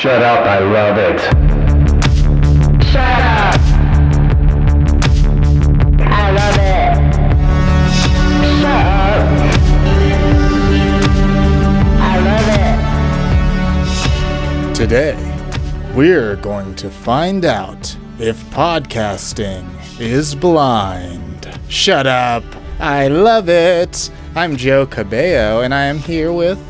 Shut 0.00 0.22
up, 0.22 0.46
I 0.46 0.60
love 0.60 0.96
it. 0.96 1.20
Shut 2.86 3.20
up. 3.20 3.60
I 6.00 6.30
love 6.30 6.56
it. 6.56 6.94
Shut 8.62 8.86
up. 8.86 9.20
I 12.00 12.16
love 12.24 12.48
it. 14.70 14.74
Today, 14.74 15.18
we're 15.94 16.36
going 16.36 16.74
to 16.76 16.88
find 16.88 17.44
out 17.44 17.94
if 18.18 18.42
podcasting 18.52 19.68
is 20.00 20.34
blind. 20.34 21.58
Shut 21.68 22.06
up! 22.06 22.44
I 22.78 23.08
love 23.08 23.50
it! 23.50 24.10
I'm 24.34 24.56
Joe 24.56 24.86
Cabello, 24.86 25.60
and 25.60 25.74
I 25.74 25.84
am 25.84 25.98
here 25.98 26.32
with. 26.32 26.69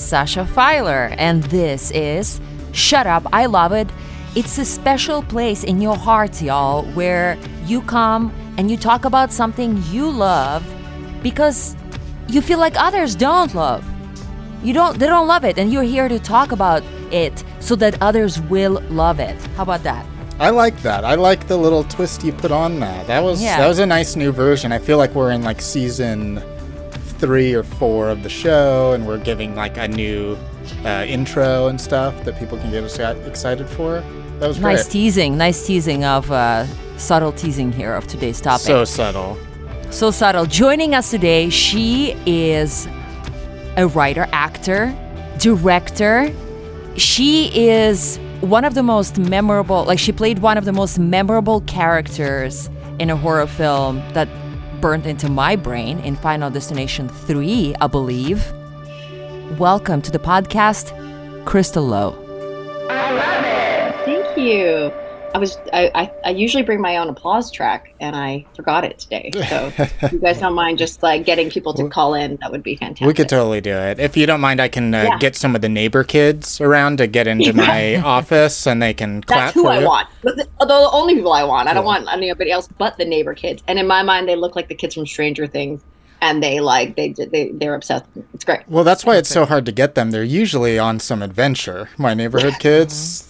Sasha 0.00 0.46
Filer, 0.46 1.14
and 1.18 1.42
this 1.44 1.90
is 1.92 2.40
Shut 2.72 3.06
Up, 3.06 3.26
I 3.32 3.46
Love 3.46 3.72
It. 3.72 3.88
It's 4.34 4.58
a 4.58 4.64
special 4.64 5.22
place 5.22 5.64
in 5.64 5.80
your 5.80 5.96
heart, 5.96 6.40
y'all, 6.40 6.84
where 6.92 7.36
you 7.66 7.82
come 7.82 8.32
and 8.56 8.70
you 8.70 8.76
talk 8.76 9.04
about 9.04 9.32
something 9.32 9.82
you 9.90 10.10
love 10.10 10.64
because 11.22 11.76
you 12.28 12.40
feel 12.40 12.58
like 12.58 12.74
others 12.76 13.14
don't 13.14 13.54
love. 13.54 13.84
You 14.62 14.72
don't 14.74 14.98
they 14.98 15.06
don't 15.06 15.26
love 15.26 15.44
it 15.44 15.58
and 15.58 15.72
you're 15.72 15.82
here 15.82 16.08
to 16.08 16.18
talk 16.18 16.52
about 16.52 16.82
it 17.10 17.42
so 17.60 17.74
that 17.76 18.00
others 18.02 18.40
will 18.42 18.80
love 18.90 19.18
it. 19.18 19.36
How 19.56 19.62
about 19.62 19.82
that? 19.84 20.06
I 20.38 20.50
like 20.50 20.80
that. 20.82 21.04
I 21.04 21.14
like 21.16 21.48
the 21.48 21.56
little 21.56 21.84
twist 21.84 22.22
you 22.24 22.32
put 22.32 22.50
on 22.52 22.78
that. 22.80 23.06
That 23.06 23.22
was 23.22 23.42
Yeah. 23.42 23.58
that 23.58 23.68
was 23.68 23.78
a 23.78 23.86
nice 23.86 24.16
new 24.16 24.32
version. 24.32 24.70
I 24.70 24.78
feel 24.78 24.98
like 24.98 25.14
we're 25.14 25.32
in 25.32 25.42
like 25.42 25.60
season 25.60 26.42
three 27.20 27.52
or 27.54 27.62
four 27.62 28.08
of 28.08 28.22
the 28.22 28.28
show, 28.28 28.92
and 28.92 29.06
we're 29.06 29.18
giving 29.18 29.54
like 29.54 29.76
a 29.76 29.86
new 29.86 30.36
uh, 30.84 31.04
intro 31.06 31.68
and 31.68 31.80
stuff 31.80 32.24
that 32.24 32.38
people 32.38 32.58
can 32.58 32.70
get 32.70 32.82
exci- 32.82 33.26
excited 33.26 33.68
for. 33.68 34.02
That 34.38 34.48
was 34.48 34.58
Nice 34.58 34.84
great. 34.84 34.92
teasing, 34.92 35.36
nice 35.36 35.66
teasing 35.66 36.02
of 36.04 36.30
uh, 36.32 36.64
subtle 36.96 37.32
teasing 37.32 37.72
here 37.72 37.94
of 37.94 38.06
today's 38.06 38.40
topic. 38.40 38.66
So 38.66 38.84
subtle. 38.84 39.38
So 39.90 40.10
subtle. 40.10 40.46
Joining 40.46 40.94
us 40.94 41.10
today, 41.10 41.50
she 41.50 42.16
is 42.24 42.86
a 43.76 43.86
writer, 43.86 44.26
actor, 44.32 44.94
director. 45.38 46.32
She 46.96 47.50
is 47.54 48.18
one 48.40 48.64
of 48.64 48.74
the 48.74 48.82
most 48.82 49.18
memorable, 49.18 49.84
like, 49.84 49.98
she 49.98 50.12
played 50.12 50.38
one 50.38 50.56
of 50.56 50.64
the 50.64 50.72
most 50.72 50.98
memorable 50.98 51.60
characters 51.62 52.70
in 52.98 53.10
a 53.10 53.16
horror 53.16 53.46
film 53.46 53.96
that 54.14 54.28
burned 54.80 55.06
into 55.06 55.28
my 55.28 55.56
brain 55.56 55.98
in 56.00 56.16
Final 56.16 56.50
Destination 56.50 57.08
3, 57.08 57.74
I 57.80 57.86
believe. 57.86 58.52
Welcome 59.58 60.00
to 60.02 60.10
the 60.10 60.18
podcast, 60.18 60.94
Crystal 61.44 61.84
Lowe. 61.84 62.16
I 62.88 63.12
love 63.12 63.44
it. 63.44 64.04
Thank 64.04 64.38
you. 64.38 65.09
I 65.32 65.38
was 65.38 65.58
I, 65.72 65.90
I, 65.94 66.12
I 66.24 66.30
usually 66.30 66.64
bring 66.64 66.80
my 66.80 66.96
own 66.96 67.08
applause 67.08 67.52
track 67.52 67.94
and 68.00 68.16
I 68.16 68.44
forgot 68.56 68.84
it 68.84 68.98
today. 68.98 69.30
So 69.48 69.72
if 69.78 70.12
you 70.12 70.18
guys 70.18 70.40
don't 70.40 70.54
mind 70.54 70.78
just 70.78 71.02
like 71.04 71.24
getting 71.24 71.50
people 71.50 71.72
to 71.74 71.88
call 71.88 72.14
in, 72.14 72.36
that 72.40 72.50
would 72.50 72.64
be 72.64 72.74
fantastic. 72.74 73.06
We 73.06 73.14
could 73.14 73.28
totally 73.28 73.60
do 73.60 73.70
it. 73.72 74.00
If 74.00 74.16
you 74.16 74.26
don't 74.26 74.40
mind, 74.40 74.60
I 74.60 74.66
can 74.68 74.92
uh, 74.92 75.02
Yeah. 75.04 75.18
get 75.18 75.36
some 75.36 75.54
of 75.54 75.60
the 75.60 75.68
neighbor 75.68 76.02
kids 76.02 76.60
around 76.60 76.98
to 76.98 77.06
get 77.06 77.28
into 77.28 77.52
my 77.52 77.96
office, 78.04 78.66
and 78.66 78.82
they 78.82 78.92
can 78.92 79.22
clap 79.22 79.38
That's 79.38 79.54
who 79.54 79.62
for 79.62 79.70
I 79.70 79.78
you. 79.80 79.86
want. 79.86 80.08
But 80.22 80.36
the- 80.36 80.48
Although 80.58 80.80
the 80.82 80.90
only 80.90 81.14
people 81.14 81.32
I 81.32 81.44
want. 81.44 81.68
I 81.68 81.74
don't 81.74 81.84
Cool. 81.84 81.92
want 81.92 82.08
anybody 82.12 82.50
else 82.50 82.68
but 82.78 82.98
the 82.98 83.04
neighbor 83.04 83.34
kids. 83.34 83.62
And 83.68 83.78
in 83.78 83.86
my 83.86 84.02
mind, 84.02 84.28
they 84.28 84.34
look 84.36 84.56
like 84.56 84.66
the 84.68 84.74
kids 84.74 84.94
from 84.96 85.06
Stranger 85.06 85.46
Things, 85.46 85.80
and 86.20 86.42
they 86.42 86.58
like 86.60 86.96
they 86.96 87.12
they 87.12 87.50
they're 87.54 87.76
obsessed. 87.76 88.04
It's 88.34 88.44
great. 88.44 88.60
Well, 88.68 88.82
that's 88.84 89.04
why 89.06 89.16
it's 89.16 89.28
so 89.30 89.44
hard 89.46 89.64
to 89.66 89.72
get 89.72 89.94
them. 89.94 90.10
They're 90.10 90.24
usually 90.24 90.76
on 90.78 90.98
some 90.98 91.22
adventure. 91.22 91.88
My 91.98 92.14
neighborhood 92.14 92.54
kids. 92.58 93.29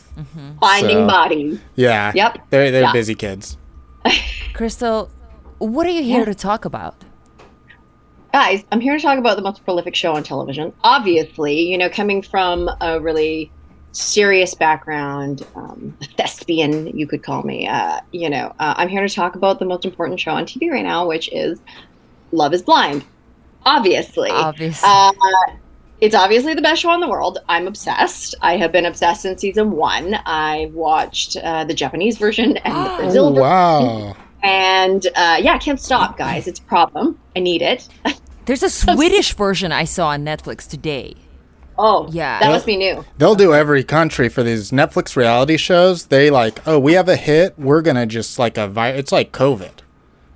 Finding 0.61 0.99
So- 0.99 1.07
bodies. 1.07 1.59
Yeah. 1.77 2.13
Yep. 2.15 2.39
They're 2.51 2.71
they're 2.71 2.83
Yeah. 2.83 2.93
busy 2.93 3.15
kids. 3.15 3.57
Crystal, 4.55 5.11
what 5.59 5.87
are 5.87 5.91
you 5.91 6.03
here 6.03 6.25
to 6.25 6.35
talk 6.35 6.65
about? 6.65 6.95
Guys, 8.33 8.65
I'm 8.71 8.81
here 8.81 8.97
to 8.97 9.03
talk 9.03 9.19
about 9.19 9.37
the 9.37 9.43
most 9.43 9.65
prolific 9.65 9.95
show 9.97 10.15
on 10.15 10.23
television. 10.23 10.73
Obviously, 10.85 11.61
you 11.61 11.77
know, 11.77 11.89
coming 11.91 12.23
from 12.23 12.71
a 12.81 13.01
really 13.01 13.51
serious 13.93 14.55
background, 14.55 15.45
um, 15.57 15.97
thespian, 16.17 16.87
you 16.97 17.09
could 17.09 17.25
call 17.25 17.43
me. 17.43 17.67
Uh, 17.67 17.99
you 18.13 18.31
know, 18.31 18.55
uh, 18.61 18.75
I'm 18.77 18.89
here 18.89 19.07
to 19.07 19.13
talk 19.13 19.35
about 19.35 19.59
the 19.59 19.65
most 19.65 19.85
important 19.85 20.21
show 20.21 20.31
on 20.31 20.45
TV 20.47 20.71
right 20.71 20.85
now, 20.85 21.09
which 21.09 21.29
is 21.33 21.59
Love 22.31 22.55
Is 22.55 22.63
Blind. 22.63 23.05
Obviously, 23.67 24.31
Obviously. 24.31 24.89
uh, 24.89 25.11
it's 26.01 26.15
obviously 26.15 26.55
the 26.55 26.63
best 26.63 26.81
show 26.83 26.93
in 26.95 27.01
the 27.01 27.09
world. 27.09 27.39
I'm 27.49 27.67
obsessed. 27.67 28.35
I 28.41 28.57
have 28.57 28.73
been 28.73 28.87
obsessed 28.87 29.23
since 29.23 29.41
season 29.41 29.73
one. 29.73 30.15
I've 30.27 30.75
watched 30.75 31.37
uh, 31.37 31.65
the 31.65 31.75
Japanese 31.75 32.19
version 32.19 32.57
and 32.59 32.75
the 32.87 32.97
Brazil 33.03 33.27
Oh, 33.27 33.31
version. 33.31 33.43
wow. 33.43 34.17
And 34.43 35.07
uh, 35.15 35.39
yeah, 35.41 35.53
I 35.55 35.59
can't 35.59 35.81
stop, 35.81 36.17
guys. 36.17 36.47
It's 36.49 36.59
a 36.61 36.63
problem. 36.63 37.19
I 37.37 37.41
need 37.41 37.61
it. 37.63 37.89
There's 38.47 38.63
a 38.63 38.71
Swedish 38.71 39.35
version 39.35 39.71
I 39.73 39.85
saw 39.85 40.09
on 40.09 40.25
Netflix 40.25 40.67
today. 40.67 41.15
Oh, 41.79 42.09
Yeah. 42.11 42.41
that 42.41 42.49
must 42.49 42.67
be 42.67 42.77
new. 42.77 43.05
They'll 43.19 43.35
do 43.35 43.55
every 43.55 43.85
country 43.85 44.29
for 44.29 44.43
these 44.43 44.71
Netflix 44.71 45.17
reality 45.17 45.57
shows. 45.57 46.07
They 46.07 46.31
like, 46.31 46.67
oh, 46.67 46.79
we 46.79 46.95
have 46.95 47.09
a 47.09 47.17
hit. 47.17 47.59
We're 47.59 47.81
gonna 47.83 48.07
just 48.07 48.39
like 48.39 48.59
a 48.59 48.67
vi- 48.69 48.91
It's 48.91 49.13
like 49.13 49.33
COVID. 49.33 49.71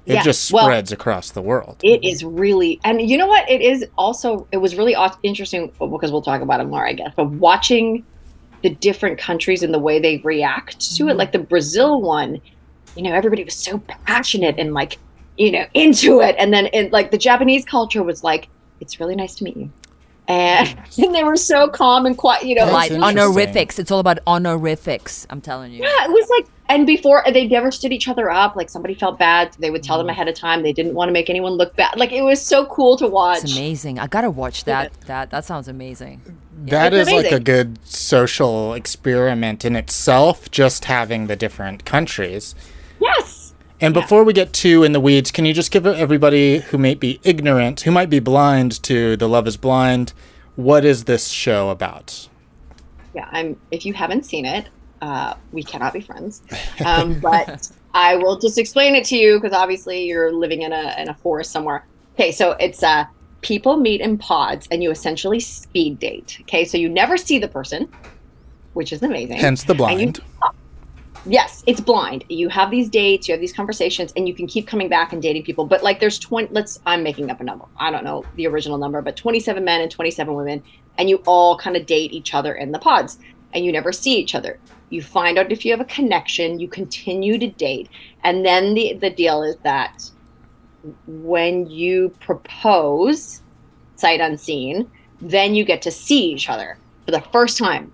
It 0.07 0.15
Yeah, 0.15 0.23
just 0.23 0.53
well- 0.53 0.67
spreads 0.67 0.93
across 0.93 1.31
the 1.31 1.41
world. 1.41 1.77
It 1.83 2.05
is 2.05 2.25
really, 2.25 2.79
and 2.85 3.01
you 3.01 3.17
know 3.17 3.27
what? 3.27 3.49
It 3.51 3.63
is 3.63 3.87
also. 3.97 4.47
It 4.53 4.59
was 4.59 4.77
really 4.77 4.95
interesting 5.23 5.73
because 5.79 6.13
we'll 6.13 6.23
talk 6.23 6.43
about 6.43 6.61
it 6.61 6.65
more, 6.65 6.87
I 6.87 6.93
guess. 6.93 7.13
But 7.17 7.31
watching 7.31 8.05
the 8.63 8.71
different 8.71 9.19
countries 9.19 9.63
and 9.63 9.73
the 9.73 9.79
way 9.79 9.99
they 9.99 10.19
react 10.19 10.81
to 10.97 11.05
it, 11.05 11.11
mm-hmm. 11.11 11.19
like 11.19 11.33
the 11.33 11.39
Brazil 11.39 12.01
one, 12.03 12.41
you 12.97 13.03
know, 13.03 13.13
everybody 13.13 13.45
was 13.45 13.55
so 13.55 13.79
passionate 14.07 14.59
and 14.59 14.75
like, 14.75 14.99
you 15.39 15.51
know, 15.51 15.65
into 15.75 16.21
it, 16.21 16.37
and 16.39 16.53
then 16.53 16.67
in 16.67 16.91
like 16.91 17.11
the 17.11 17.19
Japanese 17.19 17.65
culture 17.65 18.03
was 18.03 18.23
like, 18.23 18.49
"It's 18.81 19.01
really 19.01 19.17
nice 19.17 19.35
to 19.37 19.45
meet 19.45 19.57
you," 19.57 19.71
and, 20.29 20.69
mm. 20.69 21.05
and 21.05 21.15
they 21.15 21.25
were 21.25 21.37
so 21.37 21.69
calm 21.69 22.07
and 22.07 22.17
quiet. 22.17 22.45
You 22.45 22.57
know, 22.57 22.67
That's 22.67 22.91
like 22.91 23.03
honorifics. 23.03 23.79
It's 23.79 23.91
all 23.91 24.01
about 24.01 24.19
honorifics. 24.27 25.27
I'm 25.31 25.41
telling 25.41 25.73
you. 25.73 25.83
Yeah, 25.83 26.05
it 26.05 26.11
was 26.11 26.29
like, 26.31 26.47
and 26.69 26.87
before 26.87 27.23
they 27.31 27.47
never 27.47 27.71
stood 27.71 27.93
each 27.93 28.09
other 28.09 28.31
up. 28.31 28.57
Like 28.57 28.71
somebody 28.71 28.95
felt 28.95 29.19
bad, 29.19 29.55
they 29.59 29.71
would 29.71 29.83
tell 29.83 29.99
them 29.99 30.07
mm-hmm. 30.07 30.13
ahead 30.13 30.29
of 30.29 30.35
time. 30.35 30.63
They 30.63 30.73
didn't 30.73 30.95
want 30.95 31.09
to 31.09 31.13
make 31.13 31.29
anyone 31.29 31.53
look 31.53 31.77
bad. 31.77 31.97
Like 31.99 32.13
it 32.13 32.23
was 32.23 32.41
so 32.41 32.67
cool 32.67 32.97
to 32.97 33.07
watch. 33.07 33.45
It's 33.45 33.57
amazing. 33.57 33.99
I 33.99 34.07
gotta 34.07 34.31
watch 34.31 34.65
that. 34.65 34.93
That 35.03 35.31
that 35.31 35.45
sounds 35.45 35.69
amazing. 35.69 36.23
That 36.67 36.95
It's 36.95 37.09
is 37.09 37.15
like 37.15 37.33
a 37.33 37.41
good 37.41 37.79
social 37.85 38.73
experiment 38.75 39.65
in 39.65 39.77
itself, 39.77 40.51
just 40.51 40.87
having 40.87 41.27
the 41.27 41.37
different 41.37 41.85
countries. 41.85 42.55
Yes. 43.01 43.53
And 43.81 43.93
before 43.93 44.25
we 44.25 44.33
get 44.33 44.53
too 44.53 44.83
in 44.83 44.93
the 44.93 45.01
weeds, 45.01 45.31
can 45.31 45.45
you 45.45 45.53
just 45.53 45.71
give 45.71 45.87
everybody 45.87 46.61
who 46.61 46.79
might 46.79 47.01
be 47.01 47.21
ignorant, 47.23 47.83
who 47.83 47.91
might 47.91 48.09
be 48.09 48.21
blind 48.21 48.83
to 48.85 49.17
The 49.17 49.29
Love 49.29 49.47
is 49.47 49.59
Blind, 49.59 50.15
what 50.57 50.85
is 50.85 51.05
this 51.05 51.29
show 51.29 51.69
about? 51.69 52.29
Yeah. 53.15 53.29
I'm. 53.31 53.61
If 53.71 53.85
you 53.85 53.93
haven't 53.93 54.25
seen 54.25 54.47
it, 54.47 54.69
uh, 55.05 55.35
we 55.53 55.63
cannot 55.63 55.93
be 55.93 56.01
friends. 56.01 56.43
Um, 56.85 57.21
but 57.29 57.71
I 57.93 58.17
will 58.17 58.39
just 58.39 58.59
explain 58.59 58.95
it 58.95 59.05
to 59.07 59.17
you 59.17 59.39
because 59.39 59.55
obviously 59.55 60.05
you're 60.05 60.33
living 60.33 60.63
in 60.63 60.73
a 60.73 60.95
in 60.99 61.09
a 61.09 61.15
forest 61.15 61.53
somewhere. 61.53 61.87
Okay, 62.15 62.33
so 62.33 62.53
it's 62.53 62.83
uh 62.83 63.05
people 63.43 63.77
meet 63.77 64.01
in 64.01 64.17
pods 64.17 64.67
and 64.71 64.83
you 64.83 64.91
essentially 64.91 65.41
speed 65.41 65.99
date. 65.99 66.39
Okay, 66.43 66.65
so 66.65 66.79
you 66.79 66.89
never 66.89 67.19
see 67.19 67.39
the 67.39 67.49
person, 67.49 67.89
which 68.73 68.93
is 68.93 69.03
amazing. 69.03 69.37
Hence 69.37 69.65
the 69.65 69.75
blind. 69.75 70.21
yes 71.27 71.65
it's 71.67 71.81
blind 71.81 72.23
you 72.29 72.51
have 72.51 72.71
these 72.71 72.91
dates 72.91 73.27
you 73.27 73.33
have 73.33 73.41
these 73.41 73.53
conversations 73.55 74.13
and 74.15 74.29
you 74.29 74.35
can 74.35 74.47
keep 74.47 74.67
coming 74.67 74.91
back 74.91 75.11
and 75.11 75.23
dating 75.23 75.43
people 75.43 75.65
but 75.65 75.83
like 75.83 75.99
there's 75.99 76.19
20 76.19 76.49
let's 76.51 76.79
i'm 76.85 77.03
making 77.03 77.31
up 77.31 77.41
a 77.41 77.45
number 77.45 77.65
i 77.79 77.91
don't 77.91 78.05
know 78.05 78.23
the 78.35 78.47
original 78.47 78.77
number 78.77 79.01
but 79.01 79.17
27 79.17 79.65
men 79.65 79.81
and 79.81 79.91
27 79.91 80.35
women 80.35 80.63
and 80.99 81.09
you 81.09 81.17
all 81.27 81.57
kind 81.57 81.79
of 81.79 81.87
date 81.87 82.13
each 82.13 82.35
other 82.35 82.53
in 82.53 82.73
the 82.73 82.79
pods 82.79 83.19
and 83.55 83.65
you 83.65 83.73
never 83.73 83.91
see 83.91 84.17
each 84.17 84.35
other 84.35 84.59
you 84.95 85.03
find 85.03 85.39
out 85.39 85.51
if 85.51 85.65
you 85.65 85.73
have 85.73 85.81
a 85.81 85.87
connection 85.87 86.61
you 86.61 86.69
continue 86.69 87.39
to 87.39 87.49
date. 87.49 87.89
And 88.23 88.45
then 88.45 88.75
the 88.75 88.95
the 88.95 89.11
deal 89.11 89.43
is 89.43 89.57
that 89.65 90.11
when 91.07 91.67
you 91.67 92.15
propose 92.21 93.43
sight 93.97 94.21
unseen 94.21 94.91
then 95.21 95.55
you 95.55 95.65
get 95.65 95.83
to 95.83 95.91
see 95.91 96.33
each 96.33 96.49
other 96.51 96.77
for 97.05 97.11
the 97.11 97.21
first 97.21 97.57
time. 97.59 97.93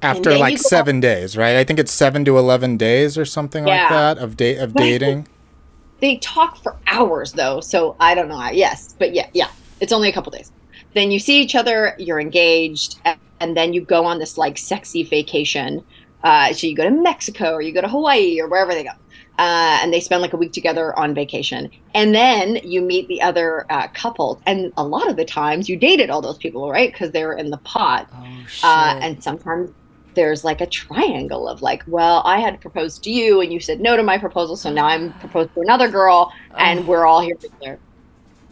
After 0.00 0.36
like 0.36 0.58
seven 0.58 1.00
days, 1.00 1.36
right? 1.36 1.56
I 1.56 1.64
think 1.64 1.78
it's 1.78 1.92
seven 1.92 2.24
to 2.24 2.38
11 2.38 2.76
days 2.76 3.16
or 3.16 3.24
something 3.24 3.64
like 3.64 3.88
that 3.88 4.18
of, 4.18 4.36
da- 4.36 4.58
of 4.58 4.74
dating. 4.74 5.28
they 6.00 6.16
talk 6.16 6.56
for 6.56 6.76
hours 6.88 7.32
though 7.32 7.60
so 7.60 7.94
i 8.00 8.14
don't 8.14 8.28
know. 8.28 8.50
Yes 8.50 8.94
but 8.98 9.14
yeah 9.14 9.28
yeah 9.32 9.50
it's 9.80 9.92
only 9.92 10.08
a 10.08 10.12
couple 10.12 10.32
days. 10.32 10.50
Then 10.94 11.10
you 11.10 11.18
see 11.18 11.40
each 11.40 11.54
other 11.54 11.94
you're 11.98 12.20
engaged 12.20 13.00
and 13.42 13.56
then 13.56 13.72
you 13.72 13.80
go 13.80 14.04
on 14.04 14.18
this 14.18 14.38
like 14.38 14.56
sexy 14.56 15.02
vacation 15.02 15.84
uh, 16.24 16.52
so 16.52 16.66
you 16.66 16.74
go 16.74 16.84
to 16.84 16.90
mexico 16.90 17.52
or 17.52 17.62
you 17.62 17.72
go 17.72 17.80
to 17.80 17.88
hawaii 17.88 18.40
or 18.40 18.48
wherever 18.48 18.72
they 18.74 18.84
go 18.84 18.90
uh, 19.38 19.78
and 19.82 19.92
they 19.92 20.00
spend 20.00 20.20
like 20.20 20.34
a 20.34 20.36
week 20.36 20.52
together 20.52 20.96
on 20.98 21.14
vacation 21.14 21.70
and 21.94 22.14
then 22.14 22.56
you 22.62 22.82
meet 22.82 23.08
the 23.08 23.20
other 23.22 23.64
uh, 23.70 23.88
couple 23.88 24.40
and 24.46 24.72
a 24.76 24.84
lot 24.84 25.08
of 25.08 25.16
the 25.16 25.24
times 25.24 25.68
you 25.68 25.76
dated 25.76 26.10
all 26.10 26.20
those 26.20 26.36
people 26.36 26.70
right 26.70 26.92
because 26.92 27.12
they 27.12 27.24
were 27.24 27.34
in 27.34 27.50
the 27.50 27.56
pot. 27.58 28.08
Oh 28.12 28.44
uh, 28.62 28.98
and 29.00 29.22
sometimes 29.22 29.70
there's 30.14 30.44
like 30.44 30.60
a 30.60 30.66
triangle 30.66 31.48
of 31.48 31.62
like, 31.62 31.82
well, 31.86 32.22
I 32.24 32.40
had 32.40 32.60
proposed 32.60 33.02
to 33.04 33.10
you 33.10 33.40
and 33.40 33.52
you 33.52 33.60
said 33.60 33.80
no 33.80 33.96
to 33.96 34.02
my 34.02 34.18
proposal, 34.18 34.56
so 34.56 34.70
now 34.72 34.86
I'm 34.86 35.12
proposed 35.20 35.54
to 35.54 35.60
another 35.60 35.88
girl 35.88 36.32
and 36.58 36.86
we're 36.86 37.06
all 37.06 37.20
here 37.20 37.36
together. 37.36 37.78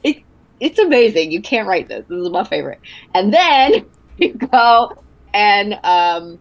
It, 0.03 0.23
it's 0.61 0.79
amazing. 0.79 1.31
You 1.31 1.43
can't 1.43 1.69
write 1.69 1.89
this. 1.89 2.07
This 2.09 2.19
is 2.19 2.31
my 2.31 2.45
favorite. 2.45 2.81
And 3.15 3.33
then 3.33 3.87
you 4.17 4.35
go 4.35 5.03
and 5.33 5.79
um, 5.85 6.39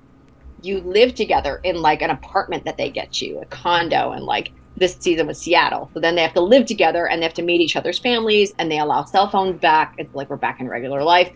you 0.61 0.79
live 0.81 1.15
together 1.15 1.59
in 1.63 1.81
like 1.81 2.01
an 2.01 2.09
apartment 2.09 2.65
that 2.65 2.77
they 2.77 2.89
get 2.89 3.21
you, 3.21 3.39
a 3.39 3.45
condo, 3.45 4.11
and 4.11 4.25
like 4.25 4.51
this 4.77 4.95
season 4.99 5.27
was 5.27 5.37
Seattle. 5.37 5.89
So 5.93 5.99
then 5.99 6.15
they 6.15 6.21
have 6.21 6.33
to 6.33 6.41
live 6.41 6.65
together 6.65 7.07
and 7.07 7.21
they 7.21 7.25
have 7.25 7.33
to 7.35 7.41
meet 7.41 7.61
each 7.61 7.75
other's 7.75 7.99
families 7.99 8.53
and 8.57 8.71
they 8.71 8.79
allow 8.79 9.03
cell 9.03 9.29
phones 9.29 9.59
back. 9.59 9.95
It's 9.97 10.13
like 10.15 10.29
we're 10.29 10.37
back 10.37 10.59
in 10.59 10.67
regular 10.67 11.03
life. 11.03 11.31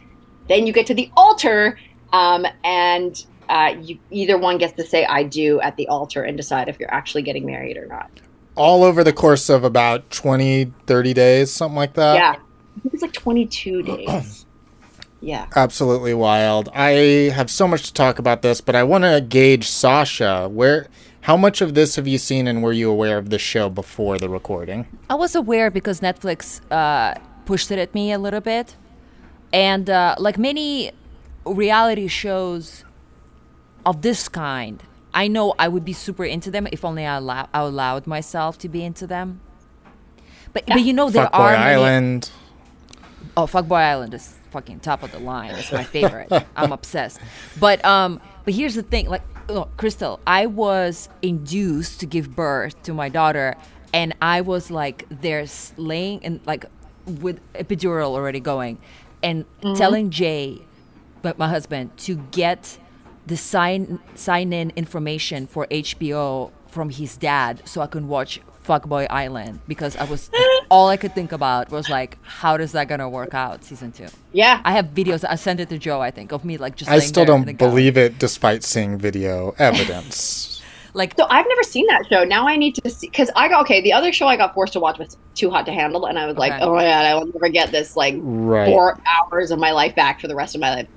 Then 0.48 0.66
you 0.66 0.74
get 0.74 0.88
to 0.88 0.94
the 0.94 1.12
altar 1.16 1.78
um, 2.12 2.46
and 2.64 3.25
uh, 3.50 3.75
you 3.81 4.00
either 4.12 4.38
one 4.38 4.58
gets 4.58 4.74
to 4.74 4.86
say 4.86 5.06
I 5.06 5.24
do 5.24 5.60
at 5.62 5.75
the 5.78 5.88
altar 5.88 6.24
and 6.24 6.38
decide 6.38 6.70
if 6.70 6.80
you're 6.80 6.94
actually 6.94 7.24
getting 7.24 7.46
married 7.46 7.78
or 7.78 7.86
not. 7.86 8.10
All 8.56 8.84
over 8.84 9.04
the 9.04 9.14
course 9.14 9.50
of 9.50 9.64
about 9.64 10.10
20, 10.12 10.72
30 10.86 11.14
days, 11.14 11.52
something 11.52 11.75
like 11.75 11.94
that. 11.94 12.16
yeah. 12.16 12.36
I 12.75 12.80
think 12.80 12.94
it's 12.94 13.04
like 13.04 13.14
22 13.14 13.84
days. 13.84 14.46
yeah. 15.24 15.48
Absolutely 15.56 16.14
wild. 16.14 16.70
I 16.74 17.31
have 17.34 17.50
so 17.50 17.68
much 17.68 17.84
to 17.88 17.94
talk 17.94 18.20
about 18.20 18.42
this, 18.42 18.60
but 18.62 18.75
I 18.75 18.84
want 18.84 19.04
to 19.06 19.22
gauge 19.22 19.68
Sasha. 19.70 20.50
Where, 20.50 20.88
how 21.22 21.38
much 21.38 21.62
of 21.62 21.74
this 21.75 21.96
have 21.96 22.08
you 22.08 22.18
seen, 22.18 22.48
and 22.48 22.62
were 22.62 22.74
you 22.74 22.92
aware 22.92 23.18
of 23.18 23.30
the 23.30 23.40
show 23.40 23.70
before 23.70 24.20
the 24.20 24.28
recording? 24.30 24.86
I 25.10 25.16
was 25.16 25.34
aware 25.36 25.72
because 25.72 26.02
Netflix 26.02 26.60
uh, 26.72 27.16
pushed 27.46 27.72
it 27.72 27.80
at 27.80 27.94
me 27.96 28.12
a 28.12 28.20
little 28.20 28.42
bit. 28.42 28.75
And 29.54 29.90
uh, 29.90 30.16
like 30.18 30.38
many 30.38 30.92
reality 31.46 32.08
shows 32.08 32.84
of 33.86 34.02
this 34.02 34.28
kind, 34.28 34.81
I 35.14 35.28
know 35.28 35.54
I 35.60 35.68
would 35.68 35.86
be 35.86 35.94
super 35.94 36.25
into 36.25 36.50
them 36.52 36.68
if 36.72 36.84
only 36.84 37.06
I, 37.06 37.16
allow- 37.18 37.48
I 37.54 37.60
allowed 37.62 38.08
myself 38.08 38.58
to 38.60 38.68
be 38.70 38.84
into 38.84 39.06
them. 39.08 39.40
But, 40.54 40.66
but 40.68 40.81
you 40.81 40.92
know, 40.94 41.10
there 41.10 41.25
Fuckboy 41.28 41.40
are. 41.40 41.52
many- 41.54 41.64
Island. 41.84 42.31
Oh, 43.38 43.46
Fuckboy 43.48 43.80
Island 43.81 44.14
is 44.14 44.38
fucking 44.54 44.80
top 44.80 45.04
of 45.04 45.12
the 45.12 45.20
line. 45.20 45.52
It's 45.56 45.72
my 45.72 45.84
favorite. 45.84 46.32
I'm 46.56 46.72
obsessed. 46.72 47.20
But 47.60 47.84
um, 47.84 48.22
but 48.46 48.54
here's 48.54 48.76
the 48.76 48.84
thing, 48.84 49.10
like, 49.10 49.24
look, 49.50 49.76
Crystal, 49.78 50.20
I 50.26 50.46
was 50.46 51.10
induced 51.22 52.00
to 52.02 52.06
give 52.06 52.36
birth 52.36 52.82
to 52.84 52.94
my 52.94 53.10
daughter, 53.10 53.56
and 53.94 54.16
I 54.22 54.42
was 54.42 54.72
like, 54.72 55.06
there's 55.10 55.74
laying 55.76 56.24
and 56.24 56.40
like 56.46 56.66
with 57.06 57.42
epidural 57.54 58.12
already 58.12 58.40
going, 58.40 58.78
and 59.22 59.46
telling 59.76 60.10
Jay, 60.10 60.62
but 61.22 61.38
my 61.38 61.50
husband, 61.50 61.98
to 61.98 62.16
get 62.32 62.78
the 63.26 63.38
sign 63.38 64.00
sign 64.16 64.54
in 64.54 64.72
information 64.76 65.48
for 65.48 65.66
HBO 65.68 66.52
from 66.68 66.90
his 66.90 67.18
dad 67.18 67.62
so 67.66 67.82
I 67.82 67.88
can 67.88 68.08
watch 68.08 68.40
Fuckboy 68.63 69.07
Island 69.10 69.60
because 69.68 69.95
I 69.98 70.06
was 70.06 70.30
all 70.69 70.88
I 70.89 70.98
could 70.98 71.13
think 71.13 71.31
about 71.31 71.69
was 71.71 71.89
like 71.89 72.18
how 72.24 72.57
does 72.57 72.71
that 72.71 72.88
gonna 72.88 73.10
work 73.10 73.33
out 73.33 73.63
season 73.63 73.92
two. 73.92 74.07
Yeah. 74.31 74.62
I 74.63 74.71
have 74.74 74.88
videos. 74.88 75.24
I 75.27 75.36
sent 75.36 75.60
it 75.60 75.69
to 75.69 75.77
Joe. 75.77 76.01
I 76.01 76.12
think 76.12 76.31
of 76.31 76.44
me 76.45 76.57
like 76.57 76.75
just. 76.75 76.89
I 76.89 77.00
still 77.00 77.25
there 77.25 77.38
don't 77.38 77.57
believe 77.57 77.98
it, 77.98 78.19
despite 78.19 78.63
seeing 78.63 78.98
video 78.98 79.54
evidence. 79.60 80.50
Like 80.95 81.15
So 81.18 81.25
I've 81.27 81.48
never 81.50 81.63
seen 81.63 81.88
that 81.88 82.06
show. 82.07 82.24
Now 82.24 82.48
I 82.48 82.56
need 82.56 82.75
to 82.75 82.88
see 82.88 83.07
because 83.07 83.31
I 83.36 83.48
got 83.50 83.62
okay. 83.62 83.81
The 83.81 83.94
other 83.94 84.13
show 84.13 84.27
I 84.27 84.38
got 84.38 84.54
forced 84.54 84.74
to 84.74 84.80
watch 84.80 85.00
was 85.00 85.18
Too 85.33 85.50
Hot 85.50 85.65
to 85.65 85.71
Handle, 85.71 86.06
and 86.06 86.19
I 86.19 86.27
was 86.27 86.38
like, 86.38 86.54
oh 86.62 86.75
my 86.75 86.83
god, 86.83 87.06
I 87.06 87.15
will 87.15 87.25
never 87.25 87.50
get 87.50 87.71
this 87.71 87.95
like 87.98 88.13
Right. 88.19 88.68
four 88.68 89.00
hours 89.07 89.50
of 89.50 89.57
my 89.57 89.71
life 89.71 89.95
back 89.95 90.21
for 90.21 90.27
the 90.27 90.36
rest 90.36 90.54
of 90.54 90.62
my 90.62 90.75
life. 90.75 90.88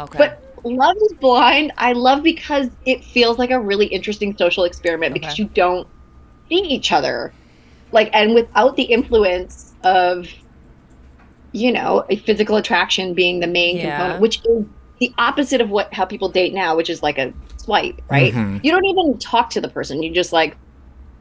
okay. 0.00 0.18
But 0.18 0.42
Love 0.64 0.96
is 0.96 1.12
Blind, 1.20 1.70
I 1.78 1.92
love 1.92 2.24
because 2.24 2.68
it 2.84 3.04
feels 3.04 3.38
like 3.38 3.52
a 3.52 3.60
really 3.60 3.86
interesting 3.86 4.36
social 4.36 4.64
experiment 4.64 5.14
because 5.14 5.34
Okay. 5.34 5.44
you 5.44 5.48
don't 5.54 5.86
see 6.48 6.60
each 6.60 6.92
other, 6.92 7.32
like, 7.92 8.10
and 8.12 8.34
without 8.34 8.76
the 8.76 8.82
influence 8.82 9.72
of, 9.82 10.28
you 11.52 11.72
know, 11.72 12.04
a 12.08 12.16
physical 12.16 12.56
attraction 12.56 13.14
being 13.14 13.40
the 13.40 13.46
main 13.46 13.76
Yeah. 13.76 13.96
component, 13.96 14.20
which 14.20 14.40
is 14.44 14.64
the 15.00 15.12
opposite 15.18 15.60
of 15.60 15.70
what 15.70 15.92
how 15.92 16.04
people 16.04 16.28
date 16.28 16.54
now, 16.54 16.76
which 16.76 16.88
is 16.90 17.02
like 17.02 17.18
a 17.18 17.32
swipe, 17.56 18.00
right? 18.08 18.32
Mhm. 18.32 18.60
You 18.62 18.70
don't 18.70 18.84
even 18.84 19.18
talk 19.18 19.50
to 19.50 19.60
the 19.60 19.68
person. 19.68 20.02
You 20.02 20.10
just 20.12 20.32
like, 20.32 20.56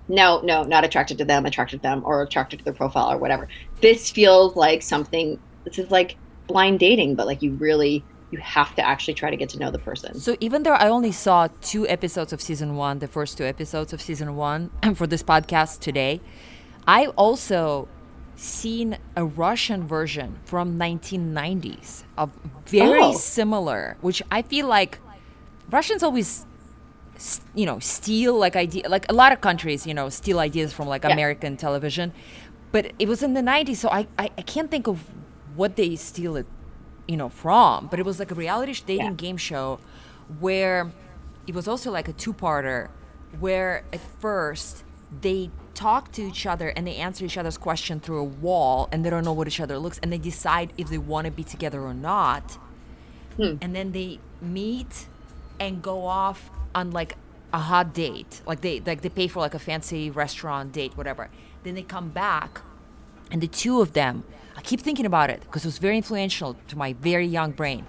no, 0.08 0.42
no, 0.44 0.64
not 0.64 0.84
attracted 0.84 1.18
to 1.20 1.25
them, 1.25 1.46
attracted 1.46 1.78
to 1.78 1.81
them, 1.81 2.02
or 2.06 2.22
attracted 2.22 2.60
to 2.60 2.66
their 2.66 2.74
profile 2.74 3.12
or 3.12 3.18
whatever. 3.18 3.48
This 3.81 4.10
feels 4.10 4.56
like 4.56 4.81
something. 4.81 5.40
This 5.66 5.80
is 5.80 5.90
like 5.92 6.18
blind 6.48 6.80
dating, 6.80 7.16
but 7.16 7.25
like 7.25 7.42
you 7.42 7.52
really 7.54 8.04
you 8.33 8.39
have 8.39 8.71
to 8.75 8.81
actually 8.94 9.13
try 9.21 9.30
to 9.35 9.38
get 9.41 9.50
to 9.53 9.57
know 9.62 9.71
the 9.77 9.83
person. 9.89 10.09
So 10.27 10.31
even 10.47 10.63
though 10.63 10.77
I 10.85 10.88
only 10.97 11.12
saw 11.25 11.47
two 11.62 11.83
episodes 11.88 12.31
of 12.33 12.39
season 12.41 12.69
one, 12.75 13.00
the 13.06 13.07
first 13.18 13.38
two 13.38 13.45
episodes 13.45 13.94
of 13.94 14.00
season 14.01 14.30
one 14.35 14.62
for 15.00 15.06
this 15.13 15.24
podcast 15.33 15.80
today, 15.80 16.13
I 16.88 17.01
also 17.24 17.88
seen 18.35 18.97
a 19.15 19.24
Russian 19.24 19.88
version 19.88 20.39
from 20.51 20.65
1990s 20.80 22.03
of 22.18 22.31
very 22.65 23.00
Oh. 23.01 23.13
similar, 23.13 23.97
which 24.01 24.19
I 24.31 24.41
feel 24.41 24.68
like 24.68 25.00
Russians 25.69 26.01
always, 26.03 26.45
you 27.53 27.65
know, 27.65 27.77
steal 27.79 28.33
like 28.45 28.56
idea, 28.56 28.89
like 28.89 29.06
a 29.09 29.13
lot 29.13 29.31
of 29.31 29.39
countries, 29.41 29.86
you 29.86 29.94
know, 29.94 30.09
steal 30.09 30.39
ideas 30.39 30.74
from 30.74 30.88
like 30.88 31.03
Yeah. 31.03 31.13
American 31.13 31.56
television, 31.57 32.12
but 32.71 32.91
it 32.97 33.07
was 33.07 33.21
in 33.21 33.33
the 33.36 33.41
90s, 33.41 33.77
so 33.77 33.89
I, 33.89 34.07
I, 34.18 34.31
I 34.38 34.41
can't 34.41 34.69
think 34.71 34.88
of 34.88 34.97
what 35.56 35.75
they 35.75 35.95
steal 35.95 36.36
it 36.36 36.47
you 37.07 37.17
know 37.17 37.29
from 37.29 37.88
but 37.88 38.00
it 38.00 38.05
was 38.05 38.19
like 38.19 38.31
a 38.31 38.35
reality 38.35 38.73
dating 38.85 39.05
Yeah. 39.05 39.11
game 39.13 39.38
show 39.38 39.79
where 40.39 40.91
it 41.47 41.53
was 41.53 41.67
also 41.67 41.91
like 41.91 42.07
a 42.07 42.13
two-parter 42.13 42.89
where 43.39 43.83
at 43.91 44.00
first 44.19 44.83
they 45.21 45.50
talk 45.73 46.11
to 46.13 46.21
each 46.21 46.45
other 46.45 46.69
and 46.69 46.88
they 46.88 46.95
answer 46.95 47.25
each 47.25 47.38
other's 47.38 47.57
question 47.57 48.00
through 48.00 48.19
a 48.19 48.23
wall 48.23 48.88
and 48.91 49.03
they 49.03 49.09
don't 49.09 49.25
know 49.25 49.33
what 49.33 49.47
each 49.47 49.59
other 49.59 49.77
looks 49.77 50.00
and 50.01 50.13
they 50.13 50.17
decide 50.17 50.71
if 50.77 50.88
they 50.89 50.97
want 50.97 51.25
to 51.25 51.31
be 51.31 51.44
together 51.44 51.81
or 51.81 51.94
not. 51.94 52.57
Hmm. 53.38 53.55
And 53.61 53.75
then 53.75 53.91
they 53.91 54.19
meet 54.41 55.07
and 55.59 55.81
go 55.81 56.05
off 56.05 56.50
on 56.75 56.91
like 56.91 57.17
a 57.51 57.57
hot 57.59 57.94
date. 57.94 58.41
Like 58.45 58.61
they 58.61 58.79
like 58.79 59.01
they 59.01 59.09
pay 59.09 59.27
for 59.27 59.39
like 59.39 59.53
a 59.55 59.59
fancy 59.59 60.09
restaurant 60.09 60.71
date 60.71 60.95
whatever. 60.95 61.29
Then 61.63 61.75
they 61.75 61.83
come 61.83 62.09
back 62.09 62.61
and 63.31 63.41
the 63.41 63.47
two 63.47 63.81
of 63.81 63.94
them 63.94 64.23
i 64.57 64.61
keep 64.61 64.79
thinking 64.81 65.05
about 65.05 65.29
it 65.29 65.41
because 65.41 65.63
it 65.65 65.67
was 65.67 65.77
very 65.77 65.97
influential 65.97 66.55
to 66.67 66.77
my 66.77 66.94
very 66.94 67.25
young 67.27 67.51
brain 67.51 67.85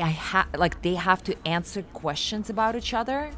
i 0.00 0.10
ha- 0.10 0.48
like 0.56 0.82
they 0.82 0.94
have 0.94 1.22
to 1.22 1.34
answer 1.46 1.82
questions 1.92 2.48
about 2.50 2.74
each 2.76 2.92
other 2.94 3.30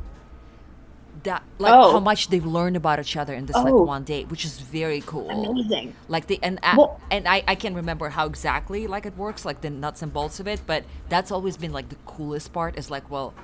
that 1.24 1.42
like 1.58 1.72
Oh. 1.74 1.92
how 1.92 2.00
much 2.00 2.28
they've 2.28 2.46
learned 2.46 2.76
about 2.76 2.98
each 3.00 3.16
other 3.16 3.34
in 3.34 3.44
this 3.46 3.56
like 3.56 3.74
Oh. 3.74 3.82
one 3.82 4.04
date 4.04 4.30
which 4.30 4.44
is 4.44 4.58
very 4.60 5.00
cool 5.02 5.28
Amazing. 5.28 5.94
like 6.08 6.26
the 6.28 6.38
and 6.42 6.58
I, 6.62 6.76
Well- 6.76 7.00
and 7.10 7.26
I, 7.28 7.42
I 7.48 7.54
can't 7.56 7.74
remember 7.74 8.08
how 8.10 8.26
exactly 8.26 8.86
like 8.86 9.04
it 9.06 9.16
works 9.16 9.44
like 9.44 9.60
the 9.60 9.70
nuts 9.70 10.02
and 10.02 10.12
bolts 10.12 10.40
of 10.40 10.46
it 10.46 10.60
but 10.66 10.84
that's 11.08 11.30
always 11.30 11.56
been 11.56 11.72
like 11.72 11.88
the 11.90 11.96
coolest 12.06 12.52
part 12.52 12.78
is 12.78 12.90
like 12.90 13.10
well 13.10 13.34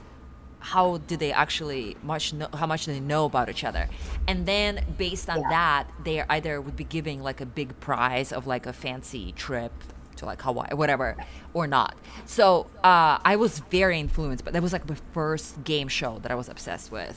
how 0.72 0.98
do 1.10 1.16
they 1.16 1.32
actually 1.32 1.96
much 2.02 2.32
know 2.32 2.48
how 2.60 2.66
much 2.66 2.84
do 2.86 2.92
they 2.92 3.00
know 3.00 3.24
about 3.26 3.48
each 3.48 3.64
other? 3.64 3.88
And 4.28 4.46
then 4.46 4.84
based 4.98 5.28
on 5.30 5.40
Yeah. 5.40 5.48
that 5.48 5.84
they 6.04 6.22
either 6.22 6.60
would 6.60 6.76
be 6.76 6.84
giving 6.84 7.22
like 7.22 7.40
a 7.40 7.46
big 7.46 7.78
prize 7.80 8.32
of 8.32 8.46
like 8.46 8.66
a 8.66 8.72
fancy 8.72 9.32
trip 9.32 9.72
to 10.16 10.24
like 10.26 10.40
hawaii 10.42 10.74
whatever 10.74 11.16
or 11.54 11.66
not. 11.66 11.94
So 12.24 12.70
uh, 12.82 13.18
i 13.32 13.36
was 13.36 13.60
very 13.70 13.98
influenced 14.00 14.44
but 14.44 14.52
that 14.54 14.62
was 14.62 14.72
like 14.72 14.86
the 14.86 14.96
first 15.12 15.62
game 15.64 15.88
show 15.88 16.18
that 16.22 16.30
i 16.32 16.34
was 16.34 16.48
obsessed 16.48 16.90
with. 16.90 17.16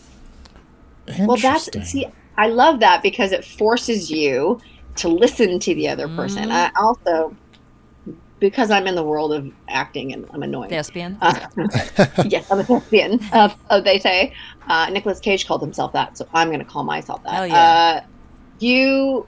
Well, 1.25 1.37
that's 1.37 1.69
see, 1.89 2.07
I 2.37 2.47
love 2.47 2.79
that 2.81 3.01
because 3.03 3.31
it 3.31 3.43
forces 3.45 4.09
you 4.11 4.59
to 4.97 5.07
listen 5.09 5.59
to 5.59 5.75
the 5.75 5.87
other 5.89 6.07
person. 6.09 6.51
I 6.51 6.71
also, 6.75 7.37
because 8.39 8.72
I'm 8.72 8.88
in 8.88 8.96
the 8.96 9.03
world 9.03 9.34
of 9.34 9.51
acting 9.67 10.13
and 10.13 10.25
I'm 10.34 10.43
annoying. 10.43 10.69
thespian 10.69 11.17
Uh, 11.22 11.48
yes, 12.25 12.50
I'm 12.51 12.60
a 12.60 12.63
thespian. 12.63 13.19
Uh, 13.34 13.50
uh, 13.69 13.81
they 13.81 14.00
say 14.00 14.34
uh, 14.67 14.89
Nicolas 14.89 15.19
Cage 15.19 15.46
called 15.48 15.62
himself 15.62 15.93
that, 15.93 16.17
so 16.17 16.27
I'm 16.34 16.48
going 16.50 16.60
to 16.60 16.65
call 16.65 16.84
myself 16.84 17.24
that. 17.24 17.34
Hell 17.34 17.48
yeah. 17.48 18.01
Uh, 18.01 18.01
you, 18.60 19.27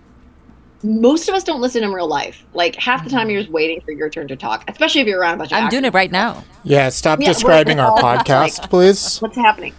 most 0.83 1.29
of 1.29 1.35
us 1.35 1.43
don't 1.43 1.61
listen 1.61 1.83
in 1.83 1.91
real 1.91 2.07
life. 2.07 2.43
Like 2.53 2.75
half 2.75 3.03
the 3.03 3.09
time, 3.09 3.29
you're 3.29 3.41
just 3.41 3.51
waiting 3.51 3.81
for 3.81 3.91
your 3.91 4.09
turn 4.09 4.27
to 4.29 4.35
talk, 4.35 4.63
especially 4.69 5.01
if 5.01 5.07
you're 5.07 5.19
around 5.19 5.35
a 5.35 5.37
bunch 5.37 5.51
of. 5.51 5.59
i'm 5.59 5.69
doing 5.69 5.85
it 5.85 5.93
right 5.93 6.11
now 6.11 6.43
Yeah, 6.63 6.89
stop 6.89 7.19
Yeah, 7.19 7.27
describing 7.27 7.79
our 7.79 7.97
podcast, 7.97 8.59
like- 8.61 8.69
please. 8.69 9.19
What's 9.19 9.35
happening? 9.37 9.73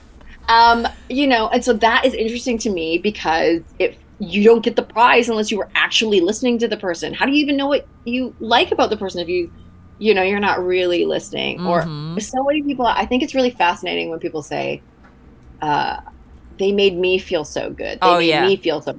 Um, 0.49 0.87
you 1.09 1.27
know, 1.29 1.49
and 1.49 1.65
so 1.65 1.73
that 1.75 2.05
is 2.05 2.15
interesting 2.15 2.59
to 2.59 2.71
me 2.71 2.99
because 2.99 3.63
if 3.79 3.97
you 4.23 4.45
don't 4.45 4.63
get 4.65 4.77
the 4.77 4.85
prize 4.85 5.29
unless 5.29 5.51
you 5.51 5.59
were 5.59 5.69
actually 5.75 6.21
listening 6.21 6.57
to 6.61 6.69
the 6.69 6.77
person, 6.77 7.13
how 7.13 7.27
do 7.27 7.33
you 7.33 7.39
even 7.39 7.57
know 7.57 7.67
what 7.67 7.89
you 8.05 8.35
like 8.39 8.71
about 8.71 8.89
the 8.89 8.97
person 8.97 9.21
if 9.21 9.29
you, 9.29 9.51
you 9.99 10.15
know, 10.15 10.23
you're 10.23 10.39
not 10.39 10.65
really 10.65 11.05
listening? 11.05 11.59
Mhm. 11.59 12.15
Or 12.17 12.21
so 12.21 12.45
many 12.45 12.63
people, 12.63 12.87
I 12.87 13.05
think 13.05 13.25
it's 13.25 13.35
really 13.35 13.51
fascinating 13.51 14.11
when 14.11 14.21
people 14.21 14.43
say, 14.43 14.81
uh, 15.61 15.97
they 16.59 16.71
made 16.71 16.97
me 16.97 17.19
feel 17.19 17.45
so 17.45 17.71
good. 17.71 17.99
They 18.01 18.07
Oh, 18.09 18.19
made 18.19 18.29
yeah. 18.29 18.47
me 18.47 18.57
feel 18.57 18.81
so. 18.81 18.95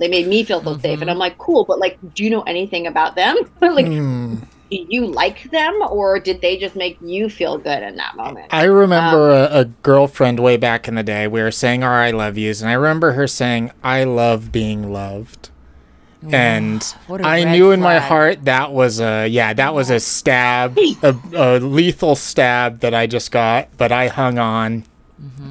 They 0.00 0.08
made 0.08 0.26
me 0.26 0.42
feel 0.42 0.60
so 0.62 0.76
safe. 0.78 0.98
Mhm. 0.98 1.02
And 1.02 1.10
I'm 1.10 1.18
like, 1.18 1.38
cool, 1.38 1.64
but 1.68 1.78
like, 1.78 1.98
do 2.14 2.24
you 2.24 2.30
know 2.30 2.42
anything 2.42 2.88
about 2.88 3.14
them? 3.14 3.36
like, 3.60 3.86
Hmm. 3.86 4.36
Do 4.74 4.86
you 4.88 5.06
like 5.06 5.50
them 5.50 5.80
or 5.88 6.18
did 6.18 6.40
they 6.40 6.56
just 6.56 6.74
make 6.74 6.98
you 7.00 7.28
feel 7.28 7.58
good 7.58 7.82
in 7.82 7.96
that 7.96 8.16
moment? 8.16 8.46
I 8.50 8.64
remember 8.64 9.30
um, 9.30 9.52
a, 9.52 9.60
a 9.60 9.64
girlfriend 9.82 10.40
way 10.40 10.56
back 10.56 10.88
in 10.88 10.96
the 10.96 11.02
day. 11.02 11.28
We 11.28 11.40
were 11.42 11.52
saying 11.52 11.84
our 11.84 11.92
"I 11.92 12.10
love 12.10 12.36
yous," 12.36 12.60
and 12.60 12.68
I 12.68 12.74
remember 12.74 13.12
her 13.12 13.26
saying, 13.26 13.70
"I 13.82 14.04
love 14.04 14.50
being 14.50 14.92
loved." 14.92 15.50
And 16.32 16.82
I 17.08 17.12
a 17.12 17.22
I 17.22 17.44
red 17.44 17.52
knew 17.52 17.70
in 17.70 17.80
my 17.80 17.98
heart 17.98 18.46
that 18.46 18.72
was 18.72 18.98
a 18.98 19.28
yeah, 19.28 19.52
that 19.52 19.74
was 19.74 19.90
a 19.90 20.00
stab, 20.00 20.76
a, 21.02 21.16
a 21.34 21.58
lethal 21.60 22.16
stab 22.16 22.80
that 22.80 22.94
I 22.94 23.06
just 23.06 23.30
got, 23.30 23.68
but 23.76 23.92
I 23.92 24.08
hung 24.08 24.38
on. 24.38 24.84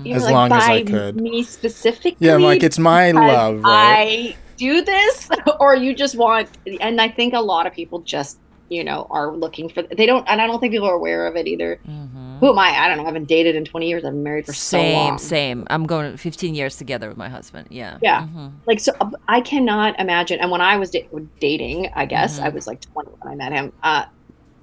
You're 0.04 0.18
as 0.18 0.24
like, 0.24 0.34
long 0.34 0.52
as 0.52 0.64
I 0.64 0.84
could." 0.84 1.16
Me 1.16 1.44
specifically. 1.44 2.18
Yeah, 2.20 2.36
I'm 2.36 2.42
like 2.42 2.64
it's 2.64 2.80
my 2.80 3.12
love, 3.12 3.62
right? 3.62 4.34
I 4.34 4.36
do 4.58 4.82
this, 4.82 5.30
or 5.60 5.76
you 5.76 5.94
just 5.96 6.16
want. 6.16 6.50
And 6.82 7.00
I 7.00 7.10
think 7.10 7.34
a 7.34 7.42
lot 7.42 7.68
of 7.68 7.74
people 7.74 8.00
just, 8.00 8.40
you 8.74 8.84
know, 8.84 9.08
are 9.10 9.32
looking 9.36 9.70
for. 9.70 9.84
They 9.84 10.06
don't, 10.06 10.28
and 10.28 10.42
I 10.42 10.48
don't 10.48 10.60
think 10.60 10.74
people 10.74 10.88
are 10.88 10.94
aware 10.96 11.28
of 11.28 11.36
it 11.36 11.48
either. 11.48 11.80
Who 11.86 12.50
am 12.50 12.60
I? 12.60 12.70
I 12.72 12.88
don't 12.88 12.98
know. 12.98 13.04
I 13.04 13.06
haven't 13.08 13.26
dated 13.26 13.56
in 13.56 13.64
20 13.66 13.88
years. 13.88 14.04
I've 14.04 14.12
been 14.12 14.24
married 14.24 14.46
for 14.46 14.54
so 14.54 14.78
Same, 14.78 14.96
long. 14.96 15.18
same. 15.18 15.68
I'm 15.70 15.86
going 15.86 16.18
15 16.18 16.56
years 16.56 16.76
together 16.78 17.08
with 17.08 17.18
my 17.18 17.30
husband. 17.30 17.68
Yeah. 17.70 17.98
Yeah. 18.02 18.24
Mhm. 18.28 18.52
Like 18.66 18.80
so, 18.80 18.92
uh, 19.00 19.10
I 19.28 19.40
cannot 19.42 20.00
imagine. 20.00 20.40
And 20.40 20.52
when 20.52 20.60
I 20.62 20.78
was 20.78 20.90
da- 20.90 21.08
dating, 21.40 21.90
I 21.96 22.06
guess 22.06 22.36
Mm-hmm. 22.38 22.46
I 22.46 22.50
was 22.50 22.68
like 22.68 22.82
20 22.82 23.10
when 23.22 23.32
I 23.34 23.36
met 23.36 23.52
him. 23.54 23.72
Uh, 23.84 24.06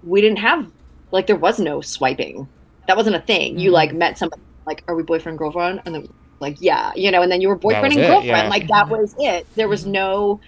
we 0.04 0.20
didn't 0.20 0.38
have 0.40 0.66
like 1.12 1.26
there 1.26 1.36
was 1.36 1.58
no 1.58 1.80
swiping. 1.80 2.48
That 2.88 2.96
wasn't 2.96 3.16
a 3.16 3.20
thing. 3.20 3.58
You 3.58 3.68
Mm-hmm. 3.68 3.74
like 3.74 3.92
met 3.94 4.18
somebody 4.18 4.42
like, 4.66 4.84
are 4.88 4.94
we 4.94 5.02
boyfriend 5.02 5.38
girlfriend? 5.38 5.80
And 5.86 5.94
then 5.94 6.08
like 6.40 6.56
yeah, 6.60 6.92
you 6.96 7.10
know, 7.10 7.22
and 7.22 7.30
then 7.32 7.40
you 7.40 7.48
were 7.48 7.56
boyfriend 7.56 7.94
was 7.94 7.96
and 7.96 8.04
it, 8.04 8.08
girlfriend. 8.08 8.26
yeah. 8.44 8.48
Like 8.48 8.68
that 8.68 8.88
was 8.88 9.14
it. 9.18 9.46
There 9.54 9.68
was 9.68 9.82
Mm-hmm. 9.82 9.92
no. 9.92 10.40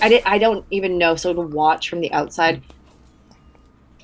I 0.00 0.08
did. 0.08 0.22
I 0.24 0.38
don't 0.38 0.64
even 0.70 0.98
know. 0.98 1.16
So 1.16 1.34
to 1.34 1.40
watch 1.40 1.88
from 1.90 2.00
the 2.00 2.12
outside. 2.12 2.62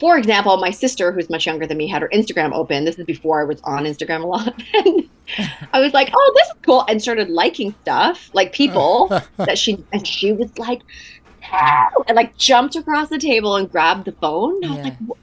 For 0.00 0.18
example, 0.18 0.56
my 0.58 0.70
sister, 0.70 1.10
who's 1.12 1.30
much 1.30 1.46
younger 1.46 1.66
than 1.66 1.78
me, 1.78 1.86
had 1.86 2.02
her 2.02 2.08
Instagram 2.12 2.52
open. 2.52 2.84
This 2.84 2.98
is 2.98 3.06
before 3.06 3.40
I 3.40 3.44
was 3.44 3.60
on 3.62 3.84
Instagram 3.84 4.22
a 4.22 4.26
lot. 4.26 4.62
I 5.72 5.80
was 5.80 5.92
like, 5.94 6.10
"Oh, 6.14 6.32
this 6.36 6.48
is 6.48 6.54
cool," 6.62 6.84
and 6.88 7.00
started 7.00 7.30
liking 7.30 7.74
stuff, 7.82 8.30
like 8.34 8.52
people 8.52 9.08
that 9.38 9.58
she 9.58 9.82
and 9.92 10.06
she 10.06 10.32
was 10.32 10.56
like, 10.58 10.82
"Ow," 11.52 12.04
and 12.08 12.14
like 12.16 12.36
jumped 12.36 12.76
across 12.76 13.08
the 13.08 13.18
table 13.18 13.56
and 13.56 13.70
grabbed 13.70 14.04
the 14.04 14.12
phone. 14.12 14.56
And 14.62 14.66
I 14.66 14.68
was 14.68 14.76
Yeah. 14.78 14.84
like, 14.84 15.18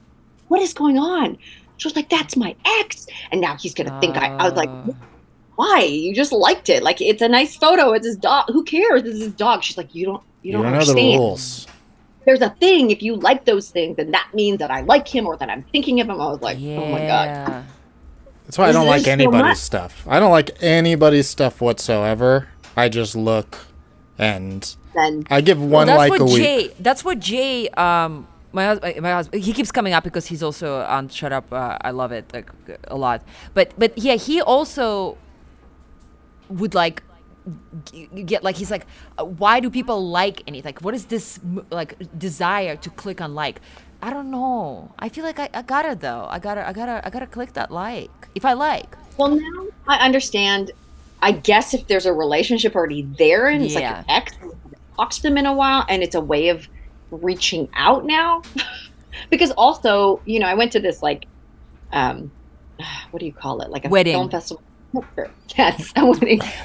"What 0.48 0.60
is 0.60 0.74
going 0.74 0.98
on?" 0.98 1.38
She 1.76 1.88
was 1.88 1.96
like, 1.96 2.08
"That's 2.10 2.36
my 2.36 2.54
ex," 2.80 3.06
and 3.32 3.40
now 3.40 3.56
he's 3.56 3.74
gonna 3.74 3.98
think 4.00 4.16
I. 4.16 4.28
I 4.36 4.44
was 4.44 4.54
like, 4.54 4.68
Uh, 4.68 4.92
"Why? 5.56 5.82
You 5.84 6.14
just 6.14 6.32
liked 6.32 6.68
it. 6.68 6.82
Like 6.82 7.00
it's 7.00 7.22
a 7.22 7.28
nice 7.28 7.56
photo. 7.56 7.92
It's 7.92 8.06
his 8.06 8.16
dog. 8.16 8.46
Who 8.48 8.64
cares? 8.64 9.02
It's 9.04 9.20
his 9.20 9.32
dog." 9.32 9.62
She's 9.62 9.76
like, 9.78 9.94
"You 9.94 10.06
don't. 10.06 10.22
You, 10.42 10.48
You 10.48 10.52
don't, 10.52 10.62
don't 10.64 10.72
know 10.72 10.78
the 10.84 11.14
understand. 11.14 11.66
Rules. 12.26 12.40
There's 12.40 12.50
a 12.50 12.54
thing. 12.56 12.90
If 12.90 13.02
you 13.02 13.16
like 13.16 13.44
those 13.44 13.70
things, 13.70 13.96
then 13.96 14.10
that 14.12 14.28
means 14.34 14.58
that 14.58 14.70
I 14.70 14.82
like 14.82 15.08
him 15.08 15.26
or 15.26 15.36
that 15.36 15.50
I'm 15.50 15.62
thinking 15.72 16.00
of 16.00 16.08
him." 16.08 16.20
I 16.20 16.26
was 16.28 16.40
like, 16.40 16.58
yeah. 16.60 16.78
"Oh 16.78 16.86
my 16.86 17.06
god." 17.06 17.64
That's 18.44 18.58
why 18.58 18.68
I 18.68 18.72
don't 18.72 18.86
like 18.86 19.04
there's 19.04 19.06
so 19.06 19.12
anybody's 19.12 19.60
stuff. 19.60 20.06
I 20.08 20.20
don't 20.20 20.30
like 20.30 20.62
anybody's 20.62 21.28
stuff 21.28 21.60
whatsoever. 21.60 22.48
I 22.76 22.88
just 22.88 23.16
look 23.16 23.56
and 24.18 24.76
Then 24.94 25.24
I 25.30 25.40
give 25.40 25.60
one 25.60 25.86
that's 25.86 25.98
like 25.98 26.10
what 26.10 26.20
a 26.20 26.24
week. 26.24 26.36
Jay. 26.36 26.70
That's 26.78 27.04
what 27.04 27.20
Jay. 27.20 27.68
Um, 27.70 28.28
my 28.52 28.66
husband. 28.66 29.00
My 29.00 29.12
husband. 29.12 29.42
He 29.42 29.52
keeps 29.52 29.72
coming 29.72 29.92
up 29.92 30.04
because 30.04 30.26
he's 30.26 30.42
also 30.42 30.82
on 30.82 31.08
Shut 31.08 31.32
Up. 31.32 31.52
Uh, 31.52 31.78
I 31.80 31.90
love 31.90 32.12
it 32.12 32.30
like 32.32 32.50
a 32.88 32.96
lot. 32.96 33.22
But 33.54 33.72
but 33.78 33.96
yeah, 33.96 34.16
he 34.16 34.40
also 34.40 35.16
would 36.48 36.74
like 36.74 37.02
g- 37.13 37.13
get 38.26 38.42
like 38.42 38.56
he's 38.56 38.70
like 38.70 38.86
uh, 39.18 39.24
why 39.24 39.60
do 39.60 39.70
people 39.70 40.08
like 40.10 40.42
anything 40.46 40.64
like 40.70 40.80
what 40.80 40.94
is 40.94 41.06
this 41.06 41.38
like 41.70 41.94
desire 42.18 42.76
to 42.76 42.90
click 42.90 43.20
on 43.20 43.34
like 43.34 43.60
i 44.02 44.10
don't 44.10 44.30
know 44.30 44.92
i 44.98 45.08
feel 45.08 45.24
like 45.24 45.38
I, 45.38 45.48
I 45.52 45.62
gotta 45.62 45.94
though 45.94 46.26
i 46.30 46.38
gotta 46.38 46.66
i 46.66 46.72
gotta 46.72 47.02
i 47.06 47.10
gotta 47.10 47.26
click 47.26 47.52
that 47.54 47.70
like 47.70 48.28
if 48.34 48.44
i 48.44 48.52
like 48.54 48.96
Well, 49.16 49.30
now 49.36 49.66
I 49.86 49.96
understand. 50.04 50.72
I 51.22 51.32
guess 51.32 51.72
if 51.74 51.86
there's 51.86 52.06
a 52.06 52.12
relationship 52.12 52.74
already 52.74 53.02
there 53.18 53.46
and 53.48 53.62
it's 53.64 53.74
like 53.74 53.84
Yeah. 53.84 53.98
an 53.98 54.04
ex, 54.08 54.32
and 54.40 54.50
you 54.50 54.58
haven't 54.64 54.78
talked 54.98 55.14
to 55.16 55.22
them 55.22 55.38
in 55.38 55.46
a 55.46 55.54
while, 55.54 55.84
and 55.88 56.02
it's 56.02 56.14
a 56.14 56.20
way 56.20 56.48
of 56.50 56.66
reaching 57.10 57.68
out 57.76 58.04
now. 58.04 58.42
because 59.30 59.52
also, 59.52 60.20
you 60.26 60.40
know, 60.40 60.46
I 60.46 60.54
went 60.54 60.72
to 60.72 60.80
this 60.80 61.00
like, 61.02 61.26
um, 61.92 62.32
what 63.10 63.20
do 63.20 63.26
you 63.26 63.34
call 63.34 63.60
it? 63.62 63.70
Like 63.70 63.84
a 63.86 63.88
Wedding. 63.88 64.14
film 64.14 64.30
festival. 64.30 64.62
Yes, 65.56 65.92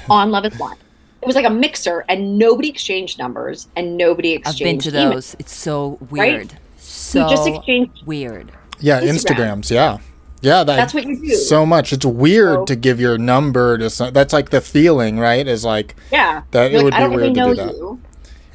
on 0.08 0.30
Love 0.30 0.44
Is 0.46 0.54
Blind. 0.56 0.78
It 1.22 1.26
was 1.26 1.36
like 1.36 1.44
a 1.44 1.50
mixer, 1.50 2.04
and 2.08 2.38
nobody 2.38 2.68
exchanged 2.70 3.18
numbers, 3.18 3.68
and 3.76 3.96
nobody 3.96 4.32
exchanged. 4.32 4.48
i've 4.62 4.64
been 4.64 4.76
exchanged. 4.76 4.96
to 4.96 5.00
emails. 5.02 5.12
those 5.12 5.36
it's 5.38 5.54
so 5.54 5.98
Right? 6.10 6.32
weird 6.32 6.54
so 6.78 7.28
just 7.28 7.46
exchanged- 7.46 8.02
weird 8.06 8.52
Yeah, 8.80 9.00
Instagram. 9.00 9.58
Instagrams. 9.60 9.70
Yeah, 9.70 9.98
yeah. 10.40 10.64
That, 10.64 10.76
That's 10.76 10.94
what 10.94 11.04
you 11.04 11.20
do. 11.20 11.34
So 11.34 11.66
much. 11.66 11.92
It's 11.92 12.06
weird 12.06 12.60
So- 12.60 12.64
to 12.64 12.76
give 12.76 12.98
your 12.98 13.18
number 13.18 13.76
to 13.78 13.90
some. 13.90 14.12
That's 14.14 14.32
like 14.32 14.48
the 14.50 14.60
feeling, 14.62 15.18
right? 15.18 15.46
Is 15.46 15.64
like 15.64 15.94
Yeah, 16.10 16.42
That- 16.52 16.66
it 16.66 16.72
You're 16.72 16.84
would 16.84 16.92
like, 16.94 17.00
be 17.00 17.04
I 17.04 17.06
don't 17.06 17.10
weird 17.16 17.20
really 17.22 17.34
to 17.34 17.40
know 17.40 17.48
do 17.54 17.54
that. 17.56 17.74
you. 17.76 18.00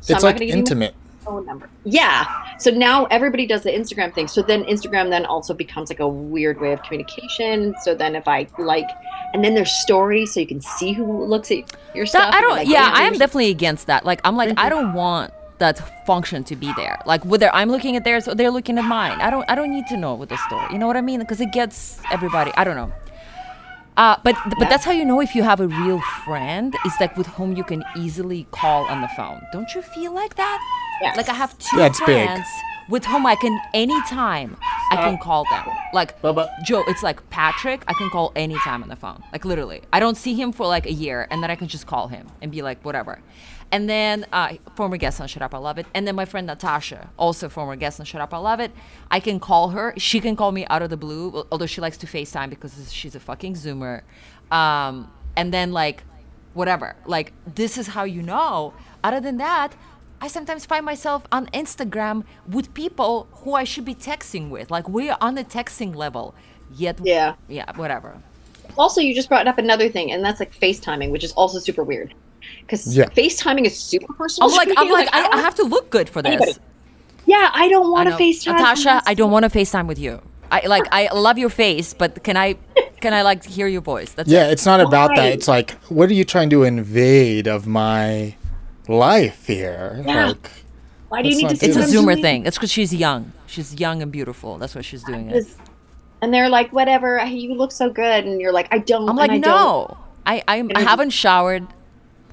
so 0.02 0.16
it's 0.16 0.24
I'm 0.24 0.28
like 0.28 0.36
gonna 0.36 0.40
give 0.40 0.48
you 0.50 0.54
my 0.56 0.60
intimate. 0.60 0.96
phone 1.24 1.46
number. 1.46 1.70
Yeah. 1.84 2.26
So 2.58 2.72
now 2.72 3.06
everybody 3.06 3.46
does 3.46 3.64
the 3.64 3.72
Instagram 3.72 4.14
thing. 4.14 4.28
So 4.28 4.42
then 4.42 4.64
Instagram 4.64 5.10
then 5.10 5.26
also 5.26 5.54
becomes 5.54 5.90
like 5.90 6.00
a 6.00 6.08
weird 6.08 6.60
way 6.62 6.72
of 6.74 6.82
communication. 6.84 7.76
So 7.84 7.94
then 7.96 8.16
if 8.16 8.28
I 8.28 8.48
like, 8.58 8.88
and 9.34 9.44
then 9.44 9.56
there's 9.56 9.72
stories, 9.72 10.34
so 10.34 10.40
you 10.40 10.48
can 10.48 10.62
see 10.62 10.94
who 10.94 11.26
looks 11.26 11.52
at 11.52 11.60
your 11.94 12.06
stuff. 12.06 12.32
That, 12.32 12.36
I 12.38 12.42
don't. 12.42 12.52
like, 12.52 12.68
yeah, 12.68 12.92
I 12.94 13.04
am 13.04 13.14
definitely 13.14 13.50
against 13.50 13.88
that. 13.88 14.06
Like, 14.06 14.22
I'm 14.24 14.38
like, 14.38 14.50
I 14.58 14.68
Mhm. 14.68 14.70
don't 14.70 14.94
want 14.94 15.34
that 15.58 16.06
function 16.06 16.44
to 16.46 16.56
be 16.56 16.72
there. 16.78 17.00
Like, 17.06 17.24
whether 17.26 17.54
I'm 17.54 17.70
looking 17.70 17.96
at 17.96 18.04
theirs 18.04 18.28
or 18.28 18.36
they're 18.36 18.52
looking 18.52 18.78
at 18.78 18.86
mine, 18.86 19.20
I 19.22 19.30
don't. 19.30 19.46
I 19.50 19.56
don't 19.56 19.72
need 19.72 19.88
to 19.88 19.98
know 19.98 20.14
what 20.16 20.30
the 20.30 20.38
story. 20.38 20.68
You 20.72 20.78
know 20.80 20.88
what 20.88 20.98
I 20.98 21.02
mean? 21.02 21.20
Because 21.20 21.42
it 21.42 21.52
gets 21.52 22.00
everybody. 22.12 22.52
I 22.56 22.64
don't 22.64 22.76
know. 22.76 22.92
Uh, 23.98 24.18
but 24.24 24.36
but 24.50 24.60
Yeah. 24.60 24.70
that's 24.70 24.84
how 24.84 24.92
you 24.92 25.06
know 25.06 25.22
if 25.22 25.36
you 25.36 25.44
have 25.44 25.60
a 25.62 25.68
real 25.68 26.02
friend. 26.26 26.76
It's 26.86 27.00
like 27.00 27.16
with 27.18 27.28
whom 27.28 27.56
you 27.56 27.64
can 27.64 27.84
easily 27.96 28.46
call 28.52 28.86
on 28.86 29.00
the 29.02 29.08
phone. 29.10 29.42
Don't 29.54 29.74
you 29.74 29.82
feel 29.82 30.12
like 30.14 30.36
that? 30.36 30.60
Yes. 31.02 31.18
Like 31.18 31.30
I 31.30 31.34
have 31.34 31.58
two 31.58 31.78
Yeah, 31.78 31.88
it's 31.88 32.00
big. 32.00 32.26
friends 32.28 32.48
with 32.88 33.04
whom 33.06 33.26
I 33.26 33.36
can 33.36 33.60
anytime 33.74 34.56
I 34.92 34.98
can 34.98 35.18
call 35.18 35.44
them. 35.50 35.66
Like 35.94 36.22
Bubba. 36.22 36.50
Joe, 36.64 36.84
it's 36.88 37.02
like 37.04 37.28
Patrick. 37.30 37.84
I 37.88 37.94
can 37.94 38.10
call 38.10 38.32
anytime 38.36 38.84
on 38.84 38.90
the 38.90 38.96
phone. 38.96 39.24
Like 39.32 39.44
literally, 39.46 39.82
I 39.92 40.00
don't 40.00 40.16
see 40.16 40.36
him 40.36 40.52
for 40.52 40.68
like 40.68 40.86
a 40.86 40.92
year, 40.94 41.28
and 41.32 41.42
then 41.42 41.50
I 41.50 41.56
can 41.56 41.68
just 41.68 41.88
call 41.88 42.08
him 42.08 42.28
and 42.42 42.52
be 42.52 42.62
like 42.62 42.84
whatever. 42.86 43.20
And 43.72 43.90
then 43.90 44.28
uh, 44.32 44.54
former 44.76 44.96
guest 44.98 45.20
on 45.20 45.28
Shut 45.28 45.42
Up, 45.42 45.56
I 45.56 45.58
Love 45.58 45.80
It. 45.80 45.88
And 45.96 46.08
then 46.08 46.16
my 46.16 46.26
friend 46.26 46.46
Natasha, 46.46 47.10
also 47.18 47.50
former 47.50 47.76
guest 47.76 48.00
on 48.00 48.06
Shut 48.06 48.22
Up, 48.22 48.32
I 48.32 48.38
Love 48.38 48.60
It. 48.60 48.72
I 49.10 49.20
can 49.20 49.40
call 49.40 49.70
her. 49.70 49.94
She 49.98 50.20
can 50.20 50.36
call 50.36 50.52
me 50.52 50.68
out 50.68 50.84
of 50.84 50.92
the 50.92 50.98
blue, 50.98 51.46
although 51.52 51.66
she 51.66 51.82
likes 51.82 51.98
to 51.98 52.08
FaceTime 52.08 52.52
because 52.52 52.94
she's 52.94 53.16
a 53.16 53.20
fucking 53.20 53.56
Zoomer. 53.56 54.04
Um, 54.52 55.12
and 55.36 55.52
then 55.52 55.72
like 55.74 56.04
whatever. 56.54 56.96
Like 57.08 57.34
this 57.56 57.78
is 57.80 57.88
how 57.88 58.04
you 58.04 58.22
know. 58.22 58.74
Other 59.04 59.20
than 59.20 59.38
that, 59.38 59.76
I 60.22 60.28
sometimes 60.28 60.66
find 60.66 60.86
myself 60.86 61.24
on 61.32 61.48
Instagram 61.48 62.24
with 62.48 62.74
people 62.74 63.28
who 63.32 63.54
I 63.54 63.64
should 63.64 63.86
be 63.86 63.96
texting 63.96 64.50
with. 64.50 64.72
Like 64.72 64.88
we're 64.90 65.18
on 65.22 65.36
the 65.36 65.44
texting 65.44 65.96
level. 65.96 66.34
Yet 66.74 67.00
Yeah. 67.04 67.36
yeah, 67.48 67.72
whatever. 67.76 68.18
Also, 68.78 69.00
you 69.02 69.14
just 69.14 69.30
brought 69.30 69.48
up 69.48 69.58
another 69.58 69.88
thing, 69.90 70.12
and 70.12 70.24
that's 70.26 70.40
like 70.40 70.54
FaceTiming, 70.54 71.12
which 71.12 71.24
is 71.24 71.32
also 71.34 71.60
super 71.60 71.84
weird. 71.84 72.14
Because 72.62 72.96
Yeah. 72.98 73.06
FaceTiming 73.10 73.66
is 73.66 73.80
super 73.80 74.12
personal. 74.14 74.50
I'm 74.50 74.56
like. 74.56 74.70
I'm 74.78 74.90
like 74.90 75.10
I, 75.14 75.28
I 75.38 75.42
have 75.42 75.56
to 75.56 75.64
look 75.64 75.90
good 75.90 76.10
for 76.10 76.22
this. 76.22 76.34
Anybody. 76.42 76.54
Yeah, 77.26 77.50
I 77.54 77.70
don't 77.70 77.92
want 77.92 78.08
to 78.08 78.12
know. 78.12 78.18
FaceTime. 78.18 78.54
Natasha, 78.58 79.02
I 79.06 79.14
don't 79.14 79.32
want 79.32 79.44
to 79.52 79.60
FaceTime 79.60 79.88
with 79.88 80.00
you. 80.00 80.22
I 80.52 80.66
like 80.68 80.84
I 80.92 81.12
love 81.14 81.38
your 81.38 81.50
face, 81.50 81.94
but 81.94 82.24
can 82.24 82.38
I 82.38 82.56
can 83.02 83.14
I 83.14 83.22
like 83.24 83.44
hear 83.44 83.68
your 83.68 83.82
voice? 83.82 84.12
That's 84.14 84.30
Yeah, 84.30 84.48
it. 84.48 84.54
it's 84.54 84.66
not 84.66 84.80
about 84.80 85.10
Why? 85.12 85.16
that. 85.18 85.34
It's 85.34 85.48
like, 85.48 85.72
what 85.90 86.10
are 86.10 86.14
you 86.14 86.24
trying 86.24 86.50
to 86.52 86.64
invade 86.64 87.48
of 87.48 87.66
my 87.68 88.36
life 88.90 89.48
here? 89.48 90.02
Yeah. 90.06 90.28
Like, 90.28 90.52
Why 91.10 91.22
do 91.22 91.30
you 91.30 91.38
need 91.38 91.50
to 91.50 91.56
see 91.56 91.68
do 91.68 91.72
It's 91.72 91.76
a 91.78 91.80
what 91.80 91.86
I'm 91.88 91.92
that. 91.94 92.00
Zoomer 92.00 92.12
doing? 92.14 92.22
thing. 92.22 92.46
It's 92.46 92.58
because 92.58 92.72
she's 92.72 92.94
young. 92.94 93.32
She's 93.48 93.80
young 93.80 94.02
and 94.02 94.12
beautiful. 94.12 94.58
That's 94.58 94.76
why 94.76 94.82
she's 94.82 95.04
doing 95.04 95.30
it. 95.30 95.46
And 96.22 96.34
they're 96.34 96.50
like, 96.50 96.72
whatever, 96.74 97.24
you 97.26 97.54
look 97.54 97.72
so 97.72 97.90
good. 97.90 98.26
And 98.26 98.40
you're 98.42 98.52
like, 98.54 98.68
I 98.72 98.80
don't. 98.80 99.08
I'm 99.10 99.16
like, 99.16 99.32
I 99.32 99.38
no, 99.38 99.98
I 100.26 100.42
I, 100.48 100.60
I 100.60 100.68
I- 100.76 100.82
haven't 100.82 101.12
showered 101.12 101.68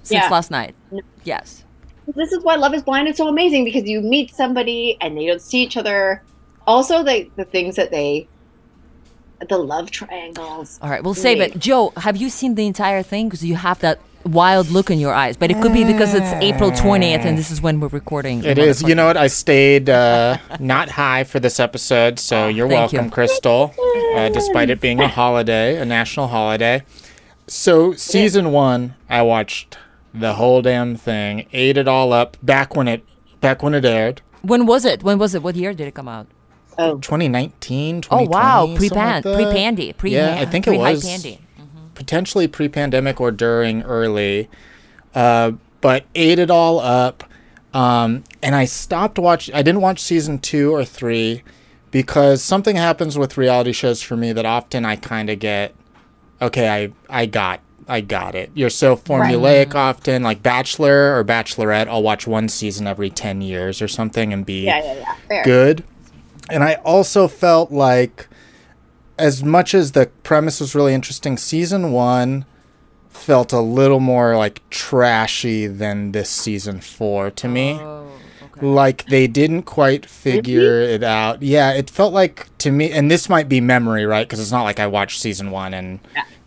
since 0.02 0.22
Yeah. 0.22 0.28
last 0.30 0.50
night. 0.50 0.74
No. 0.90 1.00
Yes. 1.24 1.64
This 2.16 2.32
is 2.32 2.42
why 2.42 2.56
Love 2.56 2.74
is 2.74 2.82
Blind 2.82 3.06
is 3.08 3.16
so 3.16 3.28
amazing 3.28 3.64
because 3.64 3.84
you 3.84 4.00
meet 4.00 4.34
somebody 4.34 4.96
and 5.00 5.16
they 5.16 5.26
don't 5.26 5.40
see 5.40 5.62
each 5.62 5.76
other. 5.76 6.22
Also, 6.66 7.02
the, 7.04 7.30
the 7.36 7.44
things 7.44 7.76
that 7.76 7.90
they, 7.90 8.26
the 9.48 9.58
love 9.58 9.90
triangles. 9.90 10.78
All 10.82 10.90
right, 10.90 11.02
we'll 11.02 11.14
save 11.14 11.40
it. 11.40 11.58
Joe, 11.58 11.92
have 11.96 12.16
you 12.16 12.28
seen 12.30 12.54
the 12.56 12.66
entire 12.66 13.02
thing? 13.02 13.28
Because 13.28 13.44
you 13.44 13.54
have 13.56 13.78
that 13.80 14.00
wild 14.24 14.68
look 14.68 14.90
in 14.90 14.98
your 14.98 15.12
eyes. 15.12 15.36
But 15.36 15.50
it 15.50 15.60
could 15.60 15.72
be 15.72 15.84
because 15.84 16.14
it's 16.14 16.32
April 16.42 16.70
20th 16.70 17.24
and 17.24 17.36
this 17.36 17.50
is 17.50 17.60
when 17.60 17.80
we're 17.80 17.88
recording. 17.88 18.44
it 18.44 18.58
is. 18.58 18.82
You 18.82 18.94
know 18.94 19.06
what? 19.06 19.16
I 19.16 19.26
stayed 19.26 19.88
uh, 19.90 20.38
not 20.60 20.90
high 20.90 21.24
for 21.24 21.40
this 21.40 21.58
episode, 21.60 22.18
so 22.18 22.48
you're 22.48 22.68
Thank 22.68 22.92
you. 22.92 22.98
welcome, 22.98 23.10
Crystal. 23.10 23.74
Uh, 24.14 24.28
despite 24.28 24.70
it 24.70 24.80
being 24.80 25.00
a 25.00 25.08
holiday, 25.08 25.78
a 25.78 25.84
national 25.84 26.28
holiday. 26.28 26.82
So 27.46 27.92
season 27.92 28.52
one, 28.52 28.94
I 29.08 29.22
watched 29.22 29.78
the 30.14 30.34
whole 30.34 30.62
damn 30.62 30.96
thing, 30.96 31.46
ate 31.52 31.76
it 31.76 31.88
all 31.88 32.12
up 32.12 32.36
back 32.42 32.76
when 32.76 32.88
it 32.88 33.04
back 33.40 33.62
when 33.62 33.74
it 33.74 33.84
aired. 33.84 34.22
When 34.42 34.66
was 34.66 34.84
it? 34.84 35.02
When 35.02 35.18
was 35.18 35.34
it? 35.34 35.42
What 35.42 35.56
year 35.56 35.72
did 35.72 35.88
it 35.88 35.94
come 35.94 36.08
out? 36.08 36.26
Oh. 36.78 36.94
2019, 36.98 38.04
Oh 38.10 38.22
wow, 38.22 38.74
pre-pan, 38.76 39.22
like 39.22 39.34
pre-pandy, 39.34 39.92
pre 39.92 40.12
Yeah, 40.12 40.36
I 40.38 40.46
think 40.46 40.66
it 40.66 40.78
was 40.78 41.04
pandy. 41.04 41.38
Potentially 41.94 42.48
pre-pandemic 42.48 43.20
or 43.20 43.30
during 43.30 43.82
early, 43.82 44.48
uh, 45.14 45.52
but 45.80 46.04
ate 46.14 46.38
it 46.38 46.50
all 46.50 46.80
up. 46.80 47.24
Um, 47.74 48.24
and 48.42 48.54
I 48.54 48.66
stopped 48.66 49.18
watching. 49.18 49.54
I 49.54 49.62
didn't 49.62 49.80
watch 49.80 50.00
season 50.00 50.38
two 50.38 50.74
or 50.74 50.84
three 50.84 51.42
because 51.90 52.42
something 52.42 52.76
happens 52.76 53.16
with 53.16 53.38
reality 53.38 53.72
shows 53.72 54.02
for 54.02 54.16
me 54.16 54.32
that 54.32 54.44
often 54.44 54.84
I 54.84 54.96
kind 54.96 55.30
of 55.30 55.38
get, 55.38 55.74
okay, 56.40 56.68
I 56.68 56.92
I 57.08 57.26
got 57.26 57.60
I 57.88 58.00
got 58.00 58.34
it. 58.34 58.50
You're 58.54 58.70
so 58.70 58.94
formulaic 58.96 59.74
often, 59.74 60.22
like 60.22 60.42
Bachelor 60.42 61.18
or 61.18 61.24
Bachelorette. 61.24 61.88
I'll 61.88 62.02
watch 62.02 62.26
one 62.26 62.48
season 62.48 62.86
every 62.86 63.10
ten 63.10 63.40
years 63.40 63.82
or 63.82 63.88
something 63.88 64.32
and 64.32 64.46
be 64.46 64.64
Yeah, 64.66 64.82
yeah, 64.82 65.16
yeah. 65.30 65.44
Good. 65.44 65.84
And 66.50 66.62
I 66.62 66.74
also 66.84 67.28
felt 67.28 67.72
like, 67.72 68.28
as 69.18 69.42
much 69.42 69.74
as 69.74 69.92
the 69.92 70.06
premise 70.22 70.60
was 70.60 70.74
really 70.74 70.94
interesting, 70.94 71.36
season 71.36 71.92
one 71.92 72.44
felt 73.08 73.52
a 73.52 73.60
little 73.60 74.00
more 74.00 74.36
like 74.36 74.68
trashy 74.70 75.66
than 75.66 76.12
this 76.12 76.30
season 76.30 76.80
four 76.80 77.30
to 77.30 77.48
me. 77.48 77.72
Oh, 77.74 78.10
okay. 78.42 78.66
Like 78.66 79.06
they 79.06 79.26
didn't 79.26 79.62
quite 79.62 80.06
figure 80.06 80.80
it 80.80 81.02
out. 81.02 81.42
Yeah, 81.42 81.72
it 81.72 81.90
felt 81.90 82.12
like 82.12 82.46
to 82.58 82.70
me, 82.70 82.90
and 82.90 83.10
this 83.10 83.28
might 83.28 83.48
be 83.48 83.60
memory, 83.60 84.06
right? 84.06 84.26
Because 84.26 84.40
it's 84.40 84.50
not 84.50 84.64
like 84.64 84.80
I 84.80 84.86
watched 84.86 85.20
season 85.20 85.50
one 85.50 85.74
and 85.74 86.00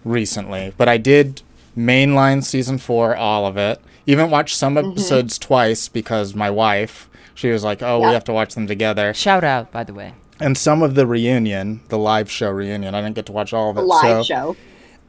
recently, 0.03 0.73
but 0.77 0.89
I 0.89 0.97
did 0.97 1.41
mainline 1.77 2.43
season 2.43 2.77
four, 2.77 3.15
all 3.15 3.45
of 3.45 3.57
it. 3.57 3.81
Even 4.07 4.29
watched 4.29 4.55
some 4.55 4.75
mm-hmm. 4.75 4.91
episodes 4.91 5.37
twice 5.39 5.87
because 5.87 6.35
my 6.35 6.49
wife, 6.49 7.09
she 7.33 7.49
was 7.49 7.63
like, 7.63 7.81
"Oh, 7.81 7.99
we 7.99 8.13
have 8.13 8.23
to 8.25 8.33
watch 8.33 8.53
them 8.53 8.67
together." 8.67 9.13
Shout 9.13 9.43
out, 9.43 9.71
by 9.71 9.83
the 9.83 9.93
way. 9.93 10.13
And 10.39 10.57
some 10.57 10.83
of 10.83 10.95
the 10.95 11.07
reunion, 11.07 11.81
the 11.89 11.97
live 11.97 12.29
show 12.29 12.49
reunion. 12.49 12.95
I 12.95 13.01
didn't 13.01 13.15
get 13.15 13.25
to 13.27 13.31
watch 13.31 13.53
all 13.53 13.69
of 13.69 13.77
it. 13.77 13.81
A 13.81 13.83
live 13.83 14.01
so, 14.01 14.23
show. 14.23 14.57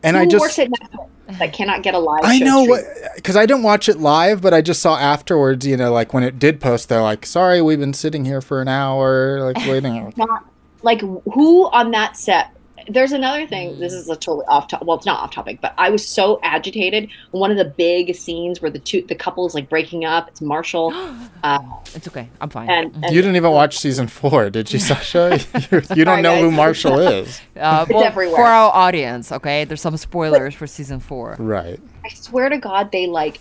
And 0.02 0.16
Who 0.16 0.22
I 0.22 0.26
just 0.26 0.40
works 0.40 0.58
at 0.58 0.68
Netflix 0.68 1.08
that 1.38 1.52
cannot 1.52 1.82
get 1.82 1.94
a 1.94 1.98
live 1.98 2.20
I 2.22 2.38
know 2.38 2.62
what 2.62 2.84
because 3.16 3.36
I 3.36 3.46
didn't 3.46 3.64
watch 3.64 3.88
it 3.88 3.98
live, 3.98 4.40
but 4.40 4.54
I 4.54 4.62
just 4.62 4.80
saw 4.80 4.96
afterwards. 4.96 5.66
You 5.66 5.76
know, 5.76 5.92
like 5.92 6.14
when 6.14 6.22
it 6.22 6.38
did 6.38 6.60
post, 6.60 6.88
they're 6.88 7.02
like, 7.02 7.26
"Sorry, 7.26 7.60
we've 7.60 7.80
been 7.80 7.94
sitting 7.94 8.24
here 8.24 8.40
for 8.40 8.60
an 8.60 8.68
hour, 8.68 9.40
like 9.40 9.56
waiting." 9.66 10.12
not 10.16 10.46
like 10.82 11.00
who 11.00 11.68
on 11.70 11.90
that 11.90 12.16
set 12.16 12.55
there's 12.88 13.12
another 13.12 13.46
thing 13.46 13.78
this 13.80 13.92
is 13.92 14.08
a 14.08 14.14
totally 14.16 14.44
off 14.46 14.68
topic 14.68 14.86
well 14.86 14.96
it's 14.96 15.06
not 15.06 15.20
off 15.20 15.30
topic 15.30 15.60
but 15.60 15.74
i 15.78 15.90
was 15.90 16.06
so 16.06 16.38
agitated 16.42 17.08
one 17.32 17.50
of 17.50 17.56
the 17.56 17.64
big 17.64 18.14
scenes 18.14 18.60
where 18.62 18.70
the 18.70 18.78
two 18.78 19.02
the 19.08 19.14
couple 19.14 19.46
is 19.46 19.54
like 19.54 19.68
breaking 19.68 20.04
up 20.04 20.28
it's 20.28 20.40
marshall 20.40 20.92
uh, 21.44 21.58
It's 21.94 22.06
okay. 22.08 22.28
I'm 22.40 22.48
fine. 22.50 22.68
and, 22.70 22.94
and 23.04 23.14
you 23.14 23.22
didn't 23.22 23.36
even 23.36 23.50
watch 23.52 23.78
season 23.78 24.06
four, 24.08 24.50
did 24.50 24.72
you, 24.72 24.78
Sasha? 24.90 25.38
you, 25.70 25.82
you 25.94 26.04
don't 26.04 26.06
Sorry, 26.06 26.22
know 26.22 26.40
who. 26.40 26.50
Marshall 26.50 26.98
is, 27.08 27.40
uh, 27.58 27.84
It's 27.88 27.94
well, 27.94 28.04
everywhere. 28.04 28.36
for 28.36 28.44
our 28.44 28.72
audience, 28.74 29.32
okay? 29.32 29.64
There's 29.64 29.80
some 29.80 29.96
spoilers 29.96 30.54
for 30.54 30.66
season 30.66 31.00
four. 31.00 31.36
right? 31.38 31.80
i 32.04 32.08
swear 32.10 32.48
to 32.48 32.58
god 32.58 32.92
they 32.92 33.06
like 33.06 33.40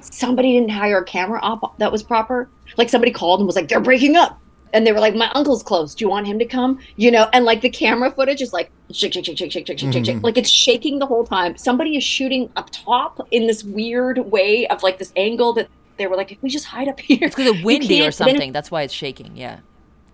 somebody 0.00 0.52
didn't 0.52 0.70
hire 0.70 0.98
a 0.98 1.04
camera 1.04 1.38
op 1.42 1.76
that 1.78 1.90
was 1.92 2.02
proper 2.02 2.48
like 2.76 2.88
somebody 2.88 3.10
called 3.12 3.40
and 3.40 3.46
was 3.46 3.56
like 3.56 3.68
they're 3.68 3.80
breaking 3.80 4.16
up 4.16 4.40
and 4.72 4.86
they 4.86 4.92
were 4.92 5.00
like, 5.00 5.14
"My 5.14 5.30
uncle's 5.32 5.62
close. 5.62 5.94
Do 5.94 6.04
you 6.04 6.08
want 6.08 6.26
him 6.26 6.38
to 6.38 6.44
come?" 6.44 6.78
You 6.96 7.10
know, 7.10 7.28
and 7.32 7.44
like 7.44 7.60
the 7.60 7.70
camera 7.70 8.10
footage 8.10 8.42
is 8.42 8.52
like 8.52 8.70
shake, 8.92 9.12
shake, 9.12 9.24
shake, 9.24 9.38
shake, 9.38 9.52
shake, 9.52 9.66
shake, 9.66 9.78
shake, 9.78 9.90
mm-hmm. 9.90 10.04
shake, 10.04 10.22
like 10.22 10.36
it's 10.36 10.50
shaking 10.50 10.98
the 10.98 11.06
whole 11.06 11.24
time. 11.24 11.56
Somebody 11.56 11.96
is 11.96 12.04
shooting 12.04 12.50
up 12.56 12.68
top 12.70 13.26
in 13.30 13.46
this 13.46 13.64
weird 13.64 14.18
way 14.18 14.66
of 14.68 14.82
like 14.82 14.98
this 14.98 15.12
angle 15.16 15.52
that 15.54 15.68
they 15.96 16.06
were 16.06 16.16
like, 16.16 16.32
"If 16.32 16.42
we 16.42 16.50
just 16.50 16.66
hide 16.66 16.88
up 16.88 17.00
here, 17.00 17.18
it's 17.22 17.34
because 17.34 17.54
it's 17.54 17.64
windy 17.64 18.06
or 18.06 18.10
something. 18.10 18.38
Then, 18.38 18.52
That's 18.52 18.70
why 18.70 18.82
it's 18.82 18.94
shaking." 18.94 19.36
Yeah. 19.36 19.60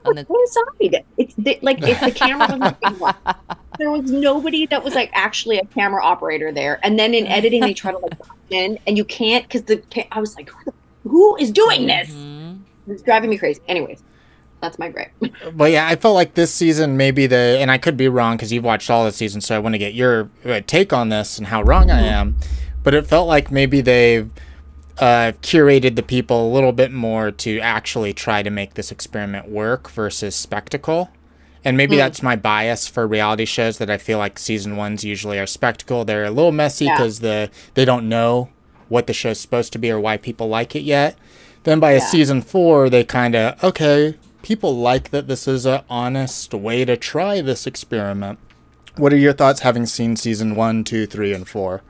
On 0.05 0.17
the 0.17 0.27
inside, 0.29 1.05
it's 1.17 1.35
the, 1.37 1.59
like 1.63 1.79
it's 1.83 2.01
the 2.01 2.11
camera. 2.11 2.77
there 3.79 3.91
was 3.91 4.11
nobody 4.11 4.67
that 4.67 4.83
was 4.83 4.95
like 4.95 5.11
actually 5.13 5.59
a 5.59 5.65
camera 5.67 6.05
operator 6.05 6.51
there. 6.51 6.81
And 6.83 6.99
then 6.99 7.15
in 7.15 7.27
editing, 7.27 7.61
they 7.61 7.73
try 7.73 7.93
to 7.93 7.99
like 7.99 8.15
in, 8.51 8.79
and 8.87 8.97
you 8.97 9.05
can't 9.05 9.45
because 9.45 9.63
the 9.63 9.83
I 10.11 10.21
was 10.21 10.37
like, 10.37 10.51
who 11.05 11.37
is 11.37 11.51
doing 11.51 11.87
this? 11.87 12.11
Mm-hmm. 12.11 12.93
It's 12.93 13.03
driving 13.03 13.31
me 13.31 13.39
crazy. 13.39 13.61
Anyways, 13.69 14.03
that's 14.63 14.79
my 14.79 14.89
gripe. 14.89 15.11
But 15.55 15.71
yeah, 15.73 15.87
I 15.87 15.97
felt 15.97 16.15
like 16.15 16.33
this 16.35 16.55
season 16.55 16.97
maybe 16.97 17.27
the, 17.27 17.59
and 17.61 17.71
I 17.71 17.77
could 17.77 17.97
be 17.97 18.09
wrong 18.09 18.37
because 18.37 18.53
you've 18.53 18.65
watched 18.65 18.89
all 18.89 19.05
the 19.05 19.13
seasons, 19.13 19.45
so 19.45 19.55
I 19.55 19.59
want 19.59 19.75
to 19.75 19.79
get 19.79 19.93
your 19.93 20.31
uh, 20.47 20.61
take 20.67 20.93
on 20.95 21.11
this 21.11 21.37
and 21.37 21.49
how 21.49 21.63
wrong 21.63 21.91
I 21.91 22.01
am. 22.01 22.37
But 22.83 22.95
it 22.95 23.07
felt 23.07 23.29
like 23.29 23.51
maybe 23.51 23.81
they've 23.83 24.31
uh, 24.99 25.33
curated 25.43 25.97
the 25.97 26.03
people 26.03 26.49
a 26.49 26.53
little 26.53 26.73
bit 26.73 26.93
more 26.93 27.31
to 27.31 27.59
actually 27.61 28.13
try 28.13 28.43
to 28.43 28.51
make 28.51 28.75
this 28.75 28.91
experiment 28.91 29.49
work 29.49 29.91
versus 29.91 30.35
spectacle. 30.35 31.11
And 31.65 31.77
maybe 31.77 31.97
that's 31.97 32.23
my 32.25 32.35
bias 32.35 32.89
for 32.89 33.07
reality 33.07 33.45
shows 33.45 33.79
that 33.79 33.89
I 33.89 33.97
feel 33.97 34.19
like 34.19 34.37
season 34.39 34.77
ones 34.77 35.05
usually 35.05 35.39
are 35.39 35.47
spectacle. 35.47 36.05
They're 36.05 36.25
a 36.25 36.31
little 36.31 36.51
messy 36.51 36.87
Yeah. 36.87 36.97
because 36.97 37.21
the 37.21 37.51
they 37.75 37.85
don't 37.85 38.09
know 38.09 38.49
what 38.89 39.07
the 39.07 39.13
show's 39.13 39.39
supposed 39.41 39.73
to 39.75 39.79
be 39.79 39.91
or 39.91 40.01
why 40.01 40.17
people 40.17 40.49
like 40.49 40.75
it 40.75 40.83
yet. 40.83 41.17
Then 41.63 41.79
by 41.79 41.93
a 41.93 42.01
season 42.01 42.43
four, 42.43 42.91
they 42.91 43.05
kind 43.05 43.37
of 43.37 43.63
okay. 43.63 44.17
People 44.43 44.77
like 44.77 45.11
that 45.11 45.29
this 45.29 45.47
is 45.47 45.67
a 45.67 45.85
honest 45.89 46.53
way 46.53 46.85
to 46.85 46.97
try 46.97 47.41
this 47.41 47.67
experiment. 47.67 48.39
What 48.97 49.13
are 49.13 49.17
your 49.19 49.33
thoughts 49.33 49.61
having 49.61 49.87
seen 49.87 50.17
season 50.17 50.57
one, 50.57 50.85
two, 50.85 51.07
three, 51.07 51.33
and 51.33 51.49
four? 51.49 51.83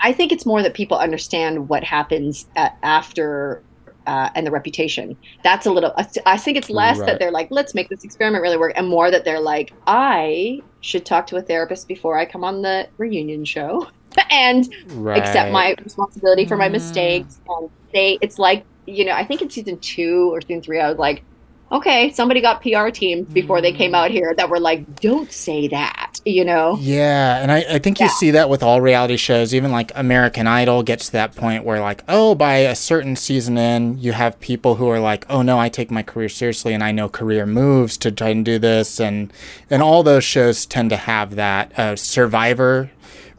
I 0.00 0.12
think 0.12 0.32
it's 0.32 0.46
more 0.46 0.62
that 0.62 0.74
people 0.74 0.96
understand 0.96 1.68
what 1.68 1.82
happens 1.84 2.46
at, 2.56 2.72
after 2.82 3.64
uh, 4.06 4.30
and 4.34 4.46
the 4.46 4.50
reputation. 4.50 5.18
That's 5.44 5.66
a 5.66 5.72
little. 5.72 5.92
I 6.24 6.38
think 6.38 6.56
it's 6.56 6.70
less 6.70 6.98
Right. 6.98 7.06
that 7.06 7.18
they're 7.18 7.32
like, 7.32 7.48
let's 7.50 7.74
make 7.74 7.88
this 7.88 8.04
experiment 8.04 8.42
really 8.42 8.56
work, 8.56 8.72
and 8.76 8.88
more 8.88 9.10
that 9.10 9.24
they're 9.24 9.40
like, 9.40 9.74
I 9.86 10.60
should 10.80 11.04
talk 11.04 11.26
to 11.26 11.36
a 11.36 11.42
therapist 11.42 11.88
before 11.88 12.16
I 12.16 12.24
come 12.24 12.44
on 12.44 12.62
the 12.62 12.88
reunion 12.96 13.44
show, 13.44 13.86
and 14.30 14.64
Right. 14.86 15.18
accept 15.18 15.50
my 15.50 15.74
responsibility 15.84 16.46
for 16.46 16.56
my 16.56 16.68
mistakes. 16.68 17.40
And 17.48 17.70
they, 17.92 18.18
it's 18.22 18.38
like 18.38 18.64
you 18.86 19.04
know, 19.04 19.12
I 19.12 19.26
think 19.26 19.42
in 19.42 19.50
season 19.50 19.78
two 19.82 20.30
or 20.32 20.40
season 20.40 20.62
three, 20.62 20.80
I 20.80 20.88
was 20.88 20.96
like, 20.98 21.26
okay, 21.70 22.10
somebody 22.12 22.40
got 22.40 22.62
PR 22.62 22.88
teams 22.88 23.28
before 23.28 23.60
they 23.60 23.72
came 23.72 23.94
out 23.94 24.10
here 24.10 24.34
that 24.36 24.48
were 24.48 24.58
like, 24.60 25.00
don't 25.00 25.30
say 25.30 25.68
that, 25.68 26.18
you 26.24 26.42
know. 26.44 26.78
Yeah, 26.80 27.42
and 27.42 27.52
I, 27.52 27.58
I 27.74 27.78
think 27.78 28.00
you 28.00 28.06
Yeah. 28.06 28.12
see 28.12 28.30
that 28.30 28.48
with 28.48 28.62
all 28.62 28.80
reality 28.80 29.18
shows, 29.18 29.54
even 29.54 29.70
like 29.70 29.92
American 29.94 30.46
Idol 30.46 30.82
gets 30.82 31.06
to 31.06 31.12
that 31.12 31.34
point 31.36 31.64
where 31.64 31.80
like, 31.80 32.02
oh, 32.08 32.34
by 32.34 32.54
a 32.56 32.74
certain 32.74 33.16
season 33.16 33.58
in, 33.58 33.98
you 33.98 34.12
have 34.12 34.40
people 34.40 34.76
who 34.76 34.88
are 34.88 34.98
like, 35.00 35.26
oh 35.28 35.42
no, 35.42 35.58
I 35.58 35.68
take 35.68 35.90
my 35.90 36.02
career 36.02 36.30
seriously 36.30 36.72
and 36.72 36.82
I 36.82 36.90
know 36.92 37.08
career 37.08 37.44
moves 37.44 37.98
to 37.98 38.10
try 38.10 38.28
and 38.30 38.44
do 38.44 38.58
this, 38.58 38.98
and 38.98 39.30
and 39.68 39.82
all 39.82 40.02
those 40.02 40.24
shows 40.24 40.64
tend 40.64 40.88
to 40.90 40.96
have 40.96 41.34
that. 41.36 41.78
Uh, 41.78 41.96
Survivor, 41.96 42.90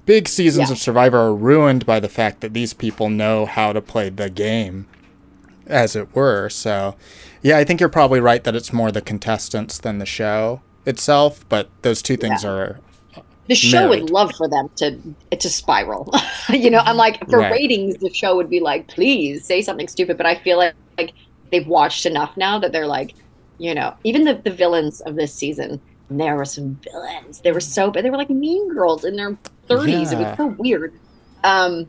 big 0.05 0.27
seasons 0.27 0.69
Yeah. 0.69 0.73
of 0.73 0.79
Survivor 0.79 1.17
are 1.17 1.33
ruined 1.35 1.85
by 1.85 1.99
the 1.99 2.09
fact 2.09 2.41
that 2.41 2.53
these 2.53 2.73
people 2.73 3.09
know 3.09 3.47
how 3.47 3.73
to 3.73 3.81
play 3.81 4.09
the 4.09 4.29
game, 4.29 4.85
as 5.65 5.95
it 5.95 6.15
were. 6.15 6.49
So, 6.49 6.95
yeah, 7.41 7.57
I 7.57 7.63
think 7.63 7.79
you're 7.79 7.89
probably 7.89 8.19
right 8.19 8.43
that 8.43 8.55
it's 8.55 8.71
more 8.73 8.91
the 8.91 9.01
contestants 9.01 9.77
than 9.79 9.97
the 9.99 10.05
show 10.05 10.61
itself, 10.85 11.43
but 11.49 11.69
those 11.81 12.01
two 12.01 12.17
things 12.17 12.43
Yeah. 12.43 12.49
are 12.49 12.79
the 13.47 13.55
show 13.55 13.87
Married. 13.87 14.01
would 14.03 14.09
love 14.11 14.31
for 14.35 14.47
them 14.47 14.69
to 14.77 14.99
to 15.35 15.49
spiral. 15.49 16.13
you 16.49 16.69
know, 16.69 16.79
I'm 16.79 16.97
like 16.97 17.19
for 17.29 17.39
Right. 17.39 17.51
ratings, 17.51 17.97
the 17.97 18.13
show 18.13 18.35
would 18.35 18.49
be 18.49 18.59
like, 18.59 18.87
please 18.87 19.43
say 19.45 19.61
something 19.61 19.87
stupid. 19.87 20.17
But 20.17 20.25
I 20.27 20.35
feel 20.35 20.57
like 20.57 20.73
like 20.97 21.13
they've 21.51 21.65
watched 21.67 22.05
enough 22.05 22.37
now 22.37 22.59
that 22.59 22.71
they're 22.71 22.85
like, 22.87 23.15
you 23.57 23.73
know, 23.73 23.95
even 24.03 24.23
the 24.25 24.35
the 24.35 24.51
villains 24.51 25.01
of 25.01 25.15
this 25.15 25.33
season. 25.33 25.81
There 26.11 26.35
were 26.35 26.45
some 26.45 26.79
villains. 26.91 27.41
They 27.41 27.51
were 27.51 27.59
so 27.59 27.91
bad. 27.91 28.03
They 28.03 28.09
were 28.09 28.17
like 28.17 28.31
mean 28.31 28.73
girls 28.73 29.05
in 29.05 29.15
their 29.15 29.37
30s. 29.69 30.11
It 30.11 30.17
was 30.17 30.37
so 30.37 30.47
weird. 30.57 30.91
Um, 31.43 31.87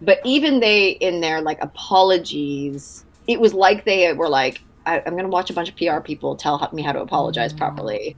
but 0.00 0.18
even 0.24 0.60
they 0.60 0.88
in 0.92 1.20
their 1.20 1.42
like 1.42 1.62
apologies, 1.62 3.03
it 3.26 3.40
was 3.40 3.54
like 3.54 3.84
they 3.84 4.12
were 4.12 4.28
like, 4.28 4.60
I, 4.86 4.98
I'm 5.00 5.12
going 5.12 5.24
to 5.24 5.30
watch 5.30 5.50
a 5.50 5.52
bunch 5.54 5.68
of 5.68 5.76
PR 5.76 6.00
people 6.00 6.36
tell 6.36 6.68
me 6.72 6.82
how 6.82 6.92
to 6.92 7.00
apologize 7.00 7.52
mm. 7.52 7.58
properly 7.58 8.16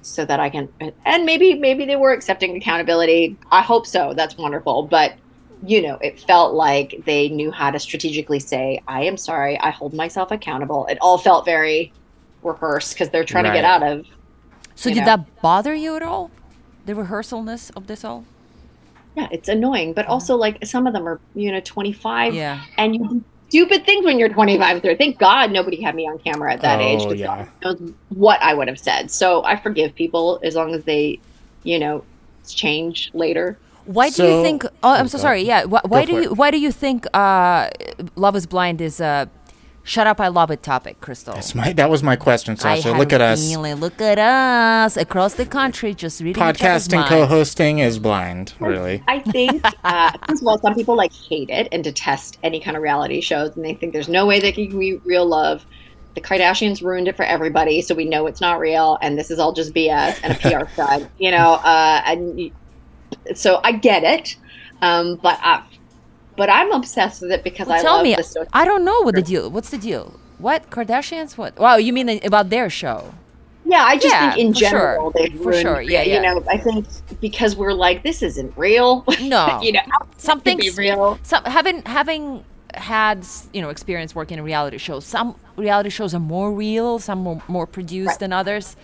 so 0.00 0.24
that 0.24 0.40
I 0.40 0.48
can 0.48 0.68
and 1.04 1.26
maybe 1.26 1.54
maybe 1.54 1.84
they 1.84 1.96
were 1.96 2.12
accepting 2.12 2.56
accountability. 2.56 3.36
I 3.50 3.62
hope 3.62 3.86
so. 3.86 4.14
That's 4.14 4.36
wonderful. 4.36 4.84
But 4.84 5.14
you 5.64 5.82
know, 5.82 5.96
it 5.96 6.20
felt 6.20 6.54
like 6.54 7.02
they 7.04 7.28
knew 7.28 7.50
how 7.50 7.70
to 7.70 7.80
strategically 7.80 8.38
say, 8.38 8.80
I 8.86 9.04
am 9.04 9.16
sorry, 9.16 9.58
I 9.58 9.70
hold 9.70 9.92
myself 9.92 10.30
accountable. 10.30 10.86
It 10.86 10.98
all 11.00 11.18
felt 11.18 11.44
very 11.44 11.92
rehearsed 12.42 12.94
because 12.94 13.10
they're 13.10 13.24
trying 13.24 13.44
to 13.44 13.50
get 13.52 13.64
out 13.64 13.82
of 13.82 14.06
So 14.76 14.88
did 14.90 15.00
know. 15.00 15.06
that 15.06 15.42
bother 15.42 15.74
you 15.74 15.96
at 15.96 16.02
all? 16.02 16.30
The 16.86 16.94
rehearsalness 16.94 17.72
of 17.76 17.86
this 17.86 18.04
all? 18.04 18.24
yeah, 19.16 19.26
it's 19.32 19.48
annoying. 19.48 19.94
But 19.94 20.06
also 20.06 20.36
like 20.36 20.64
some 20.64 20.86
of 20.86 20.92
them 20.92 21.08
are, 21.08 21.20
you 21.34 21.50
know, 21.50 21.60
twenty 21.60 21.92
five 21.92 22.34
Yeah. 22.34 22.62
and 22.76 22.94
you 22.94 23.08
do 23.08 23.24
stupid 23.48 23.84
things 23.86 24.04
when 24.04 24.18
you're 24.18 24.28
25 24.28 24.82
30 24.82 24.96
thank 24.96 25.18
god 25.18 25.50
nobody 25.52 25.80
had 25.80 25.94
me 25.94 26.06
on 26.06 26.18
camera 26.18 26.52
at 26.52 26.60
that 26.60 26.80
age 26.80 27.00
Oh, 27.02 27.06
'cause 27.06 27.18
yeah. 27.18 27.46
God 27.62 27.78
knows 27.80 27.92
what 28.10 28.40
i 28.42 28.52
would 28.54 28.68
have 28.68 28.78
said 28.78 29.10
so 29.10 29.42
i 29.44 29.56
forgive 29.56 29.94
people 29.94 30.38
as 30.42 30.54
long 30.54 30.74
as 30.74 30.84
they 30.84 31.18
you 31.64 31.78
know 31.78 32.04
change 32.46 33.10
later 33.14 33.58
Why 33.84 34.08
do 34.10 34.14
So- 34.16 34.26
you 34.36 34.42
think? 34.44 34.64
Oh, 34.82 34.92
I'm 34.92 35.04
Oh, 35.08 35.08
so 35.08 35.16
sorry. 35.16 35.42
Yeah. 35.48 35.64
Why, 35.64 35.80
why 35.92 36.04
do 36.04 36.12
for 36.12 36.22
you? 36.22 36.34
Why 36.40 36.50
do 36.50 36.58
you 36.60 36.70
think 36.70 37.06
uh, 37.16 37.70
Love 38.16 38.36
Is 38.36 38.44
Blind 38.44 38.82
is 38.82 39.00
uh, 39.00 39.24
Shut 39.88 40.06
up, 40.06 40.20
I 40.20 40.28
love 40.28 40.50
it 40.50 40.62
topic, 40.62 41.00
Crystal. 41.00 41.32
That's 41.32 41.54
my, 41.54 41.72
that 41.72 41.88
was 41.88 42.02
my 42.02 42.14
question, 42.14 42.58
Sasha. 42.58 42.90
had 42.90 42.98
Look 42.98 43.10
at 43.14 43.22
us. 43.22 43.48
feeling, 43.48 43.76
Look 43.76 43.98
at 44.02 44.18
us 44.18 44.98
across 44.98 45.32
the 45.32 45.46
country, 45.46 45.94
just 45.94 46.20
reading 46.20 46.42
Podcasting 46.42 47.08
co-hosting 47.08 47.78
is 47.78 47.98
blind, 47.98 48.52
really. 48.60 49.02
I 49.08 49.20
think, 49.20 49.64
uh, 49.84 50.12
first 50.28 50.42
of 50.42 50.46
all, 50.46 50.58
some 50.58 50.74
people 50.74 50.94
like 50.94 51.14
hate 51.14 51.48
it 51.48 51.68
and 51.72 51.82
detest 51.82 52.36
any 52.42 52.60
kind 52.60 52.76
of 52.76 52.82
reality 52.82 53.22
shows, 53.22 53.56
and 53.56 53.64
they 53.64 53.72
think 53.72 53.94
there's 53.94 54.10
no 54.10 54.26
way 54.26 54.40
they 54.40 54.52
can 54.52 54.78
be 54.78 54.96
real 55.06 55.24
love. 55.24 55.64
The 56.14 56.20
Kardashians 56.20 56.82
ruined 56.82 57.08
it 57.08 57.16
for 57.16 57.24
everybody, 57.24 57.80
so 57.80 57.94
we 57.94 58.04
know 58.04 58.26
it's 58.26 58.42
not 58.42 58.60
real, 58.60 58.98
and 59.00 59.18
this 59.18 59.30
is 59.30 59.38
all 59.38 59.54
just 59.54 59.72
BS 59.72 60.20
and 60.22 60.34
a 60.34 60.36
PR 60.66 60.70
stunt, 60.70 61.10
you 61.16 61.30
know. 61.30 61.54
Uh, 61.64 62.02
and 62.04 62.50
so 63.34 63.62
I 63.64 63.72
get 63.72 64.04
it, 64.04 64.36
um, 64.82 65.16
but 65.16 65.38
I, 65.42 65.62
but 66.38 66.48
I'm 66.48 66.72
obsessed 66.72 67.20
with 67.22 67.32
it 67.32 67.44
because 67.44 67.66
Well, 67.68 67.78
I 67.78 67.82
tell 67.82 67.96
love 67.96 68.04
me, 68.04 68.16
I 68.54 68.64
don't 68.64 68.84
know 68.84 69.02
what 69.02 69.14
the 69.14 69.22
deal. 69.22 69.50
What's 69.50 69.70
the 69.70 69.78
deal? 69.78 70.18
What 70.38 70.70
Kardashians? 70.70 71.36
What? 71.36 71.58
Wow, 71.58 71.76
you 71.76 71.92
mean 71.92 72.08
about 72.24 72.48
their 72.50 72.70
show? 72.70 73.12
Yeah, 73.64 73.82
I 73.84 73.96
just 73.96 74.14
Yeah, 74.14 74.30
think 74.34 74.38
in 74.38 74.52
general 74.54 75.12
sure. 75.12 75.12
they've 75.14 75.36
For 75.42 75.50
ruined 75.50 75.62
sure, 75.62 75.80
yeah, 75.82 76.02
yeah. 76.02 76.14
You 76.16 76.20
know, 76.22 76.44
I 76.48 76.56
think 76.56 76.86
because 77.20 77.56
we're 77.56 77.74
like, 77.74 78.02
this 78.02 78.22
isn't 78.22 78.56
real. 78.56 79.04
No, 79.20 79.60
you 79.62 79.72
know, 79.72 79.80
how 79.90 79.98
can 79.98 80.08
it 80.10 80.20
something 80.22 80.56
be 80.56 80.70
real. 80.70 81.18
Some 81.22 81.44
having 81.44 81.82
having 81.84 82.44
had 82.74 83.26
you 83.52 83.60
know 83.60 83.70
experience 83.70 84.14
working 84.14 84.38
in 84.38 84.44
reality 84.44 84.78
shows. 84.78 85.04
Some 85.04 85.34
reality 85.56 85.90
shows 85.90 86.14
are 86.14 86.20
more 86.20 86.52
real. 86.52 86.98
Some 86.98 87.18
more, 87.18 87.42
more 87.48 87.66
produced 87.66 88.06
Right. 88.06 88.20
than 88.20 88.32
others. 88.32 88.76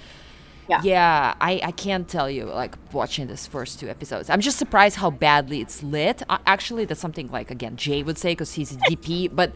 Yeah. 0.68 0.80
Yeah, 0.82 1.34
I, 1.40 1.60
I 1.62 1.70
can't 1.72 2.08
tell 2.08 2.30
you 2.30 2.46
like 2.46 2.76
watching 2.92 3.26
this 3.26 3.46
first 3.46 3.80
two 3.80 3.88
episodes. 3.88 4.30
I'm 4.30 4.40
just 4.40 4.58
surprised 4.58 4.96
how 4.96 5.10
badly 5.10 5.60
it's 5.60 5.82
lit. 5.82 6.22
Uh, 6.28 6.38
actually, 6.46 6.84
that's 6.86 7.00
something 7.00 7.30
like 7.30 7.50
again 7.50 7.76
Jay 7.76 8.02
would 8.02 8.16
say 8.18 8.32
because 8.32 8.54
he's 8.54 8.72
a 8.72 8.76
DP. 8.78 9.28
but 9.34 9.52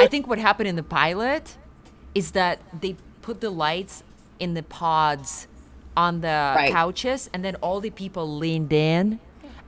I 0.00 0.06
think 0.06 0.26
what 0.26 0.38
happened 0.38 0.68
in 0.68 0.76
the 0.76 0.82
pilot 0.82 1.56
is 2.14 2.30
that 2.32 2.60
they 2.80 2.96
put 3.20 3.40
the 3.40 3.50
lights 3.50 4.02
in 4.38 4.54
the 4.54 4.62
pods 4.62 5.48
on 5.96 6.22
the 6.22 6.28
Right. 6.56 6.72
couches, 6.72 7.28
and 7.34 7.44
then 7.44 7.56
all 7.56 7.80
the 7.80 7.90
people 7.90 8.36
leaned 8.38 8.72
in. 8.72 9.20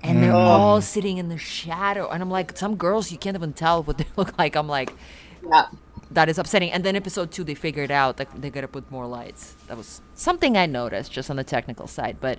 And 0.03 0.22
they're 0.22 0.35
all 0.35 0.83
sitting 0.83 1.16
in 1.16 1.31
the 1.31 1.38
shadow. 1.38 2.11
And 2.11 2.22
I'm 2.22 2.31
like, 2.31 2.59
some 2.59 2.77
girls, 2.77 3.11
you 3.11 3.16
can't 3.16 3.37
even 3.37 3.55
tell 3.55 3.83
what 3.83 3.96
they 3.96 4.05
look 4.16 4.37
like. 4.38 4.55
I'm 4.55 4.68
like, 4.68 4.92
Yeah. 5.46 5.66
That 6.14 6.29
is 6.29 6.38
upsetting. 6.38 6.70
And 6.72 6.85
then 6.85 6.96
episode 6.96 7.31
two, 7.31 7.44
they 7.44 7.55
figured 7.55 7.90
out 7.90 8.16
that 8.16 8.29
they 8.40 8.50
gotta 8.50 8.68
put 8.68 8.90
more 8.90 9.07
lights. 9.07 9.55
That 9.66 9.77
was 9.77 10.00
something 10.14 10.57
I 10.57 10.66
noticed 10.66 11.12
just 11.12 11.31
on 11.31 11.37
the 11.37 11.44
technical 11.44 11.87
side. 11.87 12.18
But 12.20 12.38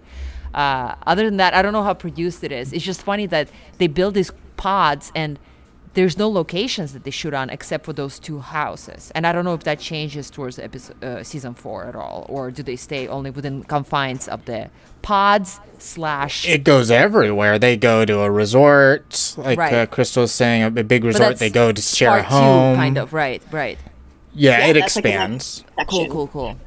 uh, 0.53 0.95
other 1.05 1.25
than 1.25 1.37
that, 1.37 1.53
I 1.53 1.61
don't 1.61 1.73
know 1.73 1.83
how 1.83 1.93
produced 1.93 2.43
it 2.43 2.51
is. 2.51 2.73
It's 2.73 2.85
just 2.85 3.03
funny 3.03 3.25
that 3.27 3.49
they 3.77 3.87
build 3.87 4.13
these 4.13 4.31
pods 4.57 5.11
and 5.13 5.37
there's 5.95 6.17
no 6.17 6.29
locations 6.29 6.93
that 6.93 7.03
they 7.03 7.11
shoot 7.11 7.33
on 7.33 7.49
except 7.49 7.85
for 7.85 7.93
those 7.93 8.19
two 8.19 8.39
houses. 8.39 9.11
And 9.15 9.25
I 9.25 9.31
don't 9.31 9.43
know 9.45 9.53
if 9.55 9.63
that 9.63 9.79
changes 9.79 10.29
towards 10.29 10.59
episode, 10.59 11.03
uh, 11.03 11.23
season 11.23 11.53
four 11.55 11.85
at 11.85 11.95
all, 11.95 12.25
or 12.29 12.51
do 12.51 12.61
they 12.63 12.75
stay 12.75 13.07
only 13.07 13.31
within 13.31 13.63
confines 13.63 14.27
of 14.27 14.45
the 14.45 14.69
pods 15.01 15.59
slash. 15.79 16.47
It 16.47 16.63
goes 16.63 16.91
everywhere. 16.91 17.57
They 17.59 17.77
go 17.77 18.05
to 18.05 18.19
a 18.21 18.29
resort, 18.31 19.33
like 19.37 19.57
Right. 19.57 19.73
uh, 19.73 19.85
Crystal 19.87 20.21
was 20.23 20.31
saying, 20.31 20.63
a 20.63 20.69
big 20.83 21.03
resort. 21.03 21.37
They 21.37 21.49
go 21.49 21.71
to 21.71 21.81
share 21.81 22.09
a 22.19 22.23
part 22.23 22.27
two, 22.29 22.35
home. 22.35 22.75
kind 22.75 22.97
of 22.97 23.13
right, 23.13 23.41
right. 23.51 23.77
Yeah, 24.33 24.59
Yeah, 24.59 24.65
it 24.67 24.73
that's 24.73 24.95
like 24.97 25.03
the 25.03 25.09
next 25.09 25.59
expands. 25.59 25.63
Cool, 25.89 26.07
cool, 26.09 26.27
cool. 26.27 26.57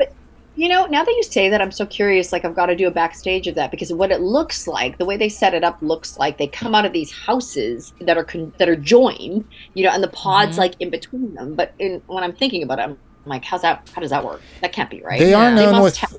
You 0.59 0.69
know, 0.69 0.87
now 0.87 1.05
that 1.05 1.11
you 1.13 1.23
say 1.23 1.49
that, 1.51 1.63
I'm 1.63 1.71
so 1.71 1.87
curious. 1.87 2.33
Like, 2.33 2.45
I've 2.45 2.57
got 2.57 2.67
to 2.67 2.75
do 2.75 2.89
a 2.89 2.91
backstage 2.91 3.47
of 3.47 3.55
that 3.55 3.71
because 3.71 3.93
what 3.93 4.11
it 4.11 4.21
looks 4.21 4.67
like, 4.67 4.99
the 4.99 5.05
way 5.05 5.17
they 5.17 5.29
set 5.29 5.55
it 5.55 5.63
up, 5.63 5.79
looks 5.81 6.19
like 6.19 6.37
they 6.37 6.49
come 6.49 6.75
out 6.75 6.85
of 6.85 6.93
these 6.93 7.13
houses 7.13 7.93
that 8.01 8.17
are 8.19 8.25
con- 8.25 8.53
that 8.59 8.69
are 8.69 8.75
joined, 8.75 9.45
you 9.75 9.85
know, 9.85 9.91
and 9.91 10.03
the 10.03 10.09
pods 10.09 10.53
Mm-hmm. 10.53 10.61
like 10.61 10.75
in 10.81 10.91
between 10.91 11.35
them. 11.35 11.55
But 11.55 11.75
in, 11.79 12.03
when 12.09 12.25
I'm 12.25 12.33
thinking 12.33 12.65
about 12.65 12.81
it, 12.81 12.83
I'm 12.83 12.99
like, 13.25 13.45
how's 13.45 13.63
that? 13.63 13.89
How 13.95 14.01
does 14.01 14.11
that 14.11 14.25
work? 14.25 14.41
That 14.61 14.73
can't 14.73 14.91
be 14.91 15.01
right. 15.03 15.21
They 15.21 15.33
are 15.33 15.49
Yeah. 15.51 15.55
They 15.55 15.67
known 15.71 15.83
with 15.85 15.97
have. 15.99 16.13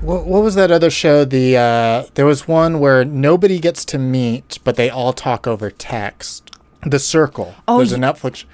what, 0.00 0.26
what 0.26 0.42
was 0.42 0.56
that 0.56 0.72
other 0.72 0.90
show? 0.90 1.24
The 1.24 1.56
uh, 1.56 2.06
there 2.14 2.26
was 2.26 2.48
one 2.48 2.80
where 2.80 3.04
nobody 3.04 3.60
gets 3.60 3.84
to 3.86 3.98
meet, 3.98 4.58
but 4.64 4.74
they 4.74 4.90
all 4.90 5.12
talk 5.12 5.46
over 5.46 5.70
text. 5.70 6.50
The 6.84 6.98
Circle. 6.98 7.54
Oh, 7.68 7.76
There's 7.78 7.92
a 7.92 7.96
Netflix, 7.98 8.44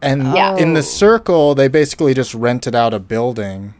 and 0.00 0.32
Yeah. 0.32 0.56
in 0.56 0.70
Oh. 0.70 0.74
the 0.74 0.82
Circle, 0.84 1.56
they 1.56 1.66
basically 1.66 2.14
just 2.14 2.34
rented 2.34 2.74
out 2.76 2.94
a 2.94 3.00
building, 3.00 3.74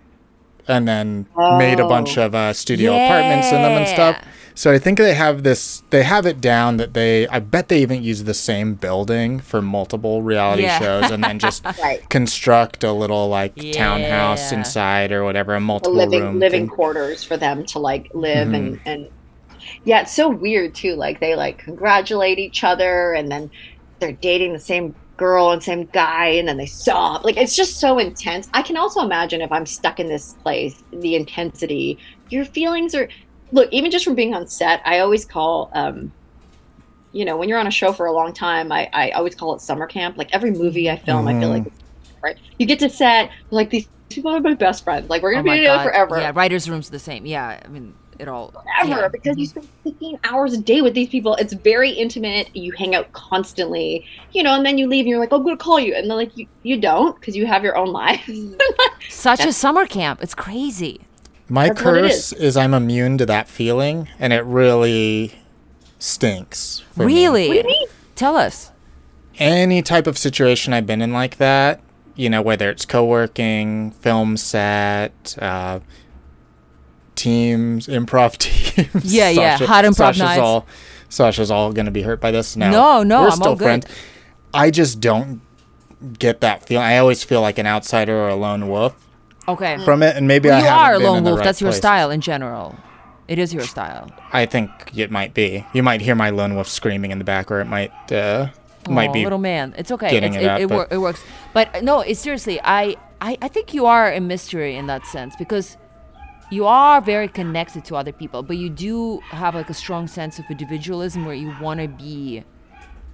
and 0.70 0.86
then 0.88 1.26
made 1.58 1.80
a 1.80 1.86
bunch 1.88 2.16
Oh. 2.16 2.26
of 2.26 2.34
uh, 2.34 2.52
studio 2.52 2.92
apartments 2.92 3.48
in 3.48 3.60
them 3.62 3.72
and 3.72 3.88
stuff. 3.88 4.16
So 4.54 4.70
I 4.72 4.78
think 4.78 4.98
they 4.98 5.14
have 5.14 5.42
this. 5.42 5.82
They 5.90 6.02
have 6.02 6.26
it 6.26 6.40
down 6.40 6.76
that 6.78 6.92
they. 6.92 7.26
I 7.28 7.38
bet 7.38 7.68
they 7.68 7.80
even 7.80 8.02
use 8.02 8.24
the 8.24 8.34
same 8.34 8.74
building 8.74 9.40
for 9.40 9.62
multiple 9.62 10.22
reality 10.22 10.64
Yeah. 10.64 10.78
shows, 10.78 11.10
and 11.10 11.22
then 11.24 11.38
just 11.38 11.64
Right. 11.82 12.06
construct 12.10 12.84
a 12.84 12.92
little 12.92 13.28
like 13.28 13.54
townhouse 13.72 14.52
inside 14.52 15.12
or 15.12 15.24
whatever, 15.24 15.54
a 15.54 15.60
multiple 15.60 15.94
living 15.96 16.22
room 16.24 16.38
living 16.40 16.66
thing. 16.66 16.68
quarters 16.76 17.24
for 17.24 17.36
them 17.36 17.64
to 17.66 17.78
like 17.78 18.10
live 18.12 18.48
Mm-hmm. 18.48 18.54
and 18.54 18.80
and 18.86 19.08
yeah 19.84 20.00
it's 20.02 20.14
so 20.14 20.28
weird 20.28 20.74
too 20.74 20.94
like 20.94 21.20
they 21.20 21.36
like 21.36 21.58
congratulate 21.58 22.38
each 22.38 22.64
other 22.64 23.12
and 23.14 23.30
then 23.30 23.50
they're 23.98 24.12
dating 24.12 24.52
the 24.52 24.58
same 24.58 24.94
girl 25.20 25.50
and 25.50 25.62
same 25.62 25.84
guy 25.92 26.28
and 26.28 26.48
then 26.48 26.56
they 26.56 26.66
sob 26.66 27.24
like 27.24 27.36
it's 27.36 27.54
just 27.54 27.78
so 27.78 27.98
intense. 27.98 28.48
I 28.54 28.62
can 28.62 28.76
also 28.76 29.02
imagine 29.02 29.42
if 29.42 29.52
i'm 29.52 29.66
stuck 29.66 30.00
in 30.00 30.08
this 30.08 30.32
place 30.42 30.82
the 30.92 31.14
intensity 31.14 31.98
your 32.30 32.46
feelings 32.46 32.94
are 32.94 33.08
look 33.52 33.68
even 33.70 33.90
just 33.90 34.04
from 34.04 34.14
being 34.14 34.34
on 34.34 34.46
set 34.46 34.80
i 34.86 35.00
always 35.00 35.26
call 35.26 35.70
um 35.74 36.10
you 37.12 37.24
know 37.24 37.36
when 37.36 37.48
you're 37.48 37.58
on 37.58 37.66
a 37.66 37.70
show 37.70 37.92
for 37.92 38.06
a 38.06 38.12
long 38.12 38.32
time 38.32 38.72
i, 38.72 38.88
I 38.92 39.10
always 39.10 39.34
call 39.34 39.54
it 39.54 39.60
summer 39.60 39.86
camp. 39.86 40.16
Like 40.16 40.30
every 40.32 40.52
movie 40.52 40.88
i 40.90 40.96
film 40.96 41.28
i 41.28 41.38
feel 41.38 41.50
like 41.50 41.64
right? 42.22 42.38
You 42.58 42.66
get 42.66 42.78
to 42.80 42.90
set 42.90 43.30
like 43.50 43.70
these 43.70 43.88
people 44.08 44.30
are 44.34 44.40
my 44.40 44.54
best 44.54 44.84
friends. 44.84 45.08
Like 45.08 45.22
we're 45.22 45.32
Oh 45.32 45.42
gonna 45.42 45.44
be 45.44 45.50
my 45.50 45.56
together 45.58 45.84
forever. 45.84 46.18
Yeah, 46.18 46.32
writer's 46.34 46.68
room's 46.68 46.90
the 46.90 46.98
same. 46.98 47.26
Yeah, 47.26 47.60
I 47.64 47.68
mean, 47.68 47.94
it 48.20 48.28
all. 48.28 48.50
forever 48.50 49.00
yeah. 49.00 49.08
because 49.08 49.36
you 49.36 49.46
spend 49.46 49.68
15 49.84 50.20
hours 50.24 50.52
a 50.52 50.58
day 50.58 50.82
with 50.82 50.94
these 50.94 51.08
people. 51.08 51.34
It's 51.36 51.52
very 51.52 51.90
intimate. 51.90 52.54
You 52.54 52.72
hang 52.72 52.94
out 52.94 53.12
constantly, 53.12 54.06
you 54.32 54.42
know, 54.42 54.54
and 54.54 54.64
then 54.64 54.78
you 54.78 54.86
leave 54.86 55.02
and 55.02 55.08
you're 55.08 55.18
like, 55.18 55.32
oh, 55.32 55.36
I'm 55.36 55.42
going 55.42 55.56
to 55.56 55.62
call 55.62 55.80
you. 55.80 55.94
And 55.94 56.08
they're 56.08 56.16
like, 56.16 56.36
you, 56.36 56.46
you 56.62 56.80
don't 56.80 57.18
because 57.18 57.36
you 57.36 57.46
have 57.46 57.64
your 57.64 57.76
own 57.76 57.88
life. 57.88 58.30
Such 59.08 59.44
a 59.44 59.52
summer 59.52 59.86
camp. 59.86 60.22
It's 60.22 60.34
crazy. 60.34 61.00
My 61.48 61.68
That's 61.68 61.80
curse 61.80 62.32
is. 62.32 62.56
I'm 62.56 62.72
immune 62.74 63.18
to 63.18 63.26
that 63.26 63.48
feeling, 63.48 64.08
and 64.20 64.32
it 64.32 64.44
really 64.44 65.34
stinks. 65.98 66.84
for 66.92 67.04
me. 67.04 67.14
Really? 67.14 67.48
what 67.48 67.54
do 67.54 67.58
you 67.58 67.66
mean? 67.66 67.88
Tell 68.14 68.36
us. 68.36 68.70
Any 69.36 69.82
type 69.82 70.06
of 70.06 70.16
situation 70.16 70.72
I've 70.72 70.86
been 70.86 71.02
in 71.02 71.12
like 71.12 71.38
that, 71.38 71.80
you 72.14 72.30
know, 72.30 72.40
whether 72.40 72.70
it's 72.70 72.84
co-working, 72.84 73.90
film 73.92 74.36
set, 74.36 75.36
uh, 75.40 75.80
teams, 77.20 77.86
improv 77.86 78.36
teams. 78.38 79.04
Yeah, 79.14 79.28
yeah, 79.30 79.56
hot 79.58 79.84
improv 79.84 79.94
Sasha's 79.96 80.20
nights. 80.22 80.40
all, 80.40 80.66
Sasha's 81.08 81.50
all 81.50 81.72
gonna 81.72 81.90
be 81.90 82.02
hurt 82.02 82.20
by 82.20 82.30
this. 82.30 82.56
No, 82.56 82.70
No, 82.70 83.02
no, 83.02 83.20
we're 83.22 83.26
I'm 83.28 83.32
still 83.32 83.48
all 83.48 83.56
good. 83.56 83.64
friends. 83.64 83.86
I 84.54 84.70
just 84.70 85.00
don't 85.00 85.40
get 86.18 86.40
that 86.40 86.66
feeling. 86.66 86.84
I 86.84 86.98
always 86.98 87.22
feel 87.22 87.40
like 87.40 87.58
an 87.58 87.66
outsider 87.66 88.16
or 88.16 88.28
a 88.28 88.34
lone 88.36 88.68
wolf 88.68 88.94
Okay. 89.46 89.78
from 89.84 90.02
it, 90.02 90.16
and 90.16 90.26
maybe 90.26 90.48
Well, 90.48 90.58
I 90.58 90.66
you 90.66 90.68
are 90.68 90.94
a 90.94 90.98
lone 90.98 91.24
wolf. 91.24 91.38
right 91.38 91.44
That's 91.44 91.60
your 91.60 91.70
place. 91.70 91.78
style 91.78 92.10
in 92.10 92.20
general. 92.20 92.76
It 93.28 93.38
is 93.38 93.54
your 93.54 93.62
style. 93.64 94.10
I 94.32 94.44
think 94.46 94.70
it 94.96 95.10
might 95.12 95.34
be. 95.34 95.64
You 95.72 95.82
might 95.84 96.00
hear 96.00 96.14
my 96.16 96.30
lone 96.30 96.54
wolf 96.56 96.66
screaming 96.68 97.12
in 97.12 97.18
the 97.18 97.24
back, 97.24 97.50
or 97.50 97.60
it 97.60 97.66
might 97.66 97.92
uh, 98.10 98.48
might 98.88 99.10
Aw, 99.10 99.12
be. 99.12 99.22
little 99.24 99.38
man. 99.38 99.72
It's 99.78 99.92
okay. 99.92 100.16
It's, 100.16 100.34
it 100.36 100.42
it, 100.42 100.48
out, 100.48 100.60
it, 100.60 100.68
wor- 100.70 100.88
it 100.90 100.98
works. 100.98 101.22
But 101.52 101.84
no, 101.84 102.00
it's 102.00 102.18
seriously. 102.18 102.58
I, 102.64 102.96
I 103.20 103.36
I 103.40 103.46
think 103.48 103.72
you 103.72 103.86
are 103.86 104.10
a 104.12 104.20
mystery 104.20 104.74
in 104.74 104.86
that 104.88 105.06
sense 105.06 105.36
because 105.36 105.76
you 106.50 106.66
are 106.66 107.00
very 107.00 107.28
connected 107.28 107.84
to 107.86 107.96
other 107.96 108.12
people, 108.12 108.42
but 108.42 108.56
you 108.56 108.68
do 108.68 109.18
have 109.30 109.54
like 109.54 109.70
a 109.70 109.74
strong 109.74 110.06
sense 110.08 110.38
of 110.38 110.44
individualism 110.50 111.24
where 111.24 111.34
you 111.34 111.54
want 111.60 111.80
to 111.80 111.88
be 111.88 112.44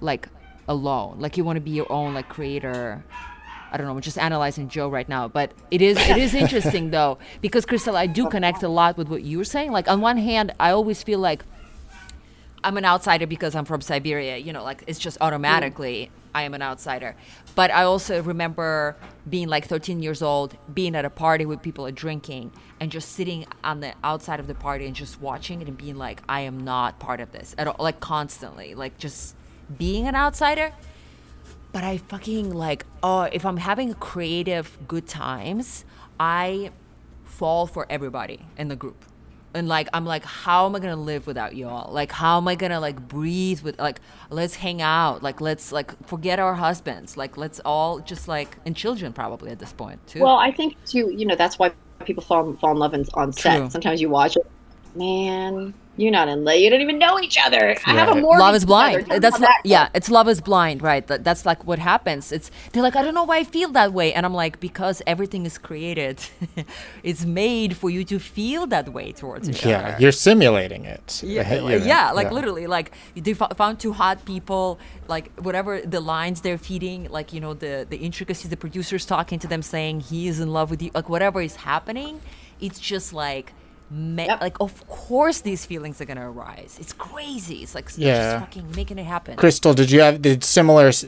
like 0.01 0.27
alone, 0.67 1.19
like 1.19 1.37
you 1.37 1.43
want 1.43 1.57
to 1.57 1.61
be 1.61 1.71
your 1.71 1.91
own 1.91 2.13
like 2.13 2.29
creator. 2.29 3.03
I 3.71 3.77
don't 3.77 3.85
know. 3.85 3.93
I'm 3.93 4.01
just 4.01 4.17
analyzing 4.17 4.69
Joe 4.69 4.89
right 4.89 5.07
now, 5.07 5.27
but 5.27 5.51
it 5.71 5.81
is 5.81 5.97
it 5.97 6.17
is 6.17 6.33
interesting 6.33 6.89
though 6.97 7.19
because 7.41 7.65
Crystal, 7.65 7.95
I 7.95 8.07
do 8.07 8.27
connect 8.29 8.63
a 8.63 8.69
lot 8.69 8.97
with 8.97 9.07
what 9.07 9.23
you're 9.23 9.43
saying. 9.43 9.71
Like 9.71 9.87
on 9.87 10.01
one 10.01 10.17
hand, 10.17 10.53
I 10.59 10.71
always 10.71 11.03
feel 11.03 11.19
like 11.19 11.43
I'm 12.63 12.77
an 12.77 12.85
outsider 12.85 13.27
because 13.27 13.55
I'm 13.55 13.65
from 13.65 13.81
Siberia. 13.81 14.37
You 14.37 14.51
know, 14.51 14.63
like 14.63 14.83
it's 14.87 14.99
just 14.99 15.17
automatically 15.21 16.09
I 16.33 16.43
am 16.43 16.53
an 16.53 16.61
outsider. 16.61 17.15
But 17.55 17.71
I 17.71 17.83
also 17.83 18.21
remember 18.21 18.95
being 19.29 19.47
like 19.47 19.65
13 19.65 20.01
years 20.01 20.21
old, 20.21 20.55
being 20.73 20.95
at 20.95 21.03
a 21.03 21.09
party 21.09 21.45
with 21.45 21.61
people 21.61 21.85
are 21.85 21.91
drinking, 21.91 22.51
and 22.79 22.91
just 22.91 23.13
sitting 23.13 23.45
on 23.63 23.79
the 23.79 23.93
outside 24.03 24.39
of 24.39 24.47
the 24.47 24.53
party 24.53 24.85
and 24.85 24.95
just 24.95 25.19
watching 25.21 25.61
it 25.61 25.67
and 25.67 25.77
being 25.77 25.95
like, 25.95 26.21
I 26.29 26.41
am 26.41 26.63
not 26.63 26.99
part 26.99 27.19
of 27.19 27.31
this 27.31 27.55
at 27.57 27.67
all, 27.67 27.75
like 27.79 27.99
constantly, 27.99 28.75
like 28.75 28.97
just 28.97 29.35
being 29.77 30.07
an 30.07 30.15
outsider. 30.15 30.71
But 31.73 31.83
I 31.83 31.97
fucking 31.97 32.53
like, 32.53 32.85
oh, 33.03 33.23
if 33.23 33.45
I'm 33.45 33.57
having 33.57 33.93
creative 33.95 34.77
good 34.87 35.07
times, 35.07 35.85
I 36.19 36.71
fall 37.25 37.67
for 37.67 37.85
everybody 37.89 38.45
in 38.57 38.67
the 38.67 38.75
group. 38.75 39.03
and 39.57 39.67
like 39.67 39.89
I'm 39.91 40.05
like, 40.05 40.23
how 40.23 40.65
am 40.67 40.75
I 40.75 40.79
gonna 40.79 40.95
live 40.95 41.25
without 41.25 41.55
y'all? 41.55 41.91
Like, 41.91 42.11
how 42.11 42.37
am 42.37 42.47
I 42.47 42.55
gonna 42.55 42.79
like 42.79 43.07
breathe 43.07 43.61
with 43.61 43.79
like, 43.79 43.99
let's 44.29 44.55
hang 44.55 44.81
out, 44.81 45.23
like 45.23 45.41
let's 45.41 45.71
like 45.71 46.07
forget 46.07 46.39
our 46.39 46.53
husbands, 46.53 47.17
like 47.17 47.37
let's 47.37 47.59
all 47.65 47.99
just 47.99 48.27
like 48.27 48.57
and 48.65 48.75
children 48.75 49.13
probably 49.13 49.51
at 49.51 49.59
this 49.59 49.73
point 49.73 50.05
too. 50.07 50.21
Well, 50.21 50.37
I 50.37 50.51
think 50.51 50.75
too, 50.85 51.11
you 51.11 51.25
know, 51.25 51.35
that's 51.35 51.57
why 51.57 51.71
people 52.05 52.23
fall 52.23 52.53
fall 52.55 52.71
in 52.71 52.77
love 52.77 52.93
in, 52.93 53.05
on 53.13 53.31
set. 53.31 53.57
True. 53.57 53.69
Sometimes 53.69 54.01
you 54.01 54.09
watch 54.09 54.35
it, 54.37 54.49
man, 54.97 55.75
you're 55.97 56.11
not 56.11 56.27
in 56.29 56.43
love. 56.43 56.57
You 56.57 56.69
don't 56.69 56.81
even 56.81 56.99
know 56.99 57.19
each 57.19 57.37
other. 57.43 57.75
I 57.85 57.93
have 57.95 58.09
a 58.09 58.15
more 58.15 58.37
love 58.37 58.55
is 58.55 58.65
blind. 58.65 59.05
That's 59.21 59.39
lo- 59.39 59.47
yeah, 59.63 59.89
it's 59.95 60.09
love 60.11 60.27
is 60.29 60.41
blind, 60.41 60.81
right? 60.81 61.05
That, 61.07 61.23
that's 61.23 61.45
like 61.45 61.65
what 61.65 61.79
happens. 61.79 62.31
It's 62.31 62.51
they're 62.73 62.83
like, 62.83 62.95
I 62.95 63.03
don't 63.03 63.13
know 63.15 63.23
why 63.23 63.39
I 63.39 63.43
feel 63.45 63.69
that 63.71 63.93
way, 63.93 64.13
and 64.13 64.25
I'm 64.25 64.33
like, 64.33 64.59
because 64.59 65.01
everything 65.07 65.45
is 65.45 65.57
created, 65.57 66.19
it's 67.03 67.25
made 67.25 67.77
for 67.77 67.89
you 67.89 68.03
to 68.05 68.19
feel 68.19 68.67
that 68.67 68.89
way 68.93 69.11
towards 69.13 69.49
each 69.49 69.63
Yeah, 69.63 69.77
other. 69.77 69.95
Yeah, 69.97 69.97
you're 69.97 70.11
simulating 70.11 70.85
it. 70.85 71.23
Yeah, 71.23 71.43
You 71.47 71.61
know, 71.61 71.69
yeah, 71.69 72.11
like 72.11 72.31
literally, 72.31 72.67
like 72.67 72.91
they 73.15 73.33
fo- 73.33 73.49
found 73.55 73.79
two 73.79 73.93
hot 73.93 74.25
people, 74.25 74.79
like 75.07 75.31
whatever 75.39 75.81
the 75.81 76.01
lines 76.01 76.41
they're 76.41 76.59
feeding, 76.59 77.09
like 77.09 77.33
you 77.33 77.39
know 77.41 77.53
the 77.55 77.87
the 77.89 77.97
intricacies, 77.97 78.49
the 78.49 78.57
producers 78.57 79.05
talking 79.05 79.39
to 79.39 79.47
them 79.47 79.61
saying 79.63 80.01
he 80.01 80.27
is 80.27 80.39
in 80.39 80.53
love 80.53 80.69
with 80.71 80.81
you, 80.81 80.91
like 80.93 81.09
whatever 81.09 81.41
is 81.41 81.57
happening, 81.57 82.21
it's 82.59 82.79
just 82.79 83.13
like. 83.13 83.53
Me- 83.89 84.25
Yep. 84.25 84.41
Like 84.41 84.59
of 84.59 84.85
course 84.87 85.39
these 85.41 85.65
feelings 85.65 86.01
are 86.01 86.05
gonna 86.05 86.29
arise. 86.29 86.77
It's 86.79 86.91
crazy. 86.93 87.57
It's 87.63 87.73
like 87.73 87.89
Yeah. 87.95 88.33
just 88.39 88.45
fucking 88.45 88.71
making 88.75 88.97
it 88.99 89.05
happen. 89.05 89.35
Crystal, 89.37 89.73
did 89.73 89.91
you 89.91 90.01
have 90.01 90.21
did 90.21 90.43
similar 90.43 90.87
s- 90.87 91.05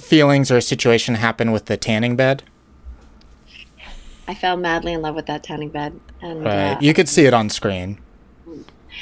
feelings 0.00 0.50
or 0.50 0.60
situation 0.62 1.16
happen 1.16 1.52
with 1.52 1.66
the 1.66 1.76
tanning 1.76 2.16
bed? 2.16 2.42
I 4.26 4.34
fell 4.34 4.56
madly 4.56 4.92
in 4.94 5.02
love 5.02 5.14
with 5.14 5.26
that 5.26 5.42
tanning 5.42 5.68
bed, 5.68 5.98
and 6.22 6.44
Right. 6.44 6.72
uh, 6.74 6.78
You 6.80 6.94
could 6.94 7.08
see 7.08 7.26
it 7.26 7.34
on 7.34 7.50
screen. 7.50 7.98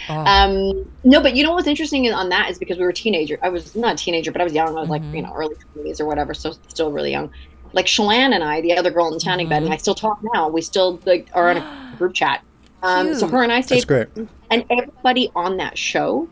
Um, 0.08 0.86
no, 1.04 1.20
but 1.20 1.36
you 1.36 1.44
know 1.44 1.52
what's 1.52 1.66
interesting 1.68 2.10
on 2.12 2.30
that 2.30 2.50
is 2.50 2.58
because 2.58 2.78
we 2.78 2.84
were 2.84 2.92
teenager. 2.92 3.38
I 3.42 3.48
was 3.48 3.76
not 3.76 3.94
a 3.94 3.96
teenager, 3.96 4.32
but 4.32 4.40
I 4.40 4.44
was 4.44 4.52
young. 4.54 4.76
I 4.76 4.80
was 4.80 4.88
like, 4.88 5.02
you 5.12 5.22
know, 5.22 5.32
early 5.34 5.54
twenties 5.74 6.00
or 6.00 6.06
whatever, 6.06 6.32
so 6.34 6.54
still 6.68 6.90
really 6.90 7.10
young. 7.10 7.30
Like 7.74 7.86
Chelan 7.86 8.32
and 8.32 8.42
I, 8.42 8.60
the 8.60 8.76
other 8.76 8.90
girl 8.90 9.06
in 9.08 9.14
the 9.14 9.20
tanning 9.20 9.48
bed, 9.48 9.62
and 9.62 9.72
I 9.72 9.76
still 9.76 9.94
talk 9.94 10.18
now. 10.34 10.48
We 10.48 10.62
still 10.62 10.98
like 11.04 11.28
are 11.34 11.50
in 11.50 11.58
a 11.58 11.94
group 11.98 12.14
chat. 12.14 12.40
Um, 12.82 13.14
so 13.14 13.28
her 13.28 13.42
and 13.42 13.52
I 13.52 13.60
stayed, 13.60 13.86
That's 13.86 14.08
great. 14.14 14.28
and 14.50 14.64
everybody 14.70 15.30
on 15.36 15.56
that 15.58 15.76
show 15.76 16.28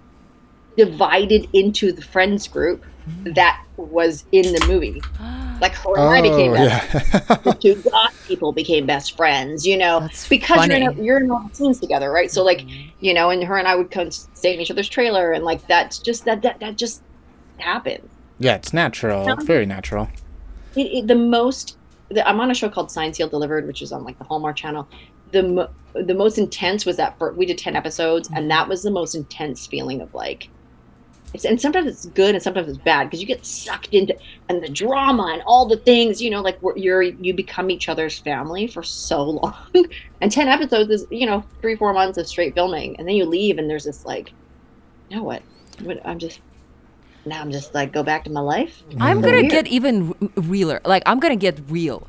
divided 0.77 1.49
into 1.53 1.93
the 1.93 2.03
friends 2.03 2.47
group 2.49 2.85
that 3.25 3.63
was 3.77 4.25
in 4.33 4.53
the 4.53 4.65
movie. 4.67 5.03
Like 5.61 5.75
her 5.75 5.97
and 5.97 6.03
I 6.15 6.23
became 6.23 6.53
Oh, 6.53 6.55
best 6.55 6.95
yeah. 6.95 7.35
the 7.43 7.53
two 7.61 7.75
goth 7.91 8.25
people 8.29 8.53
became 8.53 8.87
best 8.87 9.17
friends, 9.17 9.67
you 9.67 9.77
know, 9.77 9.99
That's 9.99 10.29
because 10.29 10.69
you're 10.69 10.77
in, 10.77 10.83
a, 10.87 10.93
you're 11.03 11.17
in 11.19 11.29
all 11.33 11.49
the 11.49 11.53
scenes 11.53 11.81
together, 11.81 12.13
right? 12.13 12.31
So 12.31 12.45
like, 12.45 12.65
you 13.01 13.13
know, 13.13 13.31
and 13.31 13.43
her 13.43 13.57
and 13.57 13.67
I 13.67 13.75
would 13.75 13.91
come 13.91 14.13
stay 14.13 14.55
in 14.55 14.61
each 14.61 14.71
other's 14.71 14.89
trailer, 14.89 15.33
and 15.33 15.43
like 15.45 15.67
that's 15.67 15.99
just 15.99 16.27
that 16.27 16.43
that 16.43 16.61
that 16.61 16.77
just 16.77 17.03
happens. 17.57 18.09
yeah, 18.39 18.55
it's 18.55 18.73
natural. 18.73 19.35
Very 19.39 19.67
natural. 19.67 20.09
It, 20.77 20.83
it, 20.83 21.07
the 21.09 21.17
most, 21.17 21.77
the, 22.09 22.25
I'm 22.29 22.39
on 22.39 22.53
a 22.53 22.55
show 22.55 22.69
called 22.69 22.93
Signed, 22.93 23.17
Sealed, 23.17 23.31
Delivered, 23.33 23.67
which 23.67 23.83
is 23.83 23.91
on 23.91 24.05
like 24.05 24.17
the 24.19 24.25
Hallmark 24.27 24.55
Channel. 24.55 24.87
The 25.33 25.43
mo- 25.43 25.71
the 25.95 26.15
most 26.15 26.39
intense 26.39 26.87
was 26.87 26.97
that 26.97 27.19
for, 27.19 27.33
we 27.33 27.47
did 27.47 27.59
ten 27.59 27.77
episodes, 27.77 28.29
and 28.29 28.39
mm-hmm. 28.39 28.49
that 28.49 28.69
was 28.69 28.83
the 28.83 28.91
most 28.91 29.15
intense 29.15 29.67
feeling 29.67 30.01
of 30.01 30.13
like. 30.15 30.49
It's, 31.35 31.45
and 31.45 31.61
sometimes 31.61 31.87
it's 31.87 32.07
good 32.07 32.35
and 32.35 32.43
sometimes 32.43 32.69
it's 32.69 32.79
bad 32.79 33.05
because 33.05 33.21
you 33.21 33.27
get 33.27 33.45
sucked 33.45 33.93
into 33.93 34.17
and 34.49 34.63
the 34.63 34.69
drama 34.69 35.29
and 35.35 35.43
all 35.45 35.67
the 35.67 35.77
things 35.77 36.23
you 36.23 36.31
know 36.31 36.41
like 36.41 36.57
we're, 36.63 36.75
you're 36.79 37.03
you 37.03 37.35
become 37.35 37.71
each 37.71 37.91
other's 37.91 38.19
family 38.19 38.67
for 38.67 38.83
so 38.83 39.23
long 39.31 39.87
and 40.23 40.33
10 40.33 40.49
episodes 40.49 40.91
is 40.91 41.07
you 41.11 41.27
know 41.27 41.45
three 41.61 41.77
four 41.77 41.93
months 41.93 42.17
of 42.17 42.27
straight 42.27 42.55
filming 42.55 42.99
and 42.99 43.07
then 43.07 43.15
you 43.15 43.27
leave 43.27 43.59
and 43.59 43.69
there's 43.69 43.85
this 43.85 44.07
like 44.07 44.33
you 45.11 45.19
know 45.19 45.23
what, 45.23 45.43
what 45.83 46.01
i'm 46.07 46.19
just 46.19 46.41
now 47.27 47.43
i'm 47.43 47.53
just 47.53 47.75
like 47.75 47.93
go 47.93 48.03
back 48.03 48.25
to 48.25 48.31
my 48.31 48.41
life 48.41 48.83
I'm 48.99 49.21
gonna 49.21 49.37
weird. 49.37 49.51
get 49.51 49.67
even 49.67 50.15
realer. 50.35 50.81
Like 50.85 51.03
I'm 51.07 51.21
gonna 51.21 51.37
get 51.37 51.59
real. 51.69 52.07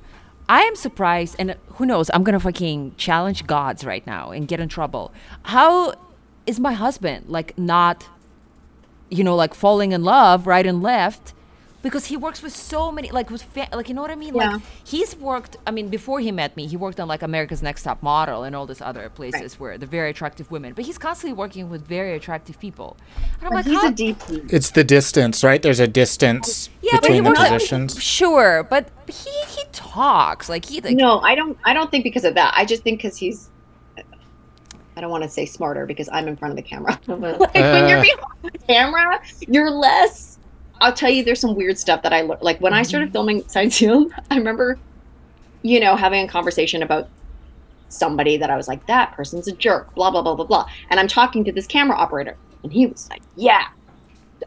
I 0.50 0.64
am 0.64 0.76
surprised, 0.76 1.36
and 1.38 1.56
who 1.76 1.86
knows? 1.86 2.10
I'm 2.12 2.24
gonna 2.24 2.40
fucking 2.40 2.96
challenge 2.98 3.46
gods 3.46 3.86
right 3.86 4.06
now 4.08 4.32
and 4.32 4.48
get 4.48 4.60
in 4.60 4.68
trouble. 4.68 5.14
How 5.44 5.94
is 6.48 6.60
my 6.60 6.74
husband 6.74 7.30
like 7.30 7.56
not, 7.56 8.10
you 9.10 9.24
know, 9.24 9.36
like 9.36 9.54
falling 9.54 9.92
in 9.92 10.04
love 10.04 10.48
right 10.48 10.66
and 10.66 10.82
left? 10.82 11.36
Because 11.82 12.08
he 12.08 12.18
works 12.18 12.42
with 12.42 12.54
so 12.54 12.92
many, 12.92 13.10
like 13.10 13.30
with, 13.30 13.42
fa- 13.42 13.70
like 13.72 13.88
you 13.88 13.96
know 13.96 14.02
what 14.02 14.12
I 14.12 14.16
mean. 14.16 14.36
Yeah. 14.36 14.52
Like 14.54 14.62
he's 14.84 15.16
worked. 15.16 15.56
I 15.66 15.72
mean, 15.72 15.88
before 15.88 16.20
he 16.20 16.30
met 16.32 16.58
me, 16.58 16.68
he 16.68 16.76
worked 16.76 17.00
on 17.00 17.08
like 17.08 17.22
America's 17.22 17.62
Next 17.64 17.84
Top 17.84 18.04
Model 18.04 18.44
and 18.44 18.54
all 18.56 18.66
these 18.66 18.82
other 18.82 19.10
places 19.10 19.58
where 19.60 19.78
the 19.78 19.86
very 19.86 20.10
attractive 20.10 20.52
women. 20.52 20.74
But 20.74 20.84
he's 20.86 20.98
constantly 20.98 21.34
working 21.38 21.70
with 21.70 21.86
very 21.88 22.16
attractive 22.16 22.60
people. 22.60 22.98
And 23.40 23.44
I'm 23.44 23.50
But 23.50 23.56
like, 23.56 23.66
he's 23.66 23.82
how- 23.82 23.88
a 23.88 23.92
deep 23.92 24.18
It's 24.52 24.72
the 24.72 24.84
distance, 24.84 25.42
right? 25.44 25.62
There's 25.62 25.80
a 25.80 25.88
distance 25.88 26.70
yeah, 26.82 26.98
but 27.02 27.06
he 27.12 27.22
between 27.22 27.24
the 27.24 27.30
works 27.30 27.40
positions. 27.50 28.04
Sure, 28.04 28.64
but 28.64 28.90
he 29.08 29.30
he 29.48 29.64
talks 29.72 30.50
like 30.50 30.66
he 30.66 30.82
like 30.82 30.96
no 30.96 31.20
i 31.22 31.34
don't 31.34 31.58
i 31.66 31.74
don't 31.74 31.90
think 31.90 32.04
because 32.04 32.24
of 32.24 32.36
that 32.36 32.54
i 32.56 32.64
just 32.64 32.84
think 32.84 33.00
because 33.00 33.18
he's 33.18 33.50
i 34.96 35.02
don't 35.02 35.10
want 35.12 35.24
to 35.24 35.30
say 35.30 35.46
smarter 35.46 35.86
because 35.86 36.10
i'm 36.12 36.28
in 36.28 36.36
front 36.36 36.52
of 36.52 36.56
the 36.56 36.62
camera 36.62 36.92
like 37.08 37.54
when 37.54 37.88
you're 37.90 37.98
Uh. 38.00 38.02
behind 38.04 38.54
the 38.54 38.58
camera 38.68 39.22
you're 39.48 39.72
less 39.72 40.38
i'll 40.82 40.94
tell 40.94 41.10
you 41.10 41.24
there's 41.24 41.40
some 41.40 41.56
weird 41.56 41.78
stuff 41.78 42.02
that 42.04 42.14
i 42.14 42.22
learned 42.22 42.42
like 42.42 42.60
when 42.60 42.74
i 42.74 42.82
started 42.82 43.12
filming 43.12 43.48
Signed, 43.48 43.74
Sealed, 43.74 44.12
i 44.32 44.38
remember 44.38 44.78
you 45.62 45.80
know 45.80 45.96
having 45.96 46.24
a 46.24 46.28
conversation 46.28 46.84
about 46.84 47.10
somebody 47.90 48.38
that 48.38 48.50
i 48.50 48.56
was 48.56 48.68
like 48.68 48.86
that 48.88 49.14
person's 49.14 49.48
a 49.48 49.52
jerk 49.52 49.94
blah 49.96 50.12
blah 50.12 50.22
blah 50.22 50.36
blah 50.36 50.46
blah. 50.46 50.70
And 50.90 51.00
i'm 51.00 51.08
talking 51.08 51.44
to 51.44 51.52
this 51.52 51.66
camera 51.66 51.98
operator 51.98 52.38
and 52.64 52.72
he 52.72 52.86
was 52.86 53.10
like 53.10 53.22
yeah 53.36 53.68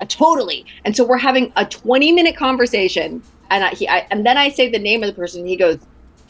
uh, 0.01 0.07
totally. 0.09 0.65
And 0.85 0.97
so 0.97 1.05
we're 1.05 1.19
having 1.19 1.53
a 1.57 1.67
20 1.67 2.13
minute 2.13 2.37
conversation 2.37 3.23
and 3.51 3.65
I, 3.65 3.71
he, 3.71 3.89
I 3.89 4.07
and 4.11 4.25
then 4.25 4.39
i 4.39 4.49
say 4.49 4.71
the 4.71 4.79
name 4.79 5.03
of 5.03 5.09
the 5.09 5.13
person 5.15 5.41
and 5.41 5.49
he 5.49 5.57
goes 5.57 5.79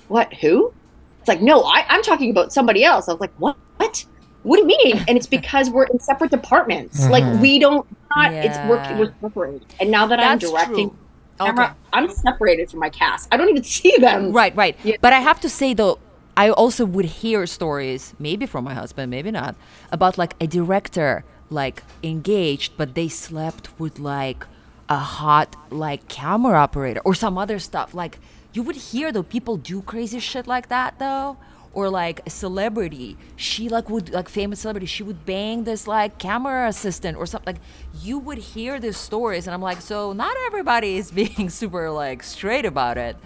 what 0.08 0.32
who? 0.34 0.72
It's 1.20 1.28
like 1.28 1.40
no 1.40 1.62
I, 1.62 1.86
i'm 1.88 2.02
talking 2.02 2.30
about 2.30 2.52
somebody 2.52 2.84
else. 2.84 3.08
I 3.08 3.12
was 3.12 3.20
like 3.20 3.32
what 3.38 3.56
what 3.76 4.04
what 4.42 4.56
do 4.56 4.62
you 4.62 4.66
mean 4.68 5.04
and 5.08 5.16
it's 5.16 5.26
because 5.26 5.70
we're 5.70 5.84
in 5.86 5.98
separate 6.00 6.30
departments 6.30 7.08
like 7.08 7.22
Mhm. 7.24 7.40
we 7.40 7.58
don't 7.58 7.86
not 8.16 8.32
it's 8.32 8.58
working 8.68 8.98
we're 8.98 9.12
separated 9.20 9.64
and 9.80 9.90
now 9.90 10.06
that 10.06 10.18
i'm 10.20 10.38
directing 10.38 10.90
true. 10.90 10.98
camera 11.38 11.64
Okay. 11.66 11.74
i'm 11.92 12.08
separated 12.10 12.70
from 12.70 12.80
my 12.80 12.90
cast 12.90 13.28
i 13.32 13.36
don't 13.36 13.48
even 13.48 13.62
see 13.76 13.94
them 13.98 14.32
Right, 14.32 14.54
right. 14.56 14.76
Yeah. 14.84 14.96
But 15.00 15.12
I 15.12 15.20
have 15.20 15.40
to 15.40 15.48
say 15.48 15.74
though, 15.74 15.98
I 16.36 16.48
also 16.50 16.84
would 16.86 17.04
hear 17.20 17.46
stories, 17.46 18.14
maybe 18.18 18.46
from 18.46 18.64
my 18.64 18.74
husband, 18.74 19.10
maybe 19.10 19.30
not, 19.30 19.54
about 19.90 20.16
like 20.16 20.34
a 20.40 20.46
director 20.46 21.24
like 21.50 21.82
engaged, 22.02 22.72
but 22.78 22.94
they 22.94 23.08
slept 23.08 23.68
with 23.78 23.98
like 23.98 24.46
a 24.88 24.96
hot 24.98 25.56
like 25.70 26.08
camera 26.08 26.56
operator 26.58 27.00
or 27.04 27.14
some 27.14 27.36
other 27.38 27.58
stuff. 27.58 27.92
Like 27.94 28.18
you 28.54 28.62
would 28.62 28.76
hear 28.76 29.12
though 29.12 29.22
people 29.36 29.56
do 29.58 29.82
crazy 29.82 30.20
shit 30.20 30.46
like 30.46 30.68
that 30.68 30.98
though. 30.98 31.36
Or 31.74 31.88
like 31.88 32.20
a 32.26 32.30
celebrity, 32.30 33.16
she 33.36 33.68
like 33.70 33.88
would 33.88 34.10
like 34.10 34.28
famous 34.28 34.60
celebrity, 34.60 34.86
she 34.86 35.02
would 35.02 35.24
bang 35.24 35.64
this 35.64 35.86
like 35.86 36.18
camera 36.18 36.68
assistant 36.68 37.16
or 37.16 37.24
something. 37.24 37.54
Like 37.54 37.62
you 38.02 38.18
would 38.18 38.38
hear 38.38 38.78
these 38.78 38.98
stories, 38.98 39.46
and 39.46 39.54
I'm 39.54 39.62
like, 39.62 39.80
so 39.80 40.12
not 40.12 40.36
everybody 40.46 40.96
is 40.96 41.10
being 41.22 41.48
super 41.48 41.90
like 41.90 42.22
straight 42.22 42.66
about 42.66 42.98
it. 42.98 43.16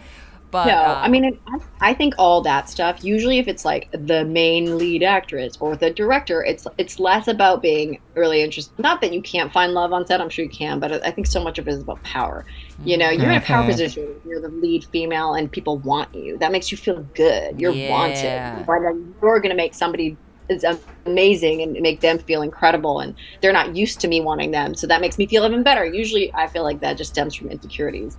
But 0.50 0.72
no, 0.72 0.74
uh, 0.80 0.98
I 1.02 1.08
mean, 1.08 1.24
it, 1.24 1.34
I 1.80 1.94
think 1.94 2.14
all 2.18 2.40
that 2.42 2.68
stuff. 2.68 3.04
Usually, 3.04 3.38
if 3.38 3.46
it's 3.46 3.64
like 3.64 3.88
the 3.92 4.24
main 4.24 4.78
lead 4.78 5.02
actress 5.04 5.56
or 5.60 5.76
the 5.76 5.90
director, 5.92 6.42
it's 6.44 6.66
it's 6.78 6.98
less 6.98 7.28
about 7.28 7.62
being 7.62 8.00
really 8.16 8.42
interested. 8.42 8.72
Not 8.78 9.00
that 9.02 9.12
you 9.12 9.22
can't 9.22 9.52
find 9.52 9.74
love 9.74 9.92
on 9.92 10.06
set. 10.06 10.20
I'm 10.20 10.28
sure 10.30 10.44
you 10.44 10.50
can, 10.50 10.80
but 10.80 11.04
I 11.06 11.10
think 11.12 11.26
so 11.28 11.42
much 11.44 11.58
of 11.58 11.68
it 11.68 11.72
is 11.72 11.82
about 11.82 12.02
power. 12.02 12.46
You 12.84 12.96
know, 12.98 13.10
you're 13.10 13.30
in 13.30 13.36
a 13.36 13.40
power 13.42 13.64
Mhm. 13.64 13.66
position. 13.66 14.20
You're 14.24 14.40
the 14.40 14.48
lead 14.48 14.84
female, 14.92 15.34
and 15.34 15.52
people 15.52 15.78
want 15.78 16.12
you. 16.14 16.38
That 16.38 16.52
makes 16.52 16.72
you 16.72 16.78
feel 16.78 17.04
good. 17.14 17.60
You're 17.60 17.76
Yeah. 17.76 17.86
wanted. 17.86 18.42
But 18.66 18.80
then 18.82 19.14
you're 19.22 19.40
going 19.40 19.50
to 19.50 19.56
make 19.56 19.74
somebody 19.74 20.18
is 20.48 20.64
amazing 21.06 21.62
and 21.62 21.72
make 21.80 22.00
them 22.00 22.18
feel 22.18 22.42
incredible 22.42 23.00
and 23.00 23.16
they're 23.42 23.52
not 23.52 23.76
used 23.76 24.00
to 24.00 24.08
me 24.08 24.20
wanting 24.20 24.50
them 24.52 24.74
so 24.74 24.86
that 24.86 25.00
makes 25.00 25.18
me 25.18 25.26
feel 25.28 25.44
even 25.44 25.62
better 25.62 25.84
usually 25.84 26.32
i 26.34 26.46
feel 26.48 26.62
like 26.64 26.80
that 26.80 26.96
just 26.96 27.10
stems 27.10 27.34
from 27.34 27.48
insecurities 27.48 28.16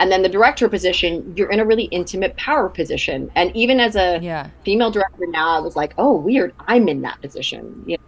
and 0.00 0.10
then 0.10 0.22
the 0.22 0.28
director 0.28 0.68
position 0.68 1.32
you're 1.36 1.50
in 1.50 1.60
a 1.60 1.64
really 1.64 1.84
intimate 1.84 2.36
power 2.36 2.68
position 2.68 3.30
and 3.36 3.54
even 3.54 3.78
as 3.78 3.94
a 3.94 4.18
yeah. 4.20 4.50
female 4.64 4.90
director 4.90 5.26
now 5.28 5.56
i 5.56 5.60
was 5.60 5.76
like 5.76 5.94
oh 5.98 6.16
weird 6.16 6.52
i'm 6.66 6.88
in 6.88 7.02
that 7.02 7.20
position 7.20 7.84
you 7.86 7.96
know? 7.96 8.02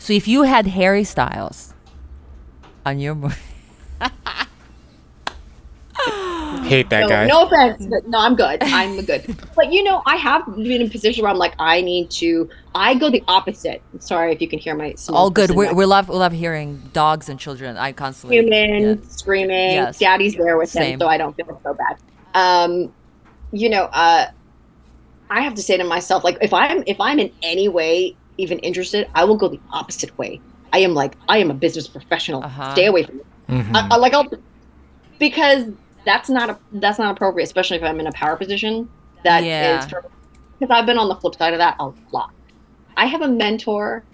So 0.00 0.14
if 0.14 0.26
you 0.26 0.44
had 0.44 0.66
Harry 0.66 1.04
Styles 1.04 1.74
on 2.86 2.98
your 2.98 3.14
movie, 3.14 3.36
Hate 6.70 6.90
that 6.90 7.00
no, 7.00 7.08
guy. 7.08 7.26
no 7.26 7.46
offense 7.46 7.86
but 7.86 8.06
no 8.08 8.18
i'm 8.18 8.34
good 8.34 8.62
i'm 8.62 9.04
good 9.04 9.36
but 9.56 9.72
you 9.72 9.82
know 9.82 10.02
i 10.06 10.16
have 10.16 10.44
been 10.46 10.80
in 10.80 10.82
a 10.82 10.90
position 10.90 11.22
where 11.22 11.30
i'm 11.30 11.38
like 11.38 11.54
i 11.58 11.80
need 11.80 12.10
to 12.10 12.48
i 12.74 12.94
go 12.94 13.10
the 13.10 13.22
opposite 13.28 13.82
sorry 13.98 14.32
if 14.32 14.40
you 14.40 14.48
can 14.48 14.58
hear 14.58 14.74
my 14.74 14.94
small 14.94 15.20
all 15.20 15.30
good. 15.30 15.50
We 15.50 15.66
back 15.66 15.74
we 15.74 15.84
love 15.84 16.08
we 16.08 16.16
love 16.16 16.32
hearing 16.32 16.82
dogs 16.92 17.28
and 17.28 17.38
children. 17.38 17.76
I 17.76 17.92
constantly 17.92 18.36
human 18.36 18.80
yeah. 18.80 18.94
screaming. 19.08 19.72
Yes. 19.72 19.98
Daddy's 19.98 20.34
there 20.34 20.56
with 20.56 20.70
Same. 20.70 20.94
him, 20.94 21.00
so 21.00 21.08
I 21.08 21.18
don't 21.18 21.36
feel 21.36 21.60
so 21.62 21.74
bad. 21.74 21.98
Um, 22.34 22.92
you 23.52 23.68
know, 23.68 23.84
uh, 23.84 24.30
I 25.28 25.40
have 25.42 25.54
to 25.54 25.62
say 25.62 25.76
to 25.76 25.84
myself, 25.84 26.24
like, 26.24 26.38
if 26.40 26.52
I'm 26.52 26.82
if 26.86 27.00
I'm 27.00 27.18
in 27.18 27.32
any 27.42 27.68
way 27.68 28.16
even 28.38 28.58
interested, 28.60 29.08
I 29.14 29.24
will 29.24 29.36
go 29.36 29.48
the 29.48 29.60
opposite 29.70 30.16
way. 30.16 30.40
I 30.72 30.78
am 30.78 30.94
like, 30.94 31.16
I 31.28 31.38
am 31.38 31.50
a 31.50 31.54
business 31.54 31.86
professional. 31.86 32.42
Uh-huh. 32.44 32.72
Stay 32.72 32.86
away 32.86 33.02
from 33.02 33.18
me. 33.18 33.24
Mhm. 33.48 33.74
I, 33.74 33.88
I 33.90 33.96
like 33.96 34.14
I'll 34.14 34.30
because 35.18 35.66
that's 36.04 36.28
not 36.28 36.50
a 36.50 36.58
that's 36.72 36.98
not 36.98 37.12
appropriate, 37.16 37.44
especially 37.44 37.76
if 37.76 37.82
I'm 37.82 38.00
in 38.00 38.06
a 38.06 38.12
power 38.12 38.36
position. 38.36 38.88
That 39.24 39.42
is 39.42 39.46
Yeah. 39.46 39.86
because 40.58 40.70
I've 40.70 40.86
been 40.86 40.98
on 40.98 41.08
the 41.08 41.16
flip 41.16 41.34
side 41.36 41.52
of 41.54 41.58
that 41.58 41.76
a 41.80 41.90
lot. 42.12 42.30
I 42.96 43.06
have 43.06 43.22
a 43.22 43.28
mentor 43.28 44.04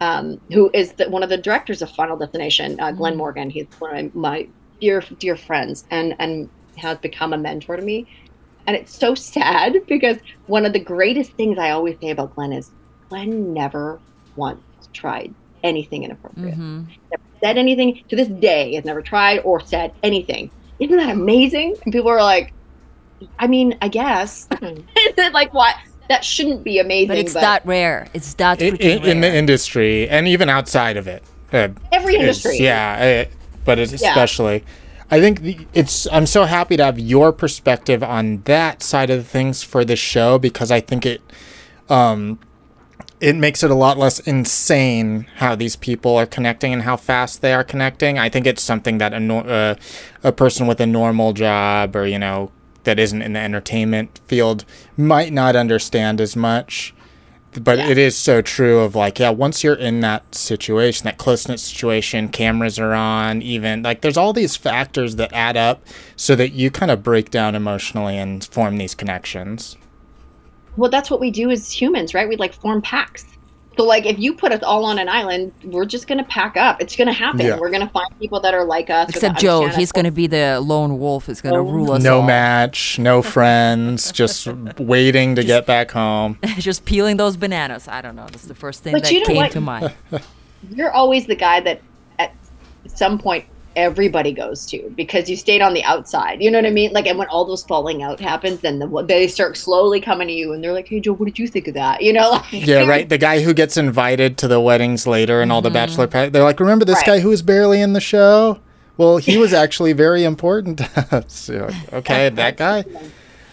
um, 0.00 0.38
who 0.50 0.70
is 0.74 0.94
the, 0.94 1.08
one 1.10 1.22
of 1.22 1.28
the 1.28 1.36
directors 1.36 1.80
of 1.80 1.90
Final 1.90 2.16
Destination, 2.16 2.78
uh, 2.80 2.90
Glen 2.92 3.14
Mhm. 3.14 3.18
Morgan. 3.18 3.50
He's 3.50 3.66
one 3.78 3.96
of 3.96 4.14
my, 4.14 4.30
my 4.30 4.48
dear 4.80 5.02
dear 5.20 5.36
friends, 5.36 5.84
and 5.90 6.14
and 6.18 6.50
has 6.76 6.98
become 6.98 7.32
a 7.32 7.38
mentor 7.38 7.76
to 7.76 7.82
me. 7.82 8.08
And 8.66 8.76
it's 8.76 8.96
so 8.98 9.14
sad 9.14 9.74
because 9.88 10.18
one 10.46 10.66
of 10.66 10.72
the 10.72 10.80
greatest 10.80 11.32
things 11.36 11.58
I 11.58 11.70
always 11.70 11.96
say 12.02 12.10
about 12.10 12.34
Glen 12.34 12.52
is 12.52 12.72
Glen 13.10 13.52
never 13.52 14.02
once 14.36 14.60
tried 14.94 15.34
anything 15.62 16.02
inappropriate 16.04 16.54
hmm 16.56 16.82
never 17.10 17.22
said 17.44 17.56
anything 17.58 18.00
to 18.08 18.16
this 18.16 18.28
day 18.28 18.74
has 18.74 18.84
never 18.84 19.00
tried 19.02 19.38
or 19.40 19.60
said 19.60 19.92
anything 20.02 20.50
isn't 20.78 20.96
that 20.96 21.10
amazing 21.10 21.74
and 21.84 21.92
people 21.92 22.08
are 22.10 22.20
like 22.22 22.52
i 23.38 23.46
mean 23.46 23.76
i 23.82 23.88
guess 23.88 24.48
like 25.32 25.52
what 25.54 25.76
that 26.08 26.24
shouldn't 26.24 26.64
be 26.64 26.78
amazing 26.78 27.08
But 27.08 27.18
it's 27.18 27.32
that 27.34 27.64
rare. 27.64 28.08
It's 28.12 28.34
that 28.34 28.60
I- 28.60 28.72
freaking 28.72 29.02
i- 29.04 29.08
in 29.08 29.20
the 29.20 29.32
industry 29.34 30.08
and 30.08 30.26
even 30.28 30.48
outside 30.48 30.96
of 30.96 31.06
it. 31.06 31.22
Uh, 31.52 31.68
every 31.92 32.16
industry 32.16 32.58
yeah, 32.58 33.26
uh, 33.30 33.34
but 33.64 33.78
it's 33.78 33.92
Yeah. 34.02 34.10
especially. 34.10 34.64
I 35.10 35.20
think 35.20 35.40
the, 35.42 35.56
it's. 35.74 36.08
I'm 36.10 36.26
so 36.26 36.44
happy 36.44 36.76
to 36.76 36.84
have 36.84 36.98
your 36.98 37.32
perspective 37.32 38.02
on 38.02 38.42
that 38.46 38.82
side 38.82 39.10
of 39.10 39.26
things 39.26 39.62
for 39.62 39.84
the 39.84 39.94
show 39.96 40.38
because 40.38 40.70
I 40.70 40.80
think 40.80 41.06
it, 41.06 41.20
um, 41.88 42.38
it 43.22 43.36
makes 43.36 43.62
it 43.62 43.70
a 43.70 43.74
lot 43.74 43.96
less 43.98 44.18
insane 44.20 45.26
how 45.36 45.54
these 45.54 45.76
people 45.76 46.16
are 46.16 46.26
connecting 46.26 46.72
and 46.72 46.82
how 46.82 46.96
fast 46.96 47.40
they 47.40 47.54
are 47.54 47.62
connecting. 47.62 48.18
I 48.18 48.28
think 48.28 48.46
it's 48.46 48.60
something 48.62 48.98
that 48.98 49.14
a 49.14 49.20
nor- 49.20 49.48
uh, 49.48 49.76
a 50.24 50.32
person 50.32 50.66
with 50.66 50.80
a 50.80 50.86
normal 50.86 51.32
job 51.32 51.94
or 51.94 52.04
you 52.06 52.18
know 52.18 52.50
that 52.84 52.98
isn't 52.98 53.22
in 53.22 53.32
the 53.32 53.38
entertainment 53.40 54.20
field 54.26 54.64
might 54.96 55.32
not 55.32 55.54
understand 55.54 56.20
as 56.20 56.34
much 56.34 56.92
but 57.62 57.78
Yeah. 57.78 57.88
it 57.90 57.98
is 57.98 58.16
so 58.16 58.42
true 58.42 58.80
of 58.80 58.96
like 58.96 59.18
yeah 59.20 59.28
once 59.30 59.62
you're 59.62 59.74
in 59.74 60.00
that 60.00 60.34
situation 60.34 61.04
that 61.04 61.18
close-knit 61.18 61.60
situation 61.60 62.28
cameras 62.28 62.78
are 62.80 62.92
on 62.94 63.40
even 63.42 63.82
like 63.82 64.00
there's 64.00 64.16
all 64.16 64.32
these 64.32 64.56
factors 64.56 65.14
that 65.16 65.30
add 65.32 65.56
up 65.56 65.84
so 66.16 66.34
that 66.34 66.52
you 66.54 66.70
kind 66.72 66.90
of 66.90 67.02
break 67.04 67.30
down 67.30 67.54
emotionally 67.54 68.16
and 68.18 68.44
form 68.46 68.78
these 68.78 68.94
connections 68.96 69.76
well 70.76 70.90
that's 70.90 71.10
what 71.10 71.20
we 71.20 71.30
do 71.30 71.50
as 71.50 71.70
humans 71.70 72.14
right 72.14 72.28
we 72.28 72.36
like 72.36 72.52
form 72.52 72.80
packs 72.82 73.26
so 73.76 73.84
like 73.84 74.04
if 74.04 74.18
you 74.18 74.34
put 74.34 74.52
us 74.52 74.62
all 74.62 74.84
on 74.84 74.98
an 74.98 75.08
island 75.08 75.50
we're 75.64 75.84
just 75.86 76.06
gonna 76.06 76.24
pack 76.24 76.56
up 76.58 76.80
it's 76.80 76.94
gonna 76.94 77.12
happen 77.12 77.40
Yeah. 77.40 77.58
we're 77.58 77.70
gonna 77.70 77.88
find 77.88 78.06
people 78.18 78.38
that 78.40 78.52
are 78.54 78.64
like 78.64 78.90
us 78.90 79.08
Except 79.10 79.38
Joe, 79.38 79.66
he's 79.68 79.88
us. 79.88 79.92
going 79.92 80.04
to 80.04 80.10
be 80.10 80.26
the 80.26 80.60
lone 80.60 80.98
wolf. 80.98 81.28
Is 81.30 81.40
going 81.40 81.54
to 81.54 81.62
rule 81.62 81.92
us 81.92 82.02
no 82.02 82.20
all. 82.20 82.26
match 82.26 82.98
no 82.98 83.22
friends 83.36 84.12
just 84.12 84.46
waiting 84.78 85.34
to 85.36 85.42
get 85.44 85.64
back 85.66 85.90
home 85.90 86.38
Just 86.58 86.84
peeling 86.84 87.16
those 87.16 87.36
bananas. 87.38 87.88
I 87.88 88.02
don't 88.02 88.14
know. 88.14 88.26
That's 88.26 88.46
the 88.46 88.54
first 88.54 88.82
thing 88.82 88.92
But 88.92 89.04
that 89.04 89.12
you 89.12 89.20
know 89.20 89.26
came 89.26 89.36
what? 89.36 89.52
to 89.52 89.60
mind. 89.62 89.92
you're 90.70 90.92
always 90.92 91.26
the 91.26 91.34
guy 91.34 91.60
that 91.60 91.80
at 92.18 92.34
some 92.88 93.18
point 93.18 93.46
everybody 93.76 94.32
goes 94.32 94.66
to 94.66 94.92
because 94.96 95.28
you 95.30 95.36
stayed 95.36 95.62
on 95.62 95.74
the 95.74 95.82
outside. 95.84 96.42
You 96.42 96.50
know 96.50 96.58
what 96.58 96.66
I 96.66 96.70
mean? 96.70 96.92
Like, 96.92 97.06
and 97.06 97.18
when 97.18 97.28
all 97.28 97.44
those 97.44 97.62
falling 97.64 98.02
out 98.02 98.20
happens, 98.20 98.60
then 98.60 98.78
the, 98.78 99.04
they 99.06 99.26
start 99.28 99.56
slowly 99.56 100.00
coming 100.00 100.28
to 100.28 100.34
you, 100.34 100.52
and 100.52 100.62
they're 100.62 100.72
like, 100.72 100.88
"Hey, 100.88 101.00
Joe, 101.00 101.12
what 101.14 101.26
did 101.26 101.38
you 101.38 101.46
think 101.48 101.68
of 101.68 101.74
that?" 101.74 102.02
You 102.02 102.12
know? 102.12 102.30
Like, 102.30 102.44
yeah 102.52 102.84
right 102.84 103.08
the 103.08 103.18
guy 103.18 103.40
who 103.42 103.52
gets 103.54 103.76
invited 103.76 104.38
to 104.38 104.48
the 104.48 104.60
weddings 104.60 105.06
later 105.06 105.40
and 105.40 105.50
all 105.52 105.62
the 105.62 105.70
bachelor 105.70 106.06
Mm-hmm. 106.06 106.12
party 106.12 106.30
they're 106.30 106.42
like 106.44 106.60
remember 106.60 106.84
this 106.84 106.96
Right. 106.98 107.06
guy 107.06 107.18
who 107.20 107.28
was 107.30 107.42
barely 107.42 107.80
in 107.80 107.92
the 107.92 108.00
show 108.00 108.60
well 108.96 109.16
he 109.18 109.36
was 109.38 109.52
actually 109.64 109.92
very 109.92 110.24
important 110.24 110.80
You're 111.48 111.70
okay 111.92 112.28
that 112.42 112.56
guy 112.56 112.84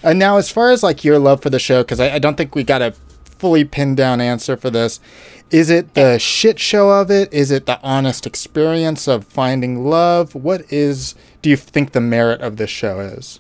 And 0.04 0.18
now, 0.20 0.38
as 0.38 0.50
far 0.50 0.70
as 0.72 0.82
like 0.84 1.04
your 1.04 1.20
love 1.20 1.42
for 1.42 1.50
the 1.50 1.60
show, 1.60 1.84
because 1.84 2.00
I, 2.00 2.16
I 2.16 2.20
don't 2.20 2.38
think 2.38 2.56
we 2.56 2.64
got 2.64 2.82
a 2.82 2.94
fully 3.38 3.64
pinned 3.66 3.98
down 3.98 4.22
answer 4.22 4.56
for 4.58 4.70
this. 4.70 5.00
Is 5.52 5.70
it 5.70 5.96
the 5.96 6.20
shit 6.20 6.60
show 6.60 6.92
of 6.92 7.10
it? 7.10 7.34
Is 7.34 7.50
it 7.50 7.66
the 7.66 7.80
honest 7.82 8.28
experience 8.28 9.08
of 9.08 9.26
finding 9.26 9.86
love? 9.86 10.36
What 10.36 10.72
is, 10.72 11.16
do 11.42 11.50
you 11.50 11.56
think 11.56 11.92
the 11.92 12.02
merit 12.02 12.42
of 12.42 12.58
this 12.58 12.70
show 12.70 13.00
is? 13.00 13.40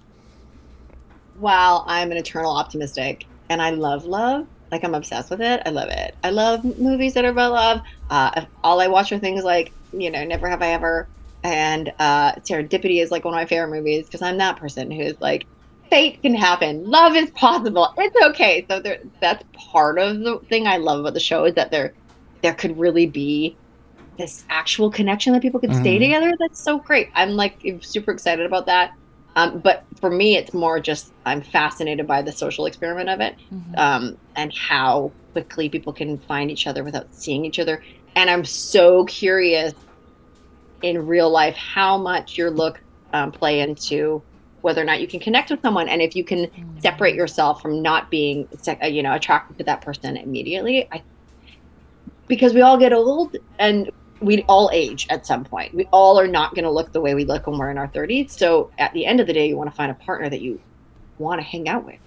Well, 1.40 1.86
I'm 1.88 2.12
an 2.12 2.18
eternal 2.18 2.56
optimistic, 2.56 3.26
and 3.50 3.62
I 3.62 3.70
love 3.70 4.06
love. 4.06 4.48
Like 4.72 4.84
I'm 4.84 4.94
obsessed 4.94 5.30
with 5.30 5.42
it. 5.42 5.62
I 5.66 5.70
love 5.70 5.90
it. 5.90 6.16
I 6.24 6.30
love 6.32 6.64
movies 6.80 7.14
that 7.14 7.26
are 7.26 7.30
about 7.30 7.52
love. 7.52 7.82
Uh, 8.10 8.46
all 8.64 8.82
I 8.82 8.88
watch 8.88 9.12
are 9.12 9.20
things 9.20 9.44
like 9.44 9.72
you 9.94 10.12
know, 10.12 10.24
Never 10.24 10.50
Have 10.50 10.62
I 10.62 10.70
Ever, 10.70 11.08
and 11.44 11.92
uh, 12.00 12.34
Serendipity 12.34 13.02
is 13.02 13.12
like 13.12 13.26
one 13.26 13.34
of 13.34 13.38
my 13.38 13.46
favorite 13.46 13.70
movies 13.70 14.06
because 14.06 14.22
I'm 14.22 14.38
that 14.38 14.58
person 14.58 14.92
who's 14.92 15.20
like, 15.20 15.46
fate 15.90 16.22
can 16.22 16.36
happen, 16.36 16.90
love 16.90 17.16
is 17.16 17.32
possible, 17.32 17.94
it's 17.98 18.16
okay. 18.28 18.66
So 18.70 18.80
there, 18.80 19.00
that's 19.20 19.44
part 19.54 19.98
of 19.98 20.20
the 20.20 20.40
thing 20.50 20.68
I 20.68 20.78
love 20.78 21.00
about 21.00 21.14
the 21.14 21.20
show 21.20 21.46
is 21.46 21.56
that 21.56 21.72
there, 21.72 21.94
there 22.42 22.54
could 22.54 22.78
really 22.78 23.08
be 23.08 23.58
this 24.18 24.44
actual 24.50 24.92
connection 24.92 25.34
that 25.34 25.42
people 25.42 25.60
could 25.60 25.76
stay 25.76 25.98
Mhm. 25.98 26.02
together. 26.02 26.32
That's 26.40 26.64
so 26.64 26.80
great. 26.80 27.10
I'm 27.16 27.32
like 27.32 27.62
super 27.82 28.12
excited 28.12 28.46
about 28.46 28.66
that. 28.68 28.92
Um, 29.36 29.62
but 29.62 29.84
for 30.02 30.10
me, 30.10 30.36
it's 30.36 30.54
more 30.54 30.80
just 30.80 31.14
I'm 31.26 31.42
fascinated 31.42 32.08
by 32.08 32.22
the 32.22 32.32
social 32.32 32.66
experiment 32.66 33.10
of 33.10 33.22
it 33.22 33.36
Mhm. 33.52 33.80
um, 33.80 34.16
and 34.36 34.52
how 34.54 35.14
quickly 35.34 35.70
people 35.70 35.94
can 35.94 36.20
find 36.20 36.52
each 36.52 36.68
other 36.68 36.84
without 36.84 37.08
seeing 37.12 37.46
each 37.46 37.60
other. 37.60 37.82
And 38.16 38.30
I'm 38.30 38.44
so 38.44 39.06
curious 39.06 39.74
in 40.82 41.06
real 41.06 41.30
life 41.30 41.56
how 41.56 41.98
much 41.98 42.38
your 42.38 42.52
look 42.52 42.82
um, 43.14 43.32
play 43.32 43.60
into 43.60 44.24
whether 44.62 44.82
or 44.82 44.86
not 44.86 45.02
you 45.02 45.08
can 45.08 45.20
connect 45.20 45.50
with 45.50 45.62
someone 45.62 45.90
and 45.90 46.02
if 46.02 46.16
you 46.16 46.24
can 46.24 46.48
separate 46.82 47.16
yourself 47.16 47.62
from 47.62 47.82
not 47.82 48.10
being 48.10 48.48
uh, 48.68 48.88
you 48.88 49.04
know 49.04 49.14
attracted 49.14 49.58
to 49.58 49.64
that 49.64 49.82
person 49.82 50.16
immediately 50.18 50.88
i 50.92 51.02
because 52.30 52.54
we 52.54 52.62
all 52.62 52.78
get 52.78 52.94
old 52.94 53.36
and 53.58 53.92
we 54.22 54.44
all 54.44 54.70
age 54.72 55.06
at 55.10 55.26
some 55.26 55.44
point 55.44 55.74
we 55.74 55.86
all 55.92 56.18
are 56.20 56.28
not 56.28 56.54
going 56.56 56.64
to 56.64 56.72
look 56.72 56.92
the 56.94 57.02
way 57.02 57.14
we 57.16 57.26
look 57.26 57.48
when 57.48 57.58
we're 57.58 57.70
in 57.72 57.78
our 57.78 57.88
30s 57.90 58.32
so 58.32 58.70
at 58.78 58.94
the 58.94 59.06
end 59.06 59.20
of 59.20 59.28
the 59.28 59.34
day 59.34 59.48
you 59.50 59.58
want 59.58 59.70
to 59.70 59.76
find 59.76 59.92
a 59.92 59.96
partner 59.96 60.30
that 60.30 60.40
you 60.42 60.60
want 61.18 61.40
to 61.42 61.46
hang 61.46 61.68
out 61.68 61.86
with 61.86 62.00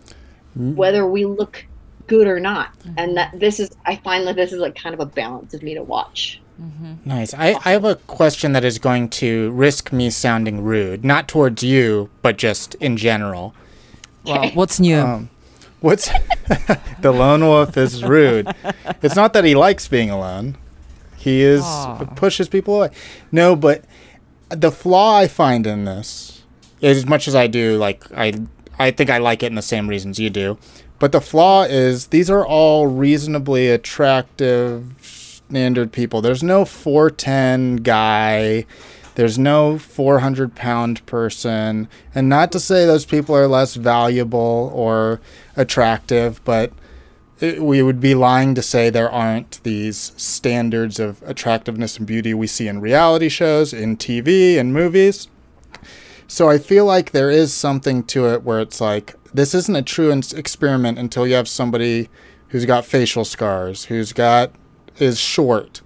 Mm. 0.58 0.74
whether 0.74 1.06
we 1.06 1.24
look 1.24 1.64
good 2.06 2.26
or 2.26 2.38
not 2.38 2.72
and 2.98 3.16
that 3.16 3.30
this 3.40 3.58
is 3.58 3.70
i 3.86 3.96
find 3.96 4.26
that 4.26 4.36
this 4.36 4.52
is 4.52 4.58
like 4.58 4.74
kind 4.74 4.92
of 4.92 5.00
a 5.00 5.06
balance 5.06 5.54
of 5.54 5.62
me 5.62 5.72
to 5.74 5.82
watch 5.82 6.38
Mhm. 6.60 6.98
Nice. 7.06 7.32
I, 7.32 7.58
I 7.64 7.70
have 7.70 7.84
a 7.86 7.94
question 7.94 8.52
that 8.52 8.62
is 8.62 8.78
going 8.78 9.08
to 9.08 9.50
risk 9.52 9.90
me 9.90 10.10
sounding 10.10 10.62
rude, 10.62 11.02
not 11.02 11.26
towards 11.26 11.62
you, 11.64 12.10
but 12.20 12.36
just 12.36 12.74
in 12.76 12.98
general. 12.98 13.54
Well, 14.26 14.50
what's 14.50 14.78
new? 14.78 14.98
Um, 14.98 15.30
what's 15.82 16.08
the 17.00 17.12
lone 17.12 17.42
wolf 17.42 17.76
is 17.76 18.02
rude. 18.02 18.48
It's 19.02 19.16
not 19.16 19.32
that 19.34 19.44
he 19.44 19.54
likes 19.54 19.88
being 19.88 20.10
alone. 20.10 20.56
He 21.16 21.42
is 21.42 21.62
Aw. 21.62 22.04
pushes 22.16 22.48
people 22.48 22.76
away. 22.76 22.90
No, 23.30 23.54
but 23.54 23.84
the 24.48 24.72
flaw 24.72 25.16
I 25.18 25.28
find 25.28 25.66
in 25.66 25.84
this, 25.84 26.42
as 26.82 27.06
much 27.06 27.28
as 27.28 27.34
I 27.34 27.46
do, 27.46 27.76
like 27.76 28.04
I, 28.12 28.34
I 28.78 28.90
think 28.90 29.10
I 29.10 29.18
like 29.18 29.42
it 29.42 29.46
in 29.46 29.54
the 29.54 29.62
same 29.62 29.88
reasons 29.88 30.18
you 30.18 30.30
do. 30.30 30.58
But 30.98 31.12
the 31.12 31.20
flaw 31.20 31.64
is 31.64 32.08
these 32.08 32.30
are 32.30 32.46
all 32.46 32.86
reasonably 32.86 33.68
attractive, 33.68 34.94
standard 35.00 35.92
people. 35.92 36.20
There's 36.20 36.42
no 36.42 36.64
410 36.64 37.76
guy. 37.76 38.66
There's 39.14 39.38
no 39.38 39.78
400 39.78 40.54
pound 40.54 41.04
person. 41.06 41.88
And 42.14 42.28
not 42.28 42.52
to 42.52 42.60
say 42.60 42.86
those 42.86 43.04
people 43.04 43.34
are 43.34 43.46
less 43.46 43.74
valuable 43.74 44.70
or 44.74 45.20
attractive, 45.56 46.42
but 46.44 46.72
it, 47.40 47.62
we 47.62 47.82
would 47.82 48.00
be 48.00 48.14
lying 48.14 48.54
to 48.54 48.62
say 48.62 48.88
there 48.88 49.10
aren't 49.10 49.62
these 49.64 50.12
standards 50.16 51.00
of 51.00 51.22
attractiveness 51.24 51.98
and 51.98 52.06
beauty 52.06 52.32
we 52.34 52.46
see 52.46 52.68
in 52.68 52.80
reality 52.80 53.28
shows, 53.28 53.72
in 53.72 53.96
TV, 53.96 54.58
and 54.58 54.72
movies. 54.72 55.28
So 56.28 56.48
I 56.48 56.58
feel 56.58 56.86
like 56.86 57.10
there 57.10 57.30
is 57.30 57.52
something 57.52 58.04
to 58.04 58.28
it 58.28 58.42
where 58.42 58.60
it's 58.60 58.80
like 58.80 59.14
this 59.34 59.54
isn't 59.54 59.76
a 59.76 59.82
true 59.82 60.10
experiment 60.12 60.98
until 60.98 61.26
you 61.26 61.34
have 61.34 61.48
somebody 61.48 62.08
who's 62.48 62.64
got 62.64 62.84
facial 62.84 63.24
scars, 63.24 63.86
who's 63.86 64.12
got 64.12 64.52
is 64.98 65.18
short, 65.18 65.80